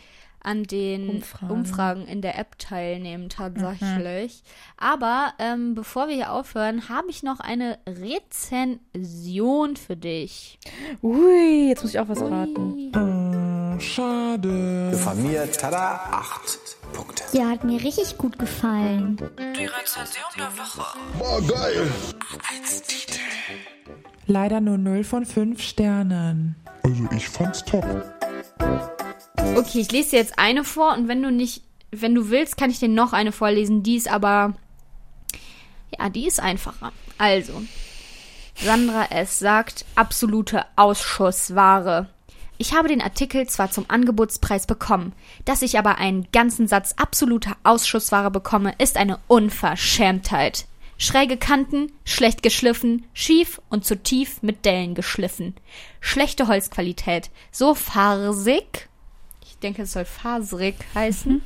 an 0.42 0.64
den 0.64 1.08
Umfragen. 1.08 1.50
Umfragen. 1.50 2.06
in 2.06 2.22
der 2.22 2.38
App 2.38 2.58
teilnehmen, 2.58 3.28
tatsächlich. 3.28 4.42
Mhm. 4.42 4.48
Aber 4.76 5.34
ähm, 5.38 5.74
bevor 5.74 6.08
wir 6.08 6.14
hier 6.14 6.32
aufhören, 6.32 6.88
habe 6.88 7.10
ich 7.10 7.22
noch 7.22 7.40
eine 7.40 7.78
Rezension 7.86 9.76
für 9.76 9.96
dich. 9.96 10.58
Ui, 11.02 11.68
jetzt 11.68 11.82
muss 11.82 11.92
ich 11.94 12.00
auch 12.00 12.08
was 12.08 12.20
raten. 12.20 12.92
Oh, 12.96 13.80
schade. 13.80 14.92
Von 14.96 15.22
mir, 15.22 15.50
tada, 15.52 16.00
acht 16.10 16.76
Punkte. 16.92 17.22
Ja, 17.32 17.50
hat 17.50 17.64
mir 17.64 17.82
richtig 17.82 18.18
gut 18.18 18.38
gefallen. 18.38 19.18
Leider 24.26 24.60
nur 24.60 24.78
0 24.78 25.04
von 25.04 25.26
5 25.26 25.60
Sternen. 25.60 26.56
Also 26.82 27.08
ich 27.16 27.28
fand's 27.28 27.64
top. 27.64 27.84
Okay, 29.56 29.80
ich 29.80 29.92
lese 29.92 30.10
dir 30.10 30.18
jetzt 30.18 30.38
eine 30.38 30.64
vor 30.64 30.94
und 30.94 31.08
wenn 31.08 31.22
du 31.22 31.30
nicht, 31.30 31.62
wenn 31.90 32.14
du 32.14 32.30
willst, 32.30 32.56
kann 32.56 32.70
ich 32.70 32.78
dir 32.78 32.88
noch 32.88 33.12
eine 33.12 33.32
vorlesen. 33.32 33.82
Die 33.82 33.96
ist 33.96 34.10
aber, 34.10 34.54
ja, 35.98 36.08
die 36.08 36.26
ist 36.26 36.40
einfacher. 36.40 36.92
Also, 37.18 37.62
Sandra 38.56 39.06
S. 39.06 39.38
sagt, 39.38 39.84
absolute 39.94 40.64
Ausschussware. 40.76 42.08
Ich 42.58 42.74
habe 42.74 42.88
den 42.88 43.00
Artikel 43.00 43.48
zwar 43.48 43.70
zum 43.70 43.86
Angebotspreis 43.88 44.66
bekommen, 44.66 45.14
dass 45.46 45.62
ich 45.62 45.78
aber 45.78 45.96
einen 45.96 46.28
ganzen 46.30 46.68
Satz 46.68 46.94
absoluter 46.98 47.56
Ausschussware 47.62 48.30
bekomme, 48.30 48.74
ist 48.76 48.98
eine 48.98 49.18
Unverschämtheit. 49.28 50.66
Schräge 50.98 51.38
Kanten, 51.38 51.90
schlecht 52.04 52.42
geschliffen, 52.42 53.06
schief 53.14 53.62
und 53.70 53.86
zu 53.86 53.96
tief 53.96 54.42
mit 54.42 54.66
Dellen 54.66 54.94
geschliffen. 54.94 55.54
Schlechte 56.00 56.48
Holzqualität, 56.48 57.30
so 57.50 57.74
farsig, 57.74 58.89
denke, 59.60 59.82
es 59.82 59.92
soll 59.92 60.04
faserig 60.04 60.74
heißen, 60.94 61.42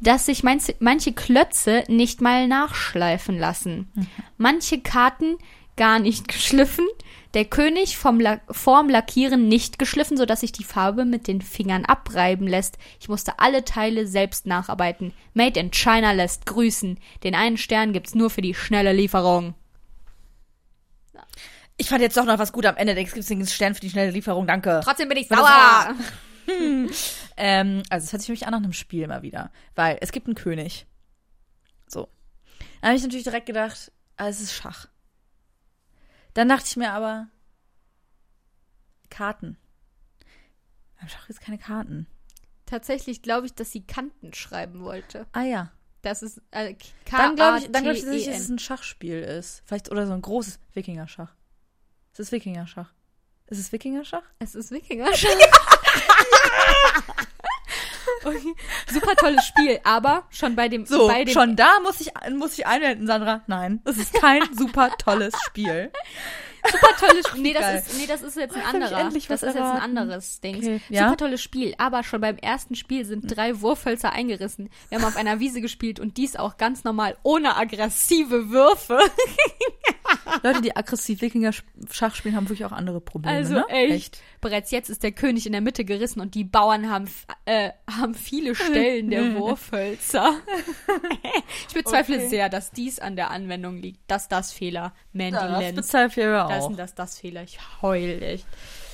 dass 0.00 0.26
sich 0.26 0.42
manche, 0.42 0.74
manche 0.78 1.12
Klötze 1.12 1.84
nicht 1.88 2.20
mal 2.20 2.48
nachschleifen 2.48 3.38
lassen. 3.38 3.90
Manche 4.36 4.80
Karten 4.80 5.36
gar 5.76 5.98
nicht 5.98 6.28
geschliffen, 6.28 6.86
der 7.34 7.44
König 7.44 7.98
vom 7.98 8.18
La 8.18 8.40
vorm 8.50 8.88
Lackieren 8.88 9.46
nicht 9.46 9.78
geschliffen, 9.78 10.16
sodass 10.16 10.40
sich 10.40 10.52
die 10.52 10.64
Farbe 10.64 11.04
mit 11.04 11.28
den 11.28 11.42
Fingern 11.42 11.84
abreiben 11.84 12.46
lässt. 12.46 12.78
Ich 12.98 13.10
musste 13.10 13.38
alle 13.38 13.64
Teile 13.64 14.06
selbst 14.06 14.46
nacharbeiten. 14.46 15.12
Made 15.34 15.60
in 15.60 15.70
China 15.70 16.12
lässt 16.12 16.46
grüßen. 16.46 16.98
Den 17.24 17.34
einen 17.34 17.58
Stern 17.58 17.92
gibt's 17.92 18.14
nur 18.14 18.30
für 18.30 18.40
die 18.40 18.54
schnelle 18.54 18.92
Lieferung. 18.94 19.54
Ich 21.76 21.90
fand 21.90 22.00
jetzt 22.00 22.16
doch 22.16 22.24
noch 22.24 22.38
was 22.38 22.52
gut 22.52 22.64
am 22.64 22.76
Ende. 22.76 22.98
Es 22.98 23.12
gibt 23.12 23.30
einen 23.30 23.46
Stern 23.46 23.74
für 23.74 23.82
die 23.82 23.90
schnelle 23.90 24.12
Lieferung. 24.12 24.46
Danke. 24.46 24.80
Trotzdem 24.82 25.10
bin 25.10 25.18
ich 25.18 25.28
sauer. 25.28 25.94
Ähm, 27.38 27.82
also 27.90 28.06
es 28.06 28.12
hört 28.12 28.22
sich 28.22 28.26
für 28.26 28.32
mich 28.32 28.46
an 28.46 28.52
nach 28.52 28.62
einem 28.62 28.72
Spiel 28.72 29.06
mal 29.06 29.20
wieder. 29.20 29.52
Weil 29.74 29.98
es 30.00 30.10
gibt 30.10 30.26
einen 30.26 30.36
König. 30.36 30.86
So. 31.86 32.08
Dann 32.80 32.88
habe 32.88 32.96
ich 32.96 33.02
natürlich 33.02 33.24
direkt 33.24 33.44
gedacht, 33.44 33.92
ah, 34.16 34.28
es 34.28 34.40
ist 34.40 34.54
Schach. 34.54 34.88
Dann 36.32 36.48
dachte 36.48 36.64
ich 36.66 36.76
mir 36.76 36.92
aber, 36.92 37.28
Karten. 39.10 39.58
Beim 40.98 41.08
Schach 41.08 41.26
gibt 41.26 41.38
es 41.38 41.44
keine 41.44 41.58
Karten. 41.58 42.06
Tatsächlich 42.64 43.22
glaube 43.22 43.46
ich, 43.46 43.54
dass 43.54 43.70
sie 43.70 43.86
Kanten 43.86 44.32
schreiben 44.32 44.80
wollte. 44.80 45.26
Ah 45.32 45.42
ja. 45.42 45.72
Das 46.02 46.22
ist 46.22 46.40
äh, 46.52 46.74
Dann 47.10 47.36
glaube 47.36 47.58
ich, 47.58 47.70
dann 47.70 47.82
glaub 47.82 47.96
ich, 47.96 48.04
dass 48.04 48.14
es 48.14 48.48
ein 48.48 48.58
Schachspiel 48.58 49.20
ist. 49.20 49.62
Vielleicht 49.66 49.90
oder 49.90 50.06
so 50.06 50.12
ein 50.12 50.22
großes 50.22 50.58
Wikingerschach. 50.72 51.34
Es 52.12 52.20
ist 52.20 52.32
Wikingerschach. 52.32 52.92
Ist 53.48 53.58
es 53.58 53.72
Wikingerschach? 53.72 54.22
Es 54.38 54.54
ist 54.54 54.70
Wikinger. 54.70 55.08
okay. 58.24 58.54
Super 58.90 59.14
tolles 59.16 59.44
Spiel, 59.44 59.80
aber 59.84 60.24
schon 60.30 60.56
bei 60.56 60.68
dem, 60.68 60.86
So, 60.86 61.08
bei 61.08 61.24
dem 61.24 61.32
schon 61.32 61.56
da 61.56 61.80
muss 61.80 62.00
ich, 62.00 62.10
muss 62.36 62.58
ich 62.58 62.66
einwenden, 62.66 63.06
Sandra. 63.06 63.42
Nein, 63.46 63.80
es 63.84 63.98
ist 63.98 64.14
kein 64.14 64.42
super 64.56 64.90
tolles 64.98 65.34
Spiel. 65.46 65.90
super 66.70 66.88
tolles 66.98 67.26
Spiel. 67.28 67.42
Nee, 67.42 67.52
das 67.52 67.86
ist, 67.86 67.98
nee, 67.98 68.06
das 68.06 68.22
ist 68.22 68.36
jetzt 68.36 68.56
ein 68.56 68.62
anderer. 68.62 69.04
Das 69.04 69.14
ist 69.14 69.28
jetzt 69.28 69.44
ein 69.44 69.80
anderes 69.80 70.40
Ding. 70.40 70.56
Okay, 70.56 70.80
ja? 70.88 71.04
Super 71.04 71.16
tolles 71.18 71.42
Spiel, 71.42 71.74
aber 71.78 72.02
schon 72.02 72.20
beim 72.20 72.36
ersten 72.38 72.74
Spiel 72.74 73.04
sind 73.04 73.36
drei 73.36 73.60
Wurfhölzer 73.60 74.12
eingerissen. 74.12 74.70
Wir 74.88 74.98
haben 74.98 75.04
auf 75.04 75.16
einer 75.16 75.38
Wiese 75.38 75.60
gespielt 75.60 76.00
und 76.00 76.16
dies 76.16 76.36
auch 76.36 76.56
ganz 76.56 76.84
normal 76.84 77.16
ohne 77.22 77.56
aggressive 77.56 78.50
Würfe. 78.50 78.98
Leute, 80.42 80.60
die 80.60 80.76
aggressiv 80.76 81.20
Wikinger-Schach 81.22 82.14
spielen, 82.14 82.36
haben 82.36 82.48
wirklich 82.48 82.64
auch 82.64 82.72
andere 82.72 83.00
Probleme. 83.00 83.36
Also 83.36 83.54
ne? 83.54 83.64
echt. 83.68 84.18
Bereits 84.40 84.70
jetzt 84.70 84.90
ist 84.90 85.02
der 85.02 85.12
König 85.12 85.46
in 85.46 85.52
der 85.52 85.60
Mitte 85.60 85.84
gerissen 85.84 86.20
und 86.20 86.34
die 86.34 86.44
Bauern 86.44 86.90
haben, 86.90 87.08
äh, 87.46 87.70
haben 87.90 88.14
viele 88.14 88.54
Stellen 88.54 89.10
der 89.10 89.34
Wurfhölzer. 89.36 90.34
ich 91.68 91.74
bezweifle 91.74 92.16
Okay. 92.16 92.28
sehr, 92.28 92.48
dass 92.48 92.70
dies 92.70 92.98
an 92.98 93.16
der 93.16 93.30
Anwendung 93.30 93.76
liegt. 93.78 94.00
Dass 94.10 94.28
das 94.28 94.52
Fehler. 94.52 94.92
Mandy 95.12 95.36
Ja, 95.36 95.48
das 95.48 95.60
Lenz. 95.60 95.76
bezweifle 95.76 96.22
ich 96.22 96.28
aber 96.28 96.52
Das 96.54 96.64
auch. 96.64 96.68
und 96.70 96.78
das, 96.78 96.94
das 96.94 97.18
Fehler. 97.18 97.42
Ich 97.42 97.58
heul 97.82 98.22
echt. 98.22 98.46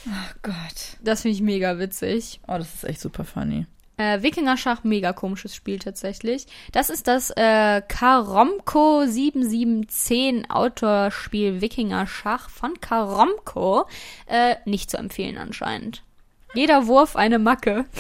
Oh 0.07 0.11
Gott. 0.43 0.97
Das 1.03 1.23
finde 1.23 1.37
ich 1.37 1.43
mega 1.43 1.79
witzig. 1.79 2.41
Oh, 2.49 2.59
das 2.59 2.75
ist 2.75 2.85
echt 2.85 3.01
super 3.01 3.25
funny. 3.25 3.67
Äh, 3.99 4.23
Wikinger-Schach, 4.23 4.85
mega 4.85 5.13
komisches 5.13 5.55
Spiel 5.55 5.79
tatsächlich. 5.79 6.47
Das 6.73 6.89
ist 6.91 7.07
das 7.09 7.31
äh, 7.31 7.83
Karomko 7.87 9.05
7710 9.07 10.51
Outdoor-Spiel 10.51 11.61
Wikinger-Schach 11.61 12.49
von 12.49 12.81
Karomko. 12.81 13.87
Äh, 14.27 14.57
nicht 14.65 14.91
zu 14.91 14.97
empfehlen 14.97 15.37
anscheinend. 15.39 16.03
Jeder 16.55 16.87
Wurf 16.87 17.17
eine 17.17 17.39
Macke. 17.39 17.85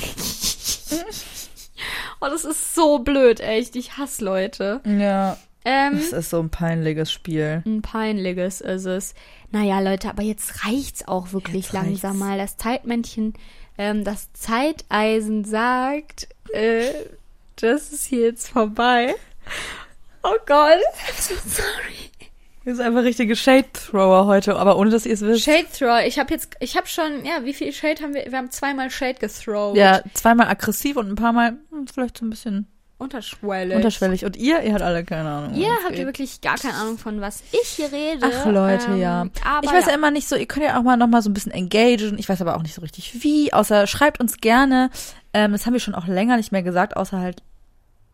oh, 2.20 2.26
das 2.26 2.44
ist 2.44 2.74
so 2.74 2.98
blöd, 2.98 3.40
echt. 3.40 3.76
Ich 3.76 3.96
hasse 3.98 4.24
Leute. 4.24 4.80
Ja. 4.84 5.36
Ähm, 5.64 5.92
Das 5.96 6.12
ist 6.12 6.30
so 6.30 6.40
ein 6.40 6.50
peinliches 6.50 7.12
Spiel. 7.12 7.62
ein 7.64 7.82
peinliches 7.82 8.60
ist 8.60 8.84
es. 8.86 9.14
Naja, 9.52 9.78
Leute, 9.80 10.08
aber 10.08 10.22
jetzt 10.22 10.64
reicht's 10.66 11.06
auch 11.06 11.32
wirklich 11.32 11.64
Jetzt 11.66 11.72
langsam 11.72 12.10
reicht's. 12.10 12.18
mal. 12.20 12.38
Das 12.38 12.56
Zeitmännchen, 12.56 13.34
ähm, 13.82 14.04
das 14.04 14.32
Zeiteisen 14.32 15.44
sagt, 15.44 16.28
äh, 16.52 16.92
das 17.56 17.92
ist 17.92 18.06
hier 18.06 18.26
jetzt 18.26 18.48
vorbei. 18.48 19.12
Oh 20.22 20.36
Gott. 20.46 20.78
Sorry. 21.18 22.10
Das 22.64 22.74
ist 22.74 22.80
einfach 22.80 23.02
richtige 23.02 23.34
Shade-Thrower 23.34 24.26
heute, 24.26 24.54
aber 24.54 24.78
ohne 24.78 24.90
dass 24.90 25.04
ihr 25.04 25.14
es 25.14 25.20
wisst. 25.22 25.44
Shade 25.44 25.66
Throw. 25.76 26.00
Ich 26.06 26.20
habe 26.20 26.32
jetzt, 26.32 26.54
ich 26.60 26.76
habe 26.76 26.86
schon, 26.86 27.24
ja, 27.24 27.44
wie 27.44 27.54
viel 27.54 27.72
Shade 27.72 28.00
haben 28.00 28.14
wir? 28.14 28.24
Wir 28.24 28.38
haben 28.38 28.52
zweimal 28.52 28.88
Shade 28.88 29.18
gethrowt. 29.18 29.76
Ja, 29.76 30.00
zweimal 30.14 30.46
aggressiv 30.46 30.96
und 30.96 31.08
ein 31.08 31.16
paar 31.16 31.32
Mal 31.32 31.58
hm, 31.70 31.88
vielleicht 31.88 32.18
so 32.18 32.24
ein 32.24 32.30
bisschen 32.30 32.68
Unterschwellig. 33.02 33.76
unterschwellig. 33.76 34.24
Und 34.24 34.36
ihr, 34.36 34.62
ihr 34.62 34.72
habt 34.72 34.82
alle 34.82 35.04
keine 35.04 35.28
Ahnung. 35.28 35.54
Ihr 35.54 35.70
habt 35.70 35.90
ja 35.90 35.96
geht. 35.96 36.06
wirklich 36.06 36.40
gar 36.40 36.56
keine 36.56 36.74
Ahnung, 36.74 36.98
von 36.98 37.20
was 37.20 37.42
ich 37.52 37.68
hier 37.68 37.90
rede. 37.92 38.20
Ach 38.22 38.46
Leute, 38.46 38.92
Ähm, 38.92 38.98
ja. 38.98 39.26
Ich 39.62 39.72
weiß 39.72 39.86
ja. 39.86 39.90
ja 39.90 39.96
immer 39.96 40.10
nicht 40.10 40.28
so, 40.28 40.36
ihr 40.36 40.46
könnt 40.46 40.64
ja 40.64 40.78
auch 40.78 40.82
mal 40.82 40.96
noch 40.96 41.08
mal 41.08 41.22
so 41.22 41.30
ein 41.30 41.34
bisschen 41.34 41.52
engagen. 41.52 42.18
Ich 42.18 42.28
weiß 42.28 42.40
aber 42.40 42.56
auch 42.56 42.62
nicht 42.62 42.74
so 42.74 42.80
richtig 42.80 43.22
wie, 43.22 43.52
außer 43.52 43.86
schreibt 43.86 44.20
uns 44.20 44.38
gerne. 44.38 44.90
Ähm, 45.34 45.52
das 45.52 45.66
haben 45.66 45.72
wir 45.72 45.80
schon 45.80 45.94
auch 45.94 46.06
länger 46.06 46.36
nicht 46.36 46.52
mehr 46.52 46.62
gesagt, 46.62 46.96
außer 46.96 47.18
halt 47.18 47.42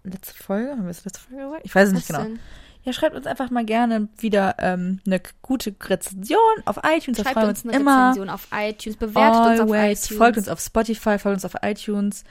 letzte 0.04 0.34
Folge. 0.34 0.70
Haben 0.70 0.84
wir 0.84 0.90
es 0.90 1.04
letzte 1.04 1.20
Folge 1.20 1.44
gesagt? 1.44 1.62
Ich 1.64 1.74
weiß 1.74 1.88
es 1.88 1.94
nicht 1.94 2.06
genau. 2.06 2.22
denn? 2.22 2.38
Ja, 2.84 2.92
schreibt 2.92 3.16
uns 3.16 3.26
einfach 3.26 3.50
mal 3.50 3.64
gerne 3.64 4.08
wieder 4.16 4.56
ähm, 4.60 5.00
eine 5.04 5.20
gute 5.42 5.74
Rezension 5.84 6.38
auf 6.64 6.78
iTunes. 6.84 7.20
Schreibt 7.20 7.36
uns 7.36 7.48
uns 7.48 7.64
eine 7.64 7.76
immer. 7.76 8.10
Rezension 8.10 8.30
auf 8.30 8.48
iTunes, 8.52 8.96
bewertet 8.96 9.46
uns 9.46 9.60
auf 9.60 9.72
Always. 9.72 10.04
iTunes. 10.04 10.18
Folgt 10.18 10.38
uns 10.38 10.48
auf 10.48 10.60
Spotify, 10.60 11.18
folgt 11.18 11.34
uns 11.36 11.44
auf 11.44 11.60
iTunes. 11.62 12.24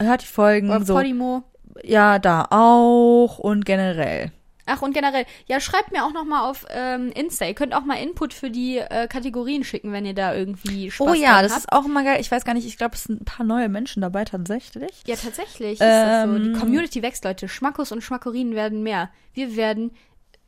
Hört 0.00 0.22
die 0.22 0.26
Folgen 0.26 0.70
Oder 0.70 0.84
so. 0.84 0.94
Podimo. 0.94 1.42
Ja, 1.82 2.18
da 2.18 2.46
auch 2.50 3.38
und 3.38 3.64
generell. 3.64 4.30
Ach, 4.66 4.80
und 4.80 4.94
generell, 4.94 5.26
ja, 5.44 5.60
schreibt 5.60 5.92
mir 5.92 6.06
auch 6.06 6.12
noch 6.14 6.24
mal 6.24 6.48
auf 6.48 6.64
ähm, 6.70 7.12
Insta. 7.12 7.44
Ihr 7.44 7.54
könnt 7.54 7.74
auch 7.74 7.84
mal 7.84 7.96
Input 7.96 8.32
für 8.32 8.50
die 8.50 8.78
äh, 8.78 9.08
Kategorien 9.08 9.62
schicken, 9.62 9.92
wenn 9.92 10.06
ihr 10.06 10.14
da 10.14 10.34
irgendwie 10.34 10.90
Spaß 10.90 11.06
oh 11.06 11.12
ja, 11.12 11.42
das 11.42 11.52
habt. 11.52 11.60
ist 11.64 11.72
auch 11.72 11.84
immer 11.84 12.02
geil. 12.02 12.18
Ich 12.20 12.30
weiß 12.30 12.46
gar 12.46 12.54
nicht, 12.54 12.66
ich 12.66 12.78
glaube, 12.78 12.94
es 12.94 13.04
sind 13.04 13.20
ein 13.20 13.24
paar 13.26 13.44
neue 13.44 13.68
Menschen 13.68 14.00
dabei 14.00 14.24
tatsächlich. 14.24 15.02
Ja, 15.06 15.16
tatsächlich 15.16 15.80
das 15.80 16.24
so. 16.24 16.38
Die 16.38 16.48
Ähm. 16.48 16.58
Community 16.58 17.02
wächst, 17.02 17.24
Leute. 17.24 17.46
Schmackos 17.46 17.92
und 17.92 18.00
Schmackorinen 18.02 18.54
werden 18.54 18.82
mehr. 18.82 19.10
Wir 19.34 19.54
werden, 19.54 19.90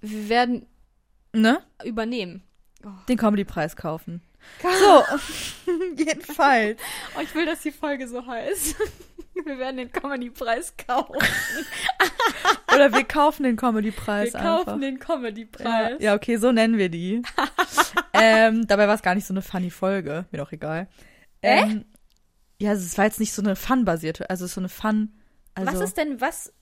wir 0.01 0.29
werden 0.31 0.66
Ne? 1.35 1.59
übernehmen. 1.85 2.43
Den 3.11 3.18
Comedy-Preis 3.18 3.77
kaufen. 3.77 4.22
So, 4.62 5.05
jedenfalls. 5.97 6.80
Oh, 7.16 7.20
ich 7.22 7.34
will, 7.34 7.47
dass 7.47 7.61
die 7.61 7.72
Folge 7.72 8.09
so 8.09 8.26
heißt. 8.26 8.76
Wir 9.44 9.59
werden 9.59 9.76
den 9.76 9.92
Comedy-Preis 9.92 10.74
kaufen. 10.78 11.14
Oder 12.74 12.90
wir 12.90 13.05
kaufen 13.05 13.42
den 13.42 13.57
Comedy-Preis 13.57 14.32
Wir 14.32 14.40
einfach. 14.40 14.64
kaufen 14.64 14.80
den 14.80 14.99
Comedy-Preis. 14.99 15.97
Ja, 16.01 16.14
okay, 16.14 16.38
so 16.38 16.53
nennen 16.53 16.78
wir 16.78 16.88
die. 16.88 17.22
ähm, 18.14 18.66
dabei 18.66 18.88
war 18.88 18.94
es 18.94 19.03
gar 19.03 19.14
nicht 19.14 19.26
so 19.26 19.34
eine 19.34 19.42
funny 19.42 19.70
Folge. 19.70 20.24
Mir 20.30 20.38
doch 20.38 20.53
egal. 20.53 20.88
Ähm, 21.42 21.84
ja, 22.59 22.72
es 22.72 22.97
war 22.97 23.05
jetzt 23.05 23.20
nicht 23.20 23.34
so 23.34 23.42
eine 23.42 23.57
Fun-basierte, 23.57 24.30
also 24.30 24.47
so 24.47 24.59
eine 24.61 24.70
Fun. 24.70 25.12
Also, 25.55 25.72
was 25.72 25.80
ist 25.80 25.99
denn, 25.99 26.20
was 26.20 26.53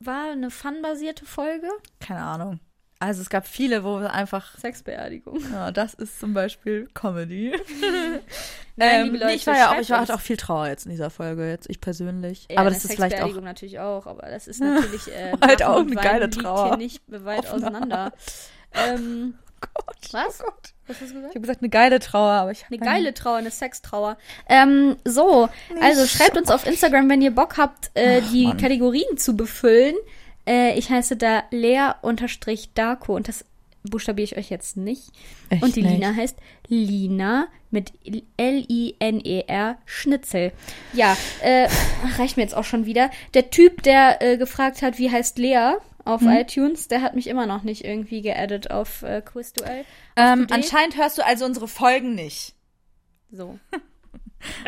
war 0.00 0.32
eine 0.32 0.50
fun-basierte 0.50 1.24
Folge? 1.24 1.68
Keine 2.00 2.22
Ahnung. 2.22 2.60
Also 3.04 3.20
es 3.20 3.28
gab 3.28 3.46
viele, 3.46 3.84
wo 3.84 3.96
einfach. 3.96 4.56
Sexbeerdigung. 4.58 5.38
Ja, 5.52 5.70
das 5.70 5.92
ist 5.92 6.18
zum 6.18 6.32
Beispiel 6.32 6.88
Comedy. 6.94 7.52
Nein, 8.76 9.06
ähm, 9.06 9.12
Leute, 9.12 9.26
nee, 9.26 9.34
ich 9.34 9.46
war 9.46 9.56
ja 9.56 9.72
auch, 9.72 9.78
ich 9.78 9.90
war 9.90 10.00
hatte 10.00 10.14
auch 10.14 10.20
viel 10.20 10.38
Trauer 10.38 10.68
jetzt 10.68 10.86
in 10.86 10.90
dieser 10.90 11.10
Folge, 11.10 11.48
jetzt 11.48 11.68
ich 11.68 11.82
persönlich. 11.82 12.46
Ja, 12.50 12.60
aber 12.60 12.70
das 12.70 12.84
ist 12.84 12.94
vielleicht 12.94 13.20
auch. 13.20 13.40
Natürlich 13.42 13.78
auch, 13.78 14.06
aber 14.06 14.28
das 14.28 14.48
ist 14.48 14.60
natürlich 14.60 15.08
äh, 15.08 15.32
Halt 15.40 15.62
auch 15.62 15.80
eine 15.80 15.94
geile 15.94 16.30
Trauer. 16.30 16.68
hier 16.68 16.76
nicht 16.78 17.02
weit 17.08 17.46
auseinander. 17.46 18.12
ähm, 18.72 19.34
Gott, 19.60 20.12
was? 20.12 20.40
Oh 20.40 20.44
Gott. 20.44 20.74
Was 20.86 21.00
hast 21.00 21.10
du 21.10 21.14
gesagt? 21.14 21.30
Ich 21.30 21.36
habe 21.36 21.40
gesagt, 21.40 21.62
eine 21.62 21.70
geile 21.70 21.98
Trauer, 21.98 22.32
aber 22.32 22.52
ich 22.52 22.64
Eine 22.66 22.78
geile 22.78 23.14
Trauer, 23.14 23.36
eine 23.36 23.50
Sextrauer. 23.50 24.16
Ähm, 24.48 24.96
so, 25.04 25.48
also 25.80 26.06
schreibt 26.06 26.36
uns 26.36 26.50
auf 26.50 26.66
Instagram, 26.66 27.08
wenn 27.08 27.22
ihr 27.22 27.34
Bock 27.34 27.56
habt, 27.58 27.90
äh, 27.94 28.22
die 28.32 28.46
Mann. 28.46 28.56
Kategorien 28.56 29.16
zu 29.16 29.36
befüllen. 29.36 29.94
Äh, 30.46 30.78
ich 30.78 30.90
heiße 30.90 31.16
da 31.16 31.44
Lea-Darko 31.50 33.14
und 33.14 33.28
das 33.28 33.44
buchstabiere 33.82 34.24
ich 34.24 34.36
euch 34.36 34.50
jetzt 34.50 34.76
nicht. 34.76 35.10
Echt 35.50 35.62
und 35.62 35.76
die 35.76 35.82
nicht. 35.82 35.92
Lina 35.92 36.14
heißt 36.14 36.38
Lina 36.68 37.48
mit 37.70 37.92
L-I-N-E-R 38.36 39.70
E 39.72 39.74
Schnitzel. 39.84 40.52
Ja, 40.92 41.16
äh, 41.42 41.68
reicht 42.18 42.36
mir 42.36 42.42
jetzt 42.42 42.56
auch 42.56 42.64
schon 42.64 42.86
wieder. 42.86 43.10
Der 43.34 43.50
Typ, 43.50 43.82
der 43.82 44.22
äh, 44.22 44.36
gefragt 44.38 44.82
hat, 44.82 44.98
wie 44.98 45.10
heißt 45.10 45.38
Lea 45.38 45.74
auf 46.04 46.20
Hm? 46.22 46.30
iTunes, 46.30 46.88
der 46.88 47.02
hat 47.02 47.14
mich 47.14 47.26
immer 47.26 47.46
noch 47.46 47.62
nicht 47.62 47.84
irgendwie 47.84 48.22
geaddet 48.22 48.70
auf 48.70 49.02
äh, 49.02 49.22
Quizduell. 49.22 49.84
Ähm, 50.16 50.46
anscheinend 50.50 50.96
hörst 50.96 51.18
du 51.18 51.24
also 51.24 51.44
unsere 51.44 51.68
Folgen 51.68 52.14
nicht. 52.14 52.54
So. 53.30 53.58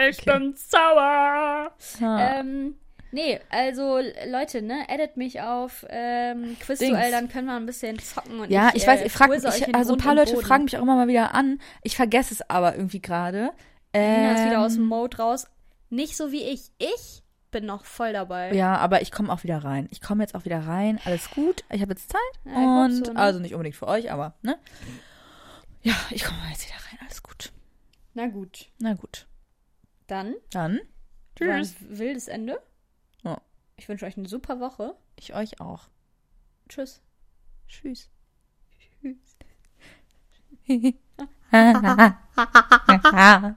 Ich 0.08 0.24
bin 0.24 0.54
sauer. 0.56 1.70
Ähm, 2.00 2.76
nee, 3.12 3.40
also 3.50 4.00
Leute, 4.28 4.62
ne, 4.62 4.88
edit 4.88 5.16
mich 5.16 5.40
auf 5.40 5.84
ähm, 5.88 6.57
Quizduell, 6.61 7.11
dann 7.11 7.28
können 7.28 7.46
wir 7.46 7.54
ein 7.57 7.66
bisschen 7.66 7.98
zocken 7.98 8.40
und 8.40 8.50
Ja, 8.50 8.70
ich, 8.74 8.86
weiß, 8.86 9.00
äh, 9.00 9.07
ich 9.07 9.12
frag, 9.12 9.30
quizze 9.30 9.48
euch 9.48 9.61
ich, 9.62 9.68
in 9.68 9.74
also 9.74 9.94
ein 9.94 9.98
paar 9.98 10.14
Leute 10.14 10.36
fragen 10.36 10.64
mich 10.64 10.76
auch 10.76 10.82
immer 10.82 10.96
mal 10.96 11.09
wieder 11.09 11.34
an. 11.34 11.61
Ich 11.82 11.96
vergesse 11.96 12.34
es 12.34 12.48
aber 12.50 12.74
irgendwie 12.76 13.00
gerade. 13.00 13.50
Nina 13.94 14.32
ist 14.34 14.44
wieder 14.46 14.61
aus 14.61 14.74
dem 14.74 14.82
Ähm, 14.82 14.88
Mode 14.88 15.16
raus. 15.18 15.46
Nicht 15.88 16.16
so 16.16 16.32
wie 16.32 16.42
ich. 16.42 16.70
Ich 16.78 17.22
bin 17.50 17.64
noch 17.64 17.84
voll 17.84 18.12
dabei. 18.12 18.52
Ja, 18.52 18.76
aber 18.76 19.00
ich 19.02 19.11
komme 19.11 19.32
auch 19.32 19.42
wieder 19.44 19.64
rein. 19.64 19.88
Ich 19.90 20.02
komme 20.02 20.22
jetzt 20.22 20.34
auch 20.34 20.44
wieder 20.44 20.66
rein. 20.66 21.00
Alles 21.04 21.30
gut. 21.30 21.64
Ich 21.70 21.80
habe 21.80 21.92
jetzt 21.92 22.11
Zeit. 22.11 22.20
Ja, 22.44 22.52
ich 22.52 22.92
und 22.98 23.07
so, 23.07 23.12
ne? 23.12 23.18
also 23.18 23.38
nicht 23.38 23.54
unbedingt 23.54 23.76
für 23.76 23.86
euch, 23.88 24.11
aber 24.12 24.34
ne? 24.42 24.59
Ja, 25.82 25.94
ich 26.11 26.24
komme 26.24 26.38
jetzt 26.50 26.66
wieder 26.66 26.76
rein. 26.90 26.98
Alles 27.07 27.22
gut. 27.22 27.52
Na 28.14 28.26
gut, 28.26 28.66
Na 28.78 28.94
gut. 28.94 29.26
dann 30.07 30.34
Dann 30.50 30.80
tschüss. 31.36 31.74
wildes 31.80 32.28
Ende. 32.28 32.59
Ich 33.76 33.88
wünsche 33.88 34.06
euch 34.06 34.16
eine 34.16 34.28
super 34.28 34.60
Woche. 34.60 34.96
Ich 35.16 35.34
euch 35.34 35.60
auch. 35.60 35.88
Tschüss. 36.68 37.02
Tschüss. 37.68 38.08
Tschüss. 39.00 39.36